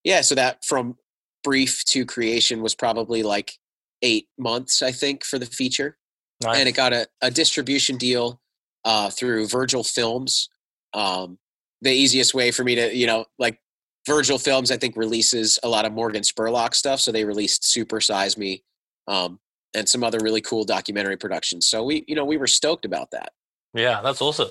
yeah, 0.04 0.22
so 0.22 0.36
that 0.36 0.66
from 0.66 0.98
brief 1.44 1.84
to 1.86 2.06
creation 2.06 2.62
was 2.62 2.76
probably 2.76 3.24
like 3.24 3.54
eight 4.02 4.28
months, 4.38 4.82
I 4.82 4.92
think, 4.92 5.24
for 5.24 5.40
the 5.40 5.46
feature 5.46 5.98
Nice. 6.44 6.60
and 6.60 6.70
it 6.70 6.74
got 6.74 6.94
a, 6.94 7.08
a 7.22 7.32
distribution 7.32 7.98
deal 7.98 8.42
uh, 8.84 9.10
through 9.10 9.48
Virgil 9.48 9.84
Films. 9.84 10.50
Um, 10.94 11.38
the 11.82 11.92
easiest 11.92 12.34
way 12.34 12.52
for 12.52 12.64
me 12.64 12.76
to, 12.76 12.96
you 12.96 13.08
know, 13.08 13.26
like 13.40 13.60
Virgil 14.06 14.38
Films, 14.38 14.72
I 14.72 14.78
think 14.78 14.96
releases 14.96 15.60
a 15.64 15.70
lot 15.70 15.86
of 15.86 15.94
Morgan 15.94 16.24
Spurlock 16.24 16.76
stuff. 16.76 17.00
So 17.00 17.12
they 17.12 17.26
released 17.26 17.70
Super 17.70 18.02
Size 18.02 18.38
Me, 18.38 18.64
um, 19.08 19.40
and 19.74 19.88
some 19.88 20.04
other 20.04 20.20
really 20.22 20.42
cool 20.42 20.64
documentary 20.64 21.18
productions. 21.18 21.68
So 21.68 21.84
we, 21.84 22.06
you 22.08 22.16
know, 22.16 22.26
we 22.26 22.38
were 22.38 22.48
stoked 22.48 22.86
about 22.86 23.12
that. 23.12 23.32
Yeah, 23.74 24.02
that's 24.02 24.22
awesome. 24.22 24.50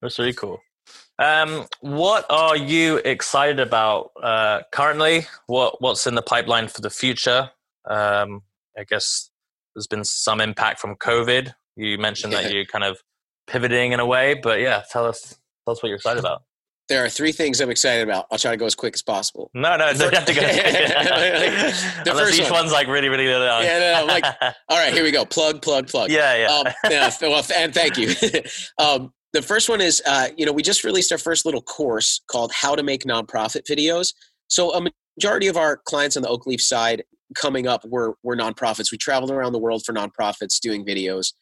That's 0.00 0.18
really 0.18 0.32
cool. 0.32 0.60
Um, 1.18 1.66
what 1.80 2.24
are 2.30 2.56
you 2.56 2.98
excited 2.98 3.58
about 3.58 4.12
uh, 4.22 4.60
currently? 4.72 5.26
What 5.46 5.82
what's 5.82 6.06
in 6.06 6.14
the 6.14 6.22
pipeline 6.22 6.68
for 6.68 6.80
the 6.80 6.90
future? 6.90 7.50
Um, 7.84 8.42
I 8.78 8.84
guess 8.84 9.30
there's 9.78 9.86
been 9.86 10.04
some 10.04 10.40
impact 10.40 10.80
from 10.80 10.96
COVID. 10.96 11.52
You 11.76 11.98
mentioned 11.98 12.32
yeah. 12.32 12.42
that 12.42 12.52
you're 12.52 12.64
kind 12.64 12.82
of 12.82 12.98
pivoting 13.46 13.92
in 13.92 14.00
a 14.00 14.06
way, 14.06 14.34
but 14.34 14.60
yeah, 14.60 14.82
tell 14.90 15.06
us 15.06 15.38
tell 15.64 15.72
us 15.72 15.82
what 15.82 15.88
you're 15.88 15.96
excited 15.96 16.20
about. 16.20 16.42
There 16.88 17.04
are 17.04 17.10
three 17.10 17.32
things 17.32 17.60
I'm 17.60 17.68
excited 17.68 18.02
about. 18.02 18.24
I'll 18.32 18.38
try 18.38 18.50
to 18.50 18.56
go 18.56 18.64
as 18.64 18.74
quick 18.74 18.94
as 18.94 19.02
possible. 19.02 19.50
No, 19.52 19.76
no, 19.76 19.92
don't 19.92 20.14
have 20.14 20.24
to 20.24 20.32
go. 20.32 20.40
the 20.40 20.46
Unless 22.10 22.28
first 22.28 22.40
each 22.40 22.44
one. 22.44 22.60
one's 22.60 22.72
like 22.72 22.86
really, 22.86 23.10
really 23.10 23.26
long. 23.26 23.62
Yeah, 23.62 23.78
no, 23.78 24.00
no, 24.00 24.06
like, 24.06 24.24
all 24.70 24.78
right, 24.78 24.90
here 24.90 25.02
we 25.02 25.10
go. 25.10 25.26
Plug, 25.26 25.60
plug, 25.60 25.86
plug. 25.86 26.10
Yeah, 26.10 26.34
yeah. 26.34 26.46
Um, 26.46 26.66
yeah 26.90 27.10
well, 27.20 27.44
and 27.54 27.74
thank 27.74 27.98
you. 27.98 28.14
um, 28.78 29.12
the 29.34 29.42
first 29.42 29.68
one 29.68 29.82
is, 29.82 30.00
uh, 30.06 30.28
you 30.38 30.46
know, 30.46 30.52
we 30.52 30.62
just 30.62 30.82
released 30.82 31.12
our 31.12 31.18
first 31.18 31.44
little 31.44 31.60
course 31.60 32.22
called 32.30 32.52
How 32.52 32.74
to 32.74 32.82
Make 32.82 33.04
Nonprofit 33.04 33.66
Videos. 33.70 34.14
So 34.46 34.72
a 34.72 34.90
majority 35.18 35.48
of 35.48 35.58
our 35.58 35.82
clients 35.84 36.16
on 36.16 36.22
the 36.22 36.30
Oakleaf 36.30 36.62
side 36.62 37.02
coming 37.34 37.66
up 37.66 37.84
were, 37.84 38.16
were 38.22 38.36
nonprofits. 38.36 38.90
We 38.90 38.98
traveled 38.98 39.30
around 39.30 39.52
the 39.52 39.58
world 39.58 39.82
for 39.84 39.92
nonprofits 39.92 40.60
doing 40.60 40.84
videos. 40.84 41.32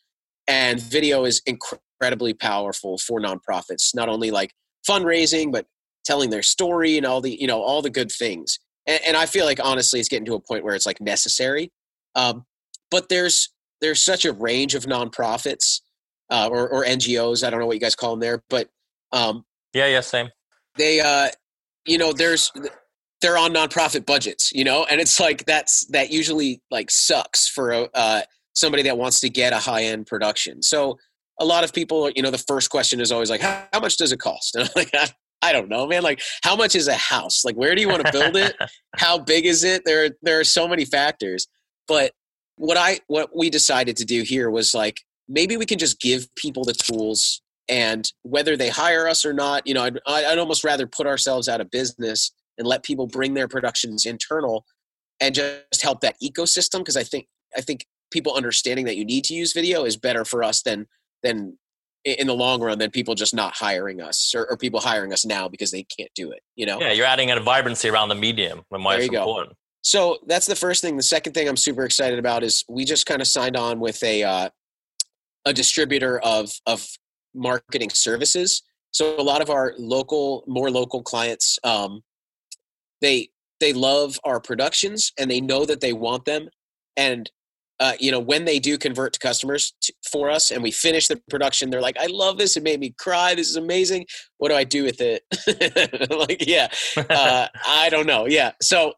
And 0.49 0.80
video 0.80 1.24
is 1.24 1.43
incredibly 1.47 2.34
powerful 2.34 2.99
for 2.99 3.20
nonprofits, 3.20 3.95
not 3.95 4.09
only 4.09 4.30
like 4.30 4.53
fundraising, 4.89 5.51
but 5.51 5.66
telling 6.05 6.30
their 6.30 6.43
story 6.43 6.97
and 6.97 7.05
all 7.05 7.20
the, 7.20 7.41
you 7.41 7.47
know, 7.47 7.61
all 7.61 7.82
the 7.82 7.91
good 7.91 8.12
things. 8.12 8.59
And, 8.87 9.01
and 9.09 9.16
I 9.16 9.26
feel 9.26 9.45
like 9.45 9.59
honestly, 9.62 9.99
it's 9.99 10.09
getting 10.09 10.26
to 10.26 10.34
a 10.34 10.41
point 10.41 10.64
where 10.64 10.74
it's 10.74 10.87
like 10.87 11.01
necessary. 11.01 11.72
Um, 12.14 12.45
but 12.91 13.09
there's, 13.09 13.53
there's 13.80 14.03
such 14.03 14.24
a 14.24 14.32
range 14.32 14.74
of 14.74 14.84
nonprofits 14.84 15.80
uh, 16.30 16.49
or, 16.51 16.68
or 16.68 16.84
NGOs. 16.84 17.45
I 17.45 17.51
don't 17.51 17.61
know 17.61 17.66
what 17.66 17.74
you 17.74 17.80
guys 17.80 17.97
call 17.97 18.11
them 18.11 18.20
there, 18.20 18.43
but 18.49 18.68
um, 19.12 19.45
yeah, 19.74 19.87
yeah, 19.87 20.01
same. 20.01 20.30
They, 20.76 21.01
uh, 21.01 21.28
you 21.87 21.99
know, 21.99 22.12
there's 22.12 22.51
they're 23.27 23.37
on 23.37 23.53
nonprofit 23.53 24.07
budgets, 24.07 24.53
you 24.53 24.62
know, 24.62 24.87
and 24.89 25.01
it's 25.01 25.18
like 25.18 25.45
that's 25.47 25.85
that 25.87 26.12
usually 26.12 26.62
like 26.70 26.93
sucks 26.93 27.49
for 27.49 27.89
uh, 27.93 28.20
somebody 28.53 28.85
that 28.85 28.97
wants 28.97 29.18
to 29.18 29.29
get 29.29 29.53
a 29.53 29.59
high 29.59 29.83
end 29.83 30.07
production. 30.07 30.62
So 30.62 30.97
a 31.41 31.45
lot 31.45 31.64
of 31.64 31.72
people, 31.72 32.09
you 32.14 32.22
know, 32.22 32.31
the 32.31 32.39
first 32.39 32.70
question 32.70 33.01
is 33.01 33.11
always 33.11 33.29
like, 33.29 33.41
how, 33.41 33.64
how 33.72 33.81
much 33.81 33.97
does 33.97 34.12
it 34.12 34.20
cost? 34.20 34.55
And 34.57 34.68
I'm 34.68 34.70
like, 34.77 34.95
I, 34.95 35.09
I 35.43 35.53
don't 35.53 35.68
know, 35.68 35.89
man. 35.89 36.05
Like, 36.05 36.22
how 36.45 36.55
much 36.55 36.77
is 36.77 36.87
a 36.87 36.95
house? 36.95 37.45
Like, 37.45 37.57
where 37.57 37.74
do 37.74 37.81
you 37.83 37.89
want 37.89 38.07
to 38.07 38.12
build 38.12 38.37
it? 38.37 38.55
how 38.97 39.18
big 39.18 39.45
is 39.45 39.64
it? 39.64 39.83
There, 39.85 40.11
there 40.22 40.39
are 40.39 40.45
so 40.45 40.68
many 40.68 40.85
factors. 40.85 41.49
But 41.89 42.12
what 42.55 42.77
I, 42.77 43.01
what 43.09 43.37
we 43.37 43.51
decided 43.51 43.97
to 43.97 44.05
do 44.05 44.22
here 44.22 44.51
was 44.51 44.72
like, 44.72 45.01
maybe 45.29 45.57
we 45.57 45.66
can 45.66 45.79
just 45.79 46.01
give 46.01 46.33
people 46.37 46.62
the 46.62 46.74
tools 46.74 47.43
and 47.68 48.09
whether 48.22 48.57
they 48.57 48.68
hire 48.68 49.09
us 49.09 49.24
or 49.24 49.33
not 49.33 49.66
you 49.66 49.74
know 49.74 49.83
I'd, 49.83 49.99
I'd 50.07 50.39
almost 50.39 50.62
rather 50.62 50.87
put 50.87 51.09
ourselves 51.09 51.49
out 51.49 51.61
of 51.61 51.68
business 51.68 52.31
and 52.59 52.67
let 52.67 52.83
people 52.83 53.07
bring 53.07 53.35
their 53.35 53.49
productions 53.49 54.07
internal 54.07 54.65
and 55.21 55.35
just 55.35 55.83
help 55.83 56.01
that 56.01 56.17
ecosystem 56.23 56.79
because 56.79 56.97
i 56.97 57.03
think 57.03 57.27
i 57.57 57.61
think 57.61 57.87
people 58.11 58.35
understanding 58.35 58.85
that 58.85 58.97
you 58.97 59.05
need 59.05 59.25
to 59.25 59.35
use 59.35 59.53
video 59.53 59.85
is 59.85 59.97
better 59.97 60.25
for 60.25 60.43
us 60.43 60.63
than 60.63 60.87
than 61.23 61.59
in 62.05 62.29
the 62.29 62.35
long 62.35 62.63
run 62.63 62.79
than 62.79 62.91
people 62.91 63.17
just 63.17 63.35
not 63.35 63.53
hiring 63.53 64.01
us 64.01 64.33
or, 64.37 64.49
or 64.49 64.57
people 64.57 64.79
hiring 64.79 65.13
us 65.13 65.25
now 65.25 65.49
because 65.49 65.73
they 65.73 65.83
can't 65.83 66.11
do 66.15 66.31
it 66.31 66.41
you 66.55 66.65
know 66.65 66.81
yeah 66.81 66.93
you're 66.93 67.07
adding 67.07 67.31
a 67.31 67.41
vibrancy 67.41 67.89
around 67.89 68.09
the 68.09 68.15
medium 68.15 68.63
and 68.71 68.85
why 68.85 68.97
there 68.97 69.07
it's 69.07 69.15
important 69.15 69.51
go. 69.51 69.57
so 69.83 70.19
that's 70.27 70.47
the 70.47 70.55
first 70.55 70.83
thing 70.83 70.97
the 70.97 71.03
second 71.03 71.33
thing 71.33 71.49
i'm 71.49 71.57
super 71.57 71.85
excited 71.85 72.19
about 72.19 72.45
is 72.45 72.65
we 72.69 72.85
just 72.85 73.07
kind 73.07 73.21
of 73.21 73.27
signed 73.27 73.57
on 73.57 73.81
with 73.81 74.03
a 74.05 74.23
uh, 74.23 74.49
a 75.47 75.53
distributor 75.53 76.19
of 76.21 76.51
of 76.67 76.87
marketing 77.37 77.91
services. 77.91 78.63
So 78.91 79.21
a 79.21 79.23
lot 79.23 79.43
of 79.43 79.51
our 79.51 79.75
local, 79.79 80.43
more 80.47 80.71
local 80.71 81.03
clients, 81.03 81.59
um, 81.63 82.01
they 83.01 83.30
they 83.61 83.72
love 83.72 84.18
our 84.24 84.40
productions 84.40 85.12
and 85.18 85.30
they 85.30 85.40
know 85.40 85.64
that 85.64 85.80
they 85.80 85.92
want 85.92 86.24
them. 86.24 86.49
And 86.97 87.30
uh, 87.78 87.92
you 88.01 88.11
know, 88.11 88.20
when 88.20 88.47
they 88.47 88.59
do 88.59 88.78
convert 88.78 89.12
to 89.12 89.18
customers 89.18 89.74
to, 89.82 89.92
for 90.11 90.30
us 90.30 90.51
and 90.51 90.62
we 90.62 90.70
finish 90.70 91.09
the 91.09 91.20
production, 91.28 91.68
they're 91.68 91.82
like, 91.82 91.99
"I 92.01 92.07
love 92.07 92.38
this. 92.38 92.57
It 92.57 92.62
made 92.62 92.80
me 92.80 92.94
cry. 92.99 93.34
This 93.34 93.49
is 93.49 93.57
amazing. 93.57 94.07
What 94.38 94.49
do 94.49 94.55
I 94.55 94.64
do 94.64 94.84
with 94.84 95.01
it?" 95.01 95.22
like, 96.11 96.47
yeah, 96.47 96.68
uh, 97.11 97.49
I 97.66 97.90
don't 97.90 98.07
know. 98.07 98.26
Yeah, 98.26 98.53
so 98.62 98.94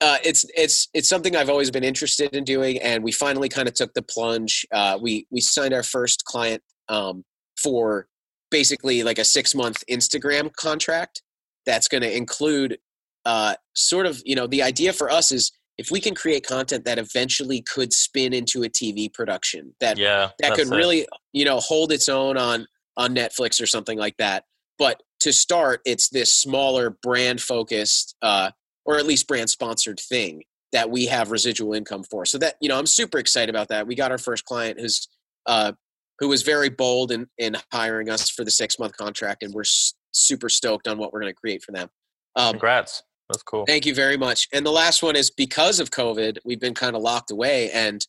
uh, 0.00 0.18
it's 0.24 0.44
it's 0.56 0.88
it's 0.94 1.08
something 1.08 1.34
I've 1.34 1.50
always 1.50 1.72
been 1.72 1.82
interested 1.82 2.34
in 2.36 2.44
doing, 2.44 2.78
and 2.78 3.02
we 3.02 3.10
finally 3.10 3.48
kind 3.48 3.66
of 3.66 3.74
took 3.74 3.94
the 3.94 4.02
plunge. 4.02 4.64
Uh, 4.72 4.96
we 5.00 5.26
we 5.30 5.40
signed 5.40 5.74
our 5.74 5.82
first 5.82 6.24
client 6.24 6.62
um, 6.88 7.24
for 7.60 8.06
basically 8.50 9.02
like 9.02 9.18
a 9.18 9.24
six 9.24 9.54
month 9.56 9.82
Instagram 9.90 10.52
contract 10.54 11.22
that's 11.66 11.88
going 11.88 12.02
to 12.02 12.16
include 12.16 12.78
uh, 13.24 13.54
sort 13.74 14.06
of 14.06 14.22
you 14.24 14.34
know 14.34 14.46
the 14.46 14.62
idea 14.62 14.92
for 14.92 15.10
us 15.10 15.32
is 15.32 15.52
if 15.76 15.90
we 15.90 16.00
can 16.00 16.14
create 16.14 16.46
content 16.46 16.84
that 16.84 16.98
eventually 16.98 17.60
could 17.60 17.92
spin 17.92 18.32
into 18.32 18.62
a 18.62 18.68
TV 18.68 19.12
production 19.12 19.74
that 19.80 19.98
yeah, 19.98 20.30
that 20.40 20.54
could 20.54 20.68
really 20.68 21.06
you 21.32 21.44
know 21.44 21.58
hold 21.58 21.92
its 21.92 22.08
own 22.08 22.36
on 22.36 22.66
on 22.96 23.14
Netflix 23.14 23.60
or 23.60 23.66
something 23.66 23.98
like 23.98 24.16
that. 24.18 24.44
But 24.78 25.02
to 25.20 25.32
start, 25.32 25.80
it's 25.84 26.08
this 26.08 26.34
smaller 26.34 26.90
brand 27.02 27.40
focused 27.40 28.16
uh, 28.22 28.50
or 28.84 28.98
at 28.98 29.06
least 29.06 29.26
brand 29.26 29.50
sponsored 29.50 29.98
thing 29.98 30.42
that 30.72 30.90
we 30.90 31.06
have 31.06 31.30
residual 31.30 31.72
income 31.72 32.02
for. 32.02 32.26
So 32.26 32.38
that 32.38 32.56
you 32.60 32.68
know, 32.68 32.78
I'm 32.78 32.86
super 32.86 33.18
excited 33.18 33.48
about 33.48 33.68
that. 33.68 33.86
We 33.86 33.94
got 33.94 34.10
our 34.10 34.18
first 34.18 34.44
client 34.44 34.80
who's 34.80 35.08
uh, 35.46 35.72
who 36.18 36.28
was 36.28 36.42
very 36.42 36.68
bold 36.68 37.10
in 37.10 37.26
in 37.38 37.56
hiring 37.72 38.10
us 38.10 38.30
for 38.30 38.44
the 38.44 38.50
six 38.50 38.78
month 38.78 38.96
contract, 38.96 39.42
and 39.42 39.54
we're 39.54 39.62
s- 39.62 39.94
super 40.12 40.48
stoked 40.48 40.86
on 40.86 40.98
what 40.98 41.12
we're 41.12 41.20
going 41.20 41.32
to 41.32 41.40
create 41.40 41.62
for 41.62 41.72
them. 41.72 41.88
Um, 42.36 42.52
Congrats. 42.52 43.02
That's 43.28 43.42
cool. 43.42 43.64
Thank 43.66 43.86
you 43.86 43.94
very 43.94 44.16
much. 44.16 44.48
And 44.52 44.66
the 44.66 44.70
last 44.70 45.02
one 45.02 45.16
is 45.16 45.30
because 45.30 45.80
of 45.80 45.90
COVID, 45.90 46.38
we've 46.44 46.60
been 46.60 46.74
kind 46.74 46.94
of 46.94 47.02
locked 47.02 47.30
away, 47.30 47.70
and 47.70 48.06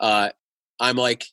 uh, 0.00 0.30
I'm 0.80 0.96
like 0.96 1.26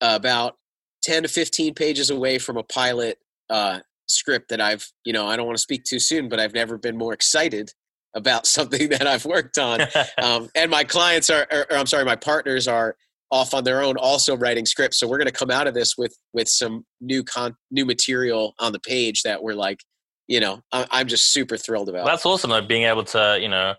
about 0.00 0.56
10 1.02 1.24
to 1.24 1.28
15 1.28 1.74
pages 1.74 2.10
away 2.10 2.38
from 2.38 2.56
a 2.56 2.62
pilot 2.62 3.18
uh, 3.50 3.80
script 4.06 4.48
that 4.50 4.60
I've, 4.60 4.86
you 5.04 5.12
know, 5.12 5.26
I 5.26 5.36
don't 5.36 5.46
want 5.46 5.56
to 5.56 5.62
speak 5.62 5.84
too 5.84 5.98
soon, 5.98 6.28
but 6.28 6.40
I've 6.40 6.54
never 6.54 6.78
been 6.78 6.96
more 6.96 7.12
excited 7.12 7.70
about 8.14 8.46
something 8.56 8.88
that 8.90 9.06
I've 9.06 9.24
worked 9.24 9.58
on. 9.58 9.82
um, 10.22 10.48
and 10.54 10.70
my 10.70 10.84
clients 10.84 11.30
are, 11.30 11.46
or, 11.50 11.66
or, 11.70 11.76
I'm 11.76 11.86
sorry, 11.86 12.04
my 12.04 12.16
partners 12.16 12.68
are 12.68 12.96
off 13.30 13.52
on 13.52 13.64
their 13.64 13.82
own, 13.82 13.96
also 13.96 14.36
writing 14.36 14.64
scripts. 14.64 14.98
So 14.98 15.06
we're 15.06 15.18
going 15.18 15.26
to 15.26 15.32
come 15.32 15.50
out 15.50 15.66
of 15.66 15.74
this 15.74 15.98
with 15.98 16.16
with 16.32 16.48
some 16.48 16.84
new 17.00 17.22
con 17.22 17.54
new 17.70 17.84
material 17.84 18.54
on 18.58 18.72
the 18.72 18.80
page 18.80 19.22
that 19.22 19.42
we're 19.42 19.54
like, 19.54 19.80
you 20.28 20.40
know, 20.40 20.62
I, 20.72 21.00
am 21.00 21.08
just 21.08 21.32
super 21.32 21.56
thrilled 21.56 21.88
about. 21.88 22.04
Well, 22.04 22.12
that's 22.12 22.26
awesome, 22.26 22.50
though, 22.50 22.62
being 22.62 22.84
able 22.84 23.04
to, 23.04 23.38
you 23.40 23.48
know, 23.48 23.74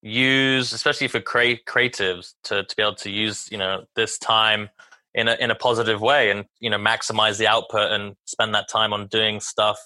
use, 0.00 0.72
especially 0.72 1.08
for 1.08 1.20
cre- 1.20 1.60
creatives, 1.68 2.34
to 2.44 2.64
to 2.64 2.76
be 2.76 2.82
able 2.82 2.94
to 2.96 3.10
use, 3.10 3.48
you 3.50 3.58
know, 3.58 3.84
this 3.96 4.18
time 4.18 4.70
in 5.14 5.28
a 5.28 5.34
in 5.34 5.50
a 5.50 5.54
positive 5.54 6.00
way, 6.00 6.30
and 6.30 6.46
you 6.60 6.70
know, 6.70 6.78
maximize 6.78 7.38
the 7.38 7.46
output 7.46 7.90
and 7.90 8.14
spend 8.24 8.54
that 8.54 8.68
time 8.68 8.92
on 8.92 9.08
doing 9.08 9.40
stuff 9.40 9.78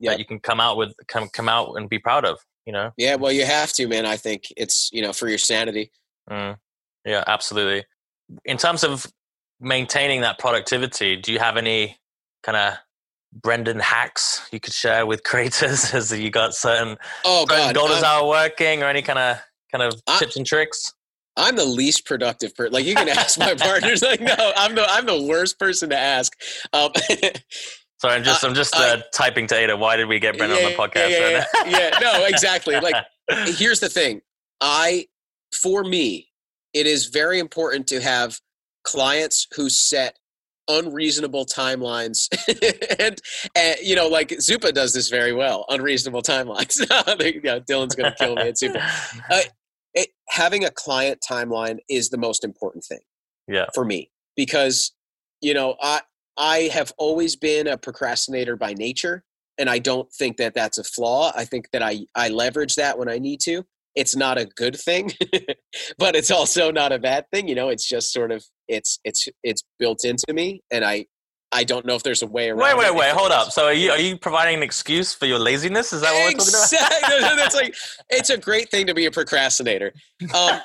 yep. 0.00 0.12
that 0.12 0.18
you 0.18 0.24
can 0.24 0.40
come 0.40 0.60
out 0.60 0.76
with, 0.76 0.94
come 1.06 1.28
come 1.28 1.48
out 1.48 1.74
and 1.76 1.88
be 1.88 1.98
proud 1.98 2.24
of 2.24 2.38
you 2.66 2.72
know 2.72 2.92
yeah 2.96 3.14
well 3.14 3.32
you 3.32 3.44
have 3.44 3.72
to 3.72 3.86
man 3.88 4.06
i 4.06 4.16
think 4.16 4.44
it's 4.56 4.90
you 4.92 5.02
know 5.02 5.12
for 5.12 5.28
your 5.28 5.38
sanity 5.38 5.90
mm. 6.30 6.56
yeah 7.04 7.24
absolutely 7.26 7.84
in 8.44 8.56
terms 8.56 8.84
of 8.84 9.06
maintaining 9.60 10.20
that 10.20 10.38
productivity 10.38 11.16
do 11.16 11.32
you 11.32 11.38
have 11.38 11.56
any 11.56 11.96
kind 12.42 12.56
of 12.56 12.74
brendan 13.32 13.78
hacks 13.78 14.46
you 14.52 14.60
could 14.60 14.72
share 14.72 15.06
with 15.06 15.22
creators 15.24 15.94
as 15.94 16.12
you 16.12 16.30
got 16.30 16.54
certain 16.54 16.96
oh 17.24 17.46
god 17.46 17.74
dollars 17.74 18.02
are 18.02 18.26
working 18.26 18.82
or 18.82 18.86
any 18.86 19.02
kind 19.02 19.18
of 19.18 19.38
kind 19.72 19.82
of 19.82 20.00
I, 20.06 20.18
tips 20.18 20.36
and 20.36 20.46
tricks 20.46 20.92
I'm 21.36 21.56
the 21.56 21.64
least 21.64 22.06
productive 22.06 22.54
person. 22.54 22.72
Like 22.72 22.84
you 22.84 22.94
can 22.94 23.08
ask 23.08 23.38
my 23.38 23.54
partners. 23.58 24.02
Like 24.02 24.20
no, 24.20 24.34
I'm 24.56 24.74
the 24.74 24.84
I'm 24.86 25.06
the 25.06 25.22
worst 25.22 25.58
person 25.58 25.88
to 25.90 25.96
ask. 25.96 26.36
Um, 26.72 26.90
Sorry, 28.00 28.14
I'm 28.14 28.24
just 28.24 28.42
uh, 28.42 28.48
I'm 28.48 28.54
just 28.54 28.74
uh, 28.74 29.02
typing 29.12 29.46
to 29.48 29.54
Ada. 29.56 29.76
Why 29.76 29.96
did 29.96 30.08
we 30.08 30.18
get 30.18 30.38
Brendan 30.38 30.58
yeah, 30.58 30.66
on 30.66 30.72
the 30.72 30.78
podcast? 30.78 31.10
Yeah, 31.10 31.44
yeah, 31.66 31.90
yeah, 31.90 31.98
no, 32.00 32.24
exactly. 32.24 32.80
Like, 32.80 32.94
here's 33.44 33.78
the 33.78 33.90
thing. 33.90 34.22
I, 34.62 35.06
for 35.52 35.84
me, 35.84 36.28
it 36.72 36.86
is 36.86 37.06
very 37.06 37.38
important 37.38 37.86
to 37.88 38.00
have 38.00 38.40
clients 38.84 39.46
who 39.54 39.68
set 39.68 40.18
unreasonable 40.78 41.44
timelines 41.44 42.28
and, 42.98 43.20
and, 43.56 43.76
you 43.82 43.94
know 43.94 44.08
like 44.08 44.28
zupa 44.30 44.72
does 44.72 44.94
this 44.94 45.08
very 45.08 45.32
well 45.32 45.64
unreasonable 45.68 46.22
timelines 46.22 46.78
yeah, 47.44 47.58
dylan's 47.60 47.94
gonna 47.94 48.14
kill 48.18 48.34
me 48.36 48.42
at 48.42 48.54
zupa 48.54 48.76
uh, 49.30 49.40
it, 49.94 50.08
having 50.28 50.64
a 50.64 50.70
client 50.70 51.18
timeline 51.28 51.78
is 51.88 52.10
the 52.10 52.18
most 52.18 52.44
important 52.44 52.84
thing 52.84 53.00
yeah 53.48 53.66
for 53.74 53.84
me 53.84 54.10
because 54.36 54.92
you 55.40 55.52
know 55.52 55.76
i 55.82 56.00
I 56.40 56.70
have 56.72 56.92
always 56.96 57.36
been 57.36 57.66
a 57.66 57.76
procrastinator 57.76 58.56
by 58.56 58.72
nature, 58.72 59.24
and 59.58 59.68
I 59.68 59.78
don't 59.78 60.10
think 60.10 60.38
that 60.38 60.54
that's 60.54 60.78
a 60.78 60.84
flaw. 60.84 61.32
I 61.36 61.44
think 61.44 61.70
that 61.72 61.82
I 61.82 62.06
I 62.14 62.30
leverage 62.30 62.76
that 62.76 62.98
when 62.98 63.08
I 63.08 63.18
need 63.18 63.40
to. 63.40 63.64
It's 64.00 64.16
not 64.16 64.38
a 64.38 64.46
good 64.46 64.76
thing, 64.76 65.12
but 65.98 66.16
it's 66.16 66.30
also 66.30 66.70
not 66.70 66.90
a 66.90 66.98
bad 66.98 67.26
thing. 67.30 67.46
You 67.46 67.54
know, 67.54 67.68
it's 67.68 67.86
just 67.86 68.12
sort 68.14 68.32
of 68.32 68.42
it's 68.66 68.98
it's 69.04 69.28
it's 69.44 69.62
built 69.78 70.06
into 70.06 70.32
me, 70.32 70.62
and 70.70 70.86
I 70.86 71.04
I 71.52 71.64
don't 71.64 71.84
know 71.84 71.96
if 71.96 72.02
there's 72.02 72.22
a 72.22 72.26
way 72.26 72.48
around. 72.48 72.60
Wait, 72.60 72.78
wait, 72.78 72.86
it. 72.86 72.94
wait. 72.94 73.12
Hold 73.12 73.30
up. 73.30 73.52
So 73.52 73.66
are 73.66 73.74
you 73.74 73.90
are 73.90 74.00
you 74.00 74.16
providing 74.16 74.56
an 74.56 74.62
excuse 74.62 75.12
for 75.12 75.26
your 75.26 75.38
laziness? 75.38 75.92
Is 75.92 76.00
that 76.00 76.12
what 76.14 76.32
exactly. 76.32 76.78
we're 76.80 77.20
talking 77.20 77.24
about? 77.24 77.36
That's 77.42 77.54
like 77.54 77.74
it's 78.10 78.30
a 78.30 78.38
great 78.38 78.70
thing 78.70 78.86
to 78.86 78.94
be 78.94 79.04
a 79.04 79.10
procrastinator. 79.10 79.92
Um, 80.34 80.60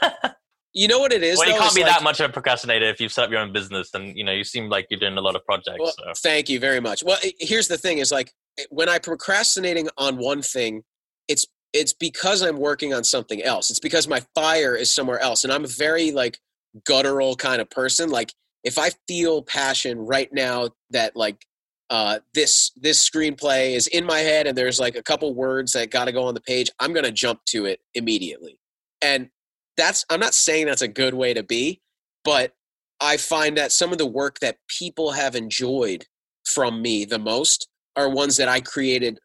you 0.74 0.88
know 0.88 1.00
what 1.00 1.12
it 1.12 1.22
is? 1.22 1.38
Well, 1.38 1.48
though, 1.48 1.56
you 1.56 1.62
can't 1.62 1.76
be 1.76 1.82
like, 1.82 1.92
that 1.92 2.04
much 2.04 2.22
of 2.22 2.30
a 2.30 2.34
procrastinator 2.34 2.86
if 2.86 3.02
you've 3.02 3.12
set 3.12 3.26
up 3.26 3.32
your 3.32 3.42
own 3.42 3.52
business, 3.52 3.90
and 3.94 4.16
you 4.18 4.24
know 4.24 4.32
you 4.32 4.46
seem 4.46 4.70
like 4.70 4.88
you're 4.90 5.00
doing 5.00 5.18
a 5.18 5.22
lot 5.22 5.36
of 5.36 5.44
projects. 5.44 5.80
Well, 5.80 5.94
so. 5.98 6.14
Thank 6.24 6.48
you 6.48 6.62
very 6.62 6.80
much. 6.80 7.04
Well, 7.04 7.18
here's 7.40 7.68
the 7.68 7.78
thing: 7.78 7.98
is 7.98 8.14
like 8.14 8.32
when 8.70 8.88
I'm 8.88 9.02
procrastinating 9.02 9.90
on 9.98 10.18
one 10.18 10.42
thing, 10.42 10.84
it's 11.28 11.46
it's 11.76 11.94
because 11.94 12.42
I'm 12.42 12.58
working 12.58 12.94
on 12.94 13.04
something 13.04 13.44
else. 13.44 13.70
It's 13.70 13.80
because 13.80 14.08
my 14.08 14.22
fire 14.34 14.76
is 14.76 14.94
somewhere 14.94 15.20
else, 15.20 15.44
and 15.44 15.52
I'm 15.52 15.66
a 15.66 15.68
very 15.68 16.12
like 16.12 16.40
guttural 16.86 17.36
kind 17.36 17.62
of 17.62 17.70
person. 17.70 18.10
Like 18.10 18.34
if 18.64 18.80
I 18.80 18.92
feel 19.08 19.44
passion 19.44 20.00
right 20.00 20.32
now 20.32 20.70
that 20.92 21.16
like 21.16 21.46
uh, 21.90 22.20
this 22.34 22.72
this 22.78 23.08
screenplay 23.08 23.76
is 23.76 23.88
in 23.88 24.06
my 24.06 24.20
head 24.20 24.48
and 24.48 24.58
there's 24.58 24.80
like 24.80 24.96
a 24.96 25.04
couple 25.04 25.36
words 25.36 25.74
that 25.74 25.92
got 25.92 26.06
to 26.06 26.14
go 26.14 26.24
on 26.24 26.34
the 26.34 26.42
page, 26.42 26.72
I'm 26.80 26.94
gonna 26.94 27.12
jump 27.12 27.42
to 27.50 27.66
it 27.66 27.82
immediately. 27.94 28.58
And 29.02 29.30
that's 29.76 30.06
I'm 30.10 30.22
not 30.22 30.34
saying 30.34 30.68
that's 30.68 30.82
a 30.82 30.88
good 30.88 31.14
way 31.14 31.34
to 31.34 31.44
be, 31.44 31.82
but 32.24 32.54
I 33.02 33.18
find 33.18 33.58
that 33.58 33.74
some 33.74 33.92
of 33.92 33.98
the 33.98 34.06
work 34.06 34.40
that 34.40 34.58
people 34.80 35.12
have 35.12 35.36
enjoyed 35.36 36.06
from 36.46 36.82
me 36.82 37.04
the 37.04 37.20
most 37.20 37.68
are 37.98 38.10
ones 38.10 38.38
that 38.38 38.48
I 38.48 38.62
created 38.62 39.20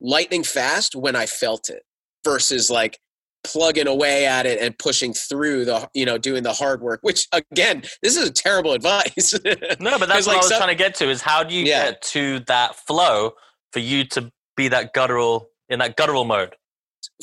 lightning 0.00 0.44
fast 0.44 0.94
when 0.94 1.16
I 1.16 1.26
felt 1.26 1.68
it 1.68 1.82
versus 2.26 2.68
like 2.68 2.98
plugging 3.44 3.86
away 3.86 4.26
at 4.26 4.44
it 4.44 4.60
and 4.60 4.76
pushing 4.78 5.14
through 5.14 5.64
the 5.64 5.88
you 5.94 6.04
know 6.04 6.18
doing 6.18 6.42
the 6.42 6.52
hard 6.52 6.80
work 6.80 6.98
which 7.02 7.28
again 7.32 7.80
this 8.02 8.16
is 8.16 8.28
a 8.28 8.32
terrible 8.32 8.72
advice 8.80 9.32
no 9.78 9.98
but 9.98 10.08
that's 10.08 10.26
what 10.26 10.34
like 10.34 10.34
i 10.34 10.36
was 10.38 10.48
some, 10.48 10.58
trying 10.58 10.68
to 10.68 10.74
get 10.74 10.94
to 10.96 11.08
is 11.08 11.22
how 11.22 11.44
do 11.44 11.54
you 11.54 11.64
yeah. 11.64 11.90
get 11.90 12.02
to 12.02 12.40
that 12.40 12.74
flow 12.74 13.30
for 13.72 13.78
you 13.78 14.04
to 14.04 14.30
be 14.56 14.66
that 14.66 14.92
guttural 14.92 15.48
in 15.68 15.78
that 15.78 15.96
guttural 15.96 16.24
mode 16.24 16.56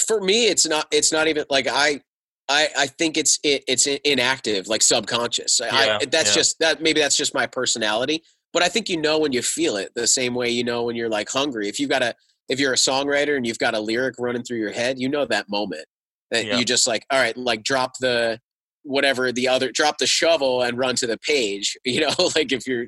for 0.08 0.22
me 0.22 0.48
it's 0.48 0.66
not 0.66 0.88
it's 0.92 1.12
not 1.12 1.28
even 1.28 1.44
like 1.50 1.68
i 1.68 2.00
i 2.48 2.70
i 2.78 2.88
think 2.88 3.18
it's 3.18 3.38
it, 3.44 3.64
it's 3.68 3.86
inactive 3.86 4.70
like 4.70 4.82
subconscious 4.82 5.60
yeah, 5.62 6.00
I, 6.02 6.06
that's 6.06 6.30
yeah. 6.30 6.36
just 6.36 6.60
that 6.60 6.82
maybe 6.82 7.02
that's 7.02 7.18
just 7.18 7.34
my 7.34 7.48
personality 7.48 8.24
but 8.54 8.64
i 8.64 8.70
think 8.70 8.88
you 8.88 8.96
know 8.96 9.20
when 9.20 9.34
you 9.34 9.42
feel 9.42 9.76
it 9.76 9.92
the 9.94 10.08
same 10.08 10.36
way 10.36 10.50
you 10.50 10.64
know 10.64 10.84
when 10.84 10.96
you're 10.96 11.10
like 11.10 11.30
hungry 11.30 11.68
if 11.68 11.80
you've 11.82 11.90
got 11.90 12.02
a 12.02 12.16
if 12.50 12.60
you're 12.60 12.74
a 12.74 12.78
songwriter 12.78 13.38
and 13.38 13.48
you've 13.48 13.60
got 13.60 13.74
a 13.74 13.80
lyric 13.80 14.16
running 14.20 14.44
through 14.44 14.58
your 14.58 14.72
head 14.72 15.00
you 15.00 15.10
know 15.10 15.26
that 15.26 15.50
moment 15.50 15.86
that 16.32 16.46
yeah. 16.46 16.58
you 16.58 16.66
just 16.66 16.88
like 16.88 17.06
all 17.10 17.20
right 17.20 17.38
like 17.38 17.64
drop 17.64 17.94
the 18.00 18.40
whatever 18.84 19.32
the 19.32 19.48
other 19.48 19.72
drop 19.72 19.98
the 19.98 20.08
shovel 20.08 20.62
and 20.64 20.78
run 20.78 20.96
to 20.96 21.08
the 21.08 21.18
page 21.20 21.78
you 21.86 22.02
know 22.02 22.14
like 22.36 22.52
if 22.52 22.68
you're 22.68 22.86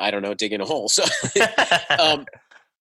i 0.00 0.10
don't 0.10 0.22
know 0.22 0.34
digging 0.34 0.60
a 0.60 0.64
hole 0.64 0.88
so 0.88 1.04
um, 1.98 2.24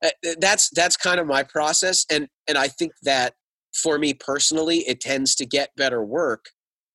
uh, 0.04 0.10
that's 0.40 0.70
that's 0.72 0.98
kind 0.98 1.20
of 1.20 1.28
my 1.28 1.44
process 1.44 2.06
and 2.10 2.28
and 2.48 2.58
i 2.58 2.68
think 2.68 2.92
that 3.04 3.34
for 3.76 3.98
me 3.98 4.14
personally 4.14 4.80
it 4.80 5.00
tends 5.00 5.36
to 5.36 5.46
get 5.46 5.70
better 5.76 6.04
work 6.04 6.46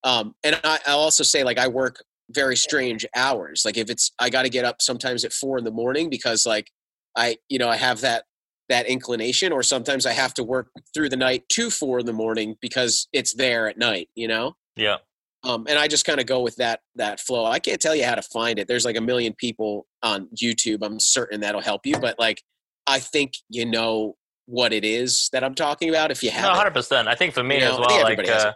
um, 0.05 0.35
and 0.45 0.59
I, 0.65 0.79
i'll 0.87 1.01
also 1.01 1.25
say 1.25 1.45
like 1.45 1.59
i 1.59 1.69
work 1.69 2.03
very 2.31 2.57
strange 2.57 3.07
hours 3.17 3.63
like 3.65 3.77
if 3.77 3.91
it's 3.91 4.13
i 4.19 4.29
got 4.29 4.43
to 4.43 4.51
get 4.51 4.65
up 4.65 4.81
sometimes 4.81 5.25
at 5.25 5.33
four 5.33 5.59
in 5.59 5.65
the 5.65 5.71
morning 5.71 6.11
because 6.11 6.45
like 6.45 6.71
i 7.17 7.37
you 7.49 7.59
know 7.59 7.69
i 7.69 7.77
have 7.77 8.01
that 8.03 8.25
that 8.69 8.87
inclination 8.87 9.53
or 9.53 9.63
sometimes 9.63 10.07
i 10.07 10.13
have 10.13 10.35
to 10.35 10.45
work 10.45 10.69
through 10.95 11.09
the 11.09 11.17
night 11.17 11.49
to 11.49 11.71
four 11.71 12.01
in 12.01 12.07
the 12.07 12.13
morning 12.13 12.57
because 12.61 13.09
it's 13.13 13.35
there 13.35 13.69
at 13.69 13.79
night 13.79 14.09
you 14.15 14.29
know? 14.29 14.55
Yeah. 14.77 14.97
Um, 15.45 15.67
and 15.69 15.79
i 15.79 15.89
just 15.89 16.05
kind 16.05 16.21
of 16.21 16.27
go 16.27 16.41
with 16.41 16.57
that 16.57 16.81
that 16.97 17.21
flow. 17.21 17.45
I 17.45 17.61
can't 17.61 17.81
tell 17.81 17.95
you 17.95 18.05
how 18.05 18.17
to 18.17 18.23
find 18.23 18.59
it. 18.59 18.67
There's 18.67 18.85
like 18.85 18.97
a 18.97 19.01
million 19.01 19.35
people 19.35 19.87
on 20.03 20.29
youtube. 20.41 20.79
I'm 20.83 20.99
certain 21.01 21.41
that'll 21.41 21.61
help 21.61 21.87
you 21.87 21.99
but 21.99 22.19
like 22.19 22.43
i 22.87 22.99
think 22.99 23.35
you 23.49 23.65
know 23.65 24.17
what 24.47 24.73
it 24.73 24.83
is 24.83 25.29
that 25.33 25.45
i'm 25.45 25.55
talking 25.55 25.91
about 25.91 26.11
if 26.11 26.23
you 26.23 26.31
have 26.31 26.43
no, 26.43 26.71
100% 26.81 27.07
i 27.07 27.15
think 27.15 27.35
for 27.35 27.45
me 27.45 27.57
you 27.57 27.61
know, 27.61 27.73
as 27.73 27.79
well 27.79 27.91
I 27.91 28.03
like 28.03 28.29
uh, 28.29 28.53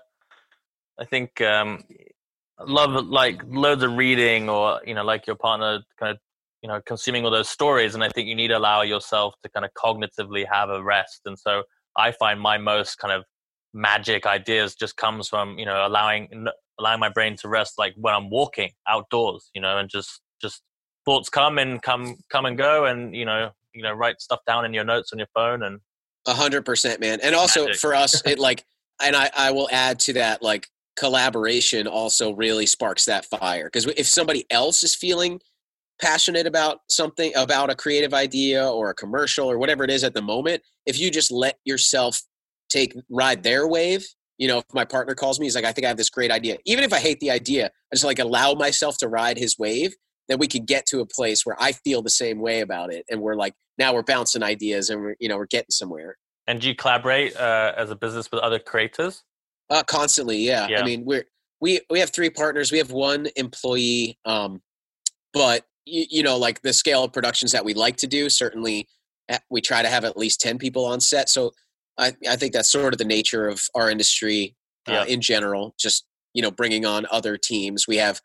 i 0.98 1.04
think 1.04 1.38
um 1.42 1.84
love 2.66 3.06
like 3.06 3.42
loads 3.46 3.82
of 3.82 3.96
reading 3.96 4.48
or 4.48 4.80
you 4.86 4.94
know 4.94 5.04
like 5.04 5.26
your 5.26 5.36
partner 5.36 5.80
kind 5.98 6.12
of 6.12 6.18
you 6.62 6.68
know 6.68 6.80
consuming 6.86 7.24
all 7.24 7.30
those 7.30 7.48
stories 7.48 7.94
and 7.94 8.02
i 8.04 8.08
think 8.08 8.28
you 8.28 8.34
need 8.34 8.48
to 8.48 8.56
allow 8.56 8.82
yourself 8.82 9.34
to 9.42 9.48
kind 9.50 9.64
of 9.64 9.70
cognitively 9.74 10.44
have 10.50 10.70
a 10.70 10.82
rest 10.82 11.20
and 11.26 11.38
so 11.38 11.62
i 11.96 12.12
find 12.12 12.40
my 12.40 12.56
most 12.56 12.98
kind 12.98 13.12
of 13.12 13.24
magic 13.74 14.26
ideas 14.26 14.74
just 14.74 14.96
comes 14.96 15.28
from 15.28 15.58
you 15.58 15.64
know 15.64 15.86
allowing 15.86 16.28
allowing 16.78 17.00
my 17.00 17.08
brain 17.08 17.36
to 17.36 17.48
rest 17.48 17.74
like 17.78 17.94
when 17.96 18.14
i'm 18.14 18.30
walking 18.30 18.70
outdoors 18.88 19.50
you 19.54 19.60
know 19.60 19.78
and 19.78 19.88
just 19.90 20.20
just 20.40 20.62
thoughts 21.04 21.28
come 21.28 21.58
and 21.58 21.82
come 21.82 22.16
come 22.30 22.46
and 22.46 22.56
go 22.56 22.84
and 22.86 23.14
you 23.14 23.24
know 23.24 23.50
you 23.74 23.82
know 23.82 23.92
write 23.92 24.20
stuff 24.20 24.40
down 24.46 24.64
in 24.64 24.72
your 24.72 24.84
notes 24.84 25.12
on 25.12 25.18
your 25.18 25.28
phone 25.34 25.62
and 25.62 25.80
a 26.26 26.34
hundred 26.34 26.64
percent 26.64 27.00
man 27.00 27.18
and 27.22 27.34
also 27.34 27.64
magic. 27.64 27.80
for 27.80 27.94
us 27.94 28.22
it 28.26 28.38
like 28.38 28.64
and 29.02 29.16
i 29.16 29.30
i 29.36 29.50
will 29.50 29.68
add 29.72 29.98
to 29.98 30.12
that 30.12 30.42
like 30.42 30.68
collaboration 30.94 31.86
also 31.86 32.34
really 32.34 32.66
sparks 32.66 33.06
that 33.06 33.24
fire 33.24 33.64
because 33.64 33.86
if 33.96 34.06
somebody 34.06 34.44
else 34.50 34.82
is 34.82 34.94
feeling 34.94 35.40
passionate 36.00 36.46
about 36.46 36.78
something 36.88 37.32
about 37.36 37.70
a 37.70 37.74
creative 37.74 38.14
idea 38.14 38.66
or 38.68 38.90
a 38.90 38.94
commercial 38.94 39.50
or 39.50 39.58
whatever 39.58 39.84
it 39.84 39.90
is 39.90 40.04
at 40.04 40.14
the 40.14 40.22
moment 40.22 40.62
if 40.86 40.98
you 40.98 41.10
just 41.10 41.30
let 41.30 41.58
yourself 41.64 42.20
take 42.70 42.96
ride 43.10 43.42
their 43.42 43.68
wave 43.68 44.04
you 44.38 44.48
know 44.48 44.58
if 44.58 44.64
my 44.72 44.84
partner 44.84 45.14
calls 45.14 45.38
me 45.38 45.46
he's 45.46 45.54
like 45.54 45.64
i 45.64 45.72
think 45.72 45.84
i 45.84 45.88
have 45.88 45.96
this 45.96 46.10
great 46.10 46.30
idea. 46.30 46.56
Even 46.66 46.82
if 46.82 46.92
i 46.92 46.98
hate 46.98 47.20
the 47.20 47.30
idea 47.30 47.66
i 47.66 47.94
just 47.94 48.04
like 48.04 48.18
allow 48.18 48.54
myself 48.54 48.96
to 48.98 49.08
ride 49.08 49.38
his 49.38 49.58
wave 49.58 49.94
then 50.28 50.38
we 50.38 50.48
could 50.48 50.66
get 50.66 50.86
to 50.86 51.00
a 51.00 51.06
place 51.06 51.44
where 51.44 51.56
i 51.60 51.72
feel 51.72 52.02
the 52.02 52.10
same 52.10 52.40
way 52.40 52.60
about 52.60 52.92
it 52.92 53.04
and 53.10 53.20
we're 53.20 53.36
like 53.36 53.54
now 53.78 53.92
we're 53.94 54.02
bouncing 54.02 54.42
ideas 54.42 54.90
and 54.90 55.00
we're 55.00 55.16
you 55.18 55.28
know 55.28 55.36
we're 55.36 55.46
getting 55.46 55.70
somewhere. 55.70 56.16
And 56.46 56.60
do 56.60 56.68
you 56.68 56.74
collaborate 56.74 57.36
uh, 57.36 57.72
as 57.76 57.90
a 57.90 57.96
business 57.96 58.30
with 58.30 58.40
other 58.40 58.58
creators 58.58 59.22
uh, 59.70 59.82
constantly 59.84 60.38
yeah. 60.38 60.66
yeah. 60.68 60.80
i 60.80 60.84
mean 60.84 61.04
we're 61.04 61.24
we 61.60 61.80
we 61.88 62.00
have 62.00 62.10
three 62.10 62.30
partners. 62.30 62.72
We 62.72 62.78
have 62.78 62.90
one 62.90 63.28
employee 63.36 64.18
um 64.24 64.60
but 65.32 65.64
you, 65.84 66.04
you 66.10 66.22
know 66.22 66.36
like 66.36 66.62
the 66.62 66.72
scale 66.72 67.04
of 67.04 67.12
productions 67.12 67.52
that 67.52 67.64
we 67.64 67.74
like 67.74 67.96
to 67.96 68.06
do 68.06 68.28
certainly 68.28 68.88
eh, 69.28 69.38
we 69.50 69.60
try 69.60 69.82
to 69.82 69.88
have 69.88 70.04
at 70.04 70.16
least 70.16 70.40
10 70.40 70.58
people 70.58 70.84
on 70.84 71.00
set. 71.00 71.28
So 71.28 71.52
i, 71.98 72.12
I 72.28 72.36
think 72.36 72.52
that's 72.52 72.72
sort 72.72 72.94
of 72.94 72.98
the 72.98 73.04
nature 73.04 73.48
of 73.48 73.62
our 73.74 73.90
industry 73.90 74.56
uh, 74.88 75.04
in 75.06 75.20
general 75.20 75.74
just 75.78 76.04
you 76.34 76.42
know 76.42 76.50
bringing 76.50 76.84
on 76.84 77.06
other 77.10 77.36
teams. 77.36 77.86
We 77.86 77.96
have 77.98 78.20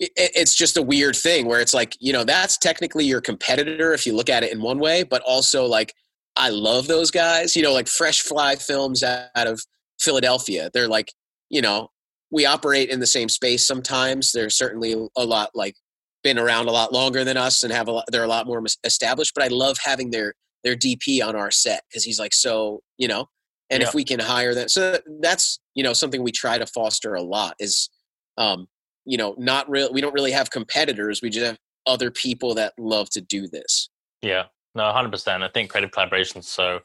it, 0.00 0.10
it's 0.16 0.54
just 0.54 0.76
a 0.76 0.82
weird 0.82 1.14
thing 1.14 1.46
where 1.46 1.60
it's 1.60 1.74
like 1.74 1.96
you 2.00 2.12
know 2.12 2.24
that's 2.24 2.58
technically 2.58 3.04
your 3.04 3.20
competitor 3.20 3.92
if 3.92 4.06
you 4.06 4.14
look 4.16 4.28
at 4.28 4.42
it 4.42 4.52
in 4.52 4.60
one 4.60 4.78
way 4.78 5.04
but 5.04 5.22
also 5.22 5.66
like 5.66 5.94
i 6.34 6.48
love 6.48 6.86
those 6.86 7.10
guys 7.10 7.54
you 7.54 7.62
know 7.62 7.72
like 7.72 7.86
fresh 7.86 8.22
fly 8.22 8.56
films 8.56 9.02
out 9.02 9.46
of 9.46 9.60
philadelphia. 10.02 10.70
They're 10.74 10.88
like 10.88 11.12
you 11.48 11.62
know 11.62 11.88
we 12.30 12.46
operate 12.46 12.88
in 12.88 13.00
the 13.00 13.06
same 13.06 13.28
space 13.28 13.66
sometimes. 13.66 14.32
There's 14.32 14.56
certainly 14.56 14.94
a 15.16 15.24
lot 15.24 15.50
like 15.54 15.76
been 16.22 16.38
around 16.38 16.68
a 16.68 16.72
lot 16.72 16.92
longer 16.92 17.24
than 17.24 17.36
us 17.36 17.62
and 17.62 17.72
have 17.72 17.88
a 17.88 17.92
lot, 17.92 18.04
they're 18.10 18.24
a 18.24 18.28
lot 18.28 18.46
more 18.46 18.62
established. 18.84 19.32
But 19.34 19.44
I 19.44 19.48
love 19.48 19.76
having 19.82 20.10
their 20.10 20.34
their 20.64 20.76
DP 20.76 21.26
on 21.26 21.34
our 21.36 21.50
set 21.50 21.82
because 21.88 22.04
he's 22.04 22.18
like 22.18 22.32
so 22.32 22.82
you 22.98 23.08
know. 23.08 23.28
And 23.70 23.80
yeah. 23.80 23.88
if 23.88 23.94
we 23.94 24.04
can 24.04 24.20
hire 24.20 24.54
them, 24.54 24.68
so 24.68 24.98
that's 25.20 25.58
you 25.74 25.82
know 25.82 25.92
something 25.92 26.22
we 26.22 26.32
try 26.32 26.58
to 26.58 26.66
foster 26.66 27.14
a 27.14 27.22
lot 27.22 27.54
is, 27.58 27.88
um, 28.36 28.68
you 29.06 29.16
know, 29.16 29.34
not 29.38 29.68
real. 29.70 29.90
We 29.92 30.02
don't 30.02 30.12
really 30.12 30.32
have 30.32 30.50
competitors. 30.50 31.22
We 31.22 31.30
just 31.30 31.46
have 31.46 31.58
other 31.86 32.10
people 32.10 32.54
that 32.54 32.74
love 32.78 33.08
to 33.10 33.22
do 33.22 33.48
this. 33.48 33.88
Yeah, 34.20 34.44
no, 34.74 34.92
hundred 34.92 35.10
percent. 35.10 35.42
I 35.42 35.48
think 35.48 35.70
creative 35.70 35.90
collaboration 35.90 36.40
is 36.40 36.48
so 36.48 36.80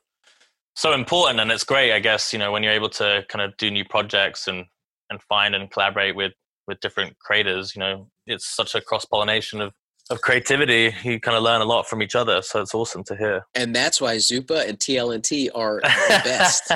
so 0.78 0.94
important, 0.94 1.40
and 1.40 1.52
it's 1.52 1.64
great. 1.64 1.92
I 1.92 2.00
guess 2.00 2.32
you 2.32 2.40
know 2.40 2.52
when 2.52 2.64
you're 2.64 2.74
able 2.74 2.90
to 2.92 3.26
kind 3.28 3.44
of 3.44 3.58
do 3.58 3.70
new 3.70 3.84
projects 3.84 4.48
and 4.48 4.66
and 5.10 5.22
find 5.24 5.56
and 5.56 5.70
collaborate 5.70 6.16
with 6.16 6.34
with 6.68 6.80
different 6.80 7.18
creators. 7.20 7.76
You 7.76 7.82
know, 7.82 8.10
it's 8.28 8.48
such 8.48 8.76
a 8.76 8.82
cross 8.82 9.06
pollination 9.06 9.62
of 9.62 9.74
of 10.10 10.22
creativity. 10.22 10.94
You 11.04 11.20
kind 11.20 11.38
of 11.38 11.44
learn 11.44 11.62
a 11.62 11.66
lot 11.66 11.88
from 11.88 12.02
each 12.02 12.16
other, 12.16 12.42
so 12.42 12.62
it's 12.62 12.74
awesome 12.74 13.04
to 13.06 13.16
hear. 13.16 13.46
And 13.56 13.76
that's 13.76 14.00
why 14.00 14.18
Zupa 14.18 14.68
and 14.68 14.78
TLNT 14.80 15.50
are 15.54 15.82
the 15.84 16.22
best. 16.24 16.70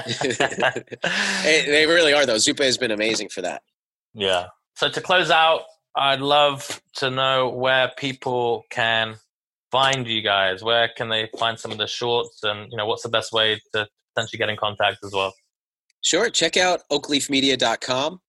they 1.43 1.85
really 1.85 2.13
are, 2.13 2.25
though. 2.25 2.35
Zupa 2.35 2.63
has 2.63 2.77
been 2.77 2.91
amazing 2.91 3.29
for 3.29 3.41
that. 3.41 3.63
Yeah. 4.13 4.47
So 4.75 4.89
to 4.89 5.01
close 5.01 5.29
out, 5.29 5.61
I'd 5.95 6.21
love 6.21 6.81
to 6.95 7.09
know 7.09 7.49
where 7.49 7.91
people 7.97 8.65
can 8.69 9.15
find 9.71 10.07
you 10.07 10.21
guys. 10.21 10.63
Where 10.63 10.89
can 10.95 11.09
they 11.09 11.29
find 11.37 11.59
some 11.59 11.71
of 11.71 11.77
the 11.77 11.87
shorts, 11.87 12.43
and 12.43 12.71
you 12.71 12.77
know, 12.77 12.85
what's 12.85 13.03
the 13.03 13.09
best 13.09 13.31
way 13.31 13.61
to 13.73 13.87
potentially 14.15 14.37
get 14.37 14.49
in 14.49 14.57
contact 14.57 14.97
as 15.03 15.13
well? 15.13 15.33
Sure. 16.01 16.29
Check 16.29 16.57
out 16.57 16.81
oakleafmedia.com. 16.91 18.19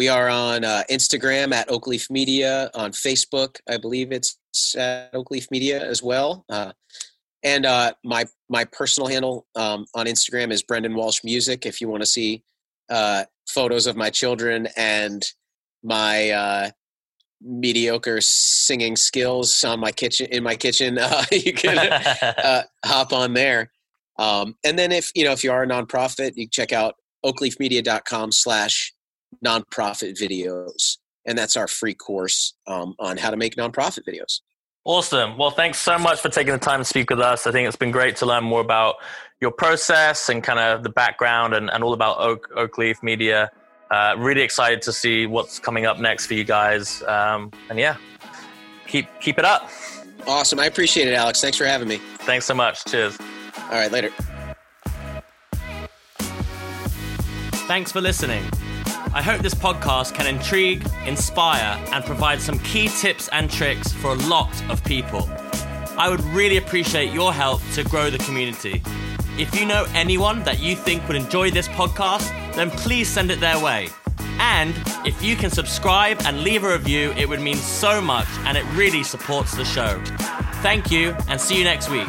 We 0.00 0.08
are 0.08 0.30
on 0.30 0.64
uh, 0.64 0.82
Instagram 0.90 1.52
at 1.52 1.68
Oakleaf 1.68 2.10
Media, 2.10 2.70
on 2.72 2.92
Facebook, 2.92 3.58
I 3.68 3.76
believe 3.76 4.12
it's 4.12 4.38
at 4.74 5.12
Oakleaf 5.12 5.50
Media 5.50 5.86
as 5.86 6.02
well. 6.02 6.46
Uh, 6.48 6.72
and 7.42 7.66
uh, 7.66 7.92
my 8.02 8.24
my 8.48 8.64
personal 8.64 9.10
handle 9.10 9.46
um, 9.56 9.84
on 9.94 10.06
Instagram 10.06 10.52
is 10.52 10.62
Brendan 10.62 10.94
Walsh 10.94 11.22
Music. 11.22 11.66
If 11.66 11.82
you 11.82 11.88
want 11.90 12.02
to 12.02 12.06
see 12.06 12.42
uh, 12.88 13.24
photos 13.46 13.86
of 13.86 13.94
my 13.94 14.08
children 14.08 14.68
and 14.74 15.22
my 15.82 16.30
uh, 16.30 16.70
mediocre 17.42 18.22
singing 18.22 18.96
skills 18.96 19.62
on 19.64 19.80
my 19.80 19.92
kitchen 19.92 20.28
in 20.30 20.42
my 20.42 20.56
kitchen, 20.56 20.96
uh, 20.98 21.24
you 21.30 21.52
can 21.52 21.76
uh, 22.22 22.62
hop 22.86 23.12
on 23.12 23.34
there. 23.34 23.70
Um, 24.18 24.56
and 24.64 24.78
then 24.78 24.92
if 24.92 25.12
you 25.14 25.26
know 25.26 25.32
if 25.32 25.44
you 25.44 25.52
are 25.52 25.64
a 25.64 25.68
nonprofit, 25.68 26.36
you 26.36 26.46
can 26.46 26.52
check 26.52 26.72
out 26.72 26.94
oakleafmedia.com 27.22 28.32
slash 28.32 28.94
nonprofit 29.44 30.18
videos. 30.20 30.98
And 31.26 31.36
that's 31.36 31.56
our 31.56 31.68
free 31.68 31.94
course 31.94 32.54
um, 32.66 32.94
on 32.98 33.16
how 33.16 33.30
to 33.30 33.36
make 33.36 33.56
nonprofit 33.56 34.06
videos. 34.08 34.40
Awesome. 34.84 35.36
Well, 35.36 35.50
thanks 35.50 35.78
so 35.78 35.98
much 35.98 36.20
for 36.20 36.30
taking 36.30 36.54
the 36.54 36.58
time 36.58 36.80
to 36.80 36.84
speak 36.84 37.10
with 37.10 37.20
us. 37.20 37.46
I 37.46 37.52
think 37.52 37.68
it's 37.68 37.76
been 37.76 37.90
great 37.90 38.16
to 38.16 38.26
learn 38.26 38.44
more 38.44 38.62
about 38.62 38.96
your 39.40 39.50
process 39.50 40.30
and 40.30 40.42
kind 40.42 40.58
of 40.58 40.82
the 40.82 40.88
background 40.88 41.54
and, 41.54 41.70
and 41.70 41.84
all 41.84 41.92
about 41.92 42.18
Oak, 42.18 42.48
Oakleaf 42.56 43.02
Media. 43.02 43.50
Uh, 43.90 44.14
really 44.16 44.40
excited 44.40 44.80
to 44.82 44.92
see 44.92 45.26
what's 45.26 45.58
coming 45.58 45.84
up 45.84 45.98
next 45.98 46.26
for 46.26 46.34
you 46.34 46.44
guys. 46.44 47.02
Um, 47.02 47.50
and 47.68 47.78
yeah, 47.78 47.96
keep 48.86 49.06
keep 49.20 49.38
it 49.38 49.44
up. 49.44 49.68
Awesome. 50.26 50.60
I 50.60 50.66
appreciate 50.66 51.08
it, 51.08 51.14
Alex. 51.14 51.40
Thanks 51.40 51.58
for 51.58 51.64
having 51.64 51.88
me. 51.88 51.96
Thanks 52.20 52.46
so 52.46 52.54
much. 52.54 52.84
Cheers. 52.84 53.18
All 53.64 53.70
right, 53.72 53.90
later. 53.90 54.10
Thanks 57.66 57.92
for 57.92 58.00
listening. 58.00 58.44
I 59.12 59.22
hope 59.22 59.42
this 59.42 59.54
podcast 59.54 60.14
can 60.14 60.26
intrigue, 60.26 60.86
inspire, 61.04 61.82
and 61.92 62.04
provide 62.04 62.40
some 62.40 62.60
key 62.60 62.88
tips 62.88 63.28
and 63.32 63.50
tricks 63.50 63.92
for 63.92 64.12
a 64.12 64.14
lot 64.28 64.52
of 64.70 64.84
people. 64.84 65.28
I 65.98 66.08
would 66.08 66.22
really 66.26 66.58
appreciate 66.58 67.12
your 67.12 67.32
help 67.32 67.60
to 67.74 67.82
grow 67.82 68.08
the 68.08 68.18
community. 68.18 68.82
If 69.36 69.58
you 69.58 69.66
know 69.66 69.84
anyone 69.94 70.44
that 70.44 70.60
you 70.60 70.76
think 70.76 71.06
would 71.08 71.16
enjoy 71.16 71.50
this 71.50 71.66
podcast, 71.68 72.28
then 72.54 72.70
please 72.70 73.08
send 73.08 73.32
it 73.32 73.40
their 73.40 73.58
way. 73.58 73.88
And 74.38 74.74
if 75.04 75.20
you 75.22 75.34
can 75.34 75.50
subscribe 75.50 76.22
and 76.24 76.44
leave 76.44 76.62
a 76.62 76.72
review, 76.72 77.12
it 77.16 77.28
would 77.28 77.40
mean 77.40 77.56
so 77.56 78.00
much 78.00 78.28
and 78.44 78.56
it 78.56 78.64
really 78.74 79.02
supports 79.02 79.56
the 79.56 79.64
show. 79.64 80.00
Thank 80.62 80.90
you 80.90 81.16
and 81.28 81.40
see 81.40 81.58
you 81.58 81.64
next 81.64 81.90
week. 81.90 82.06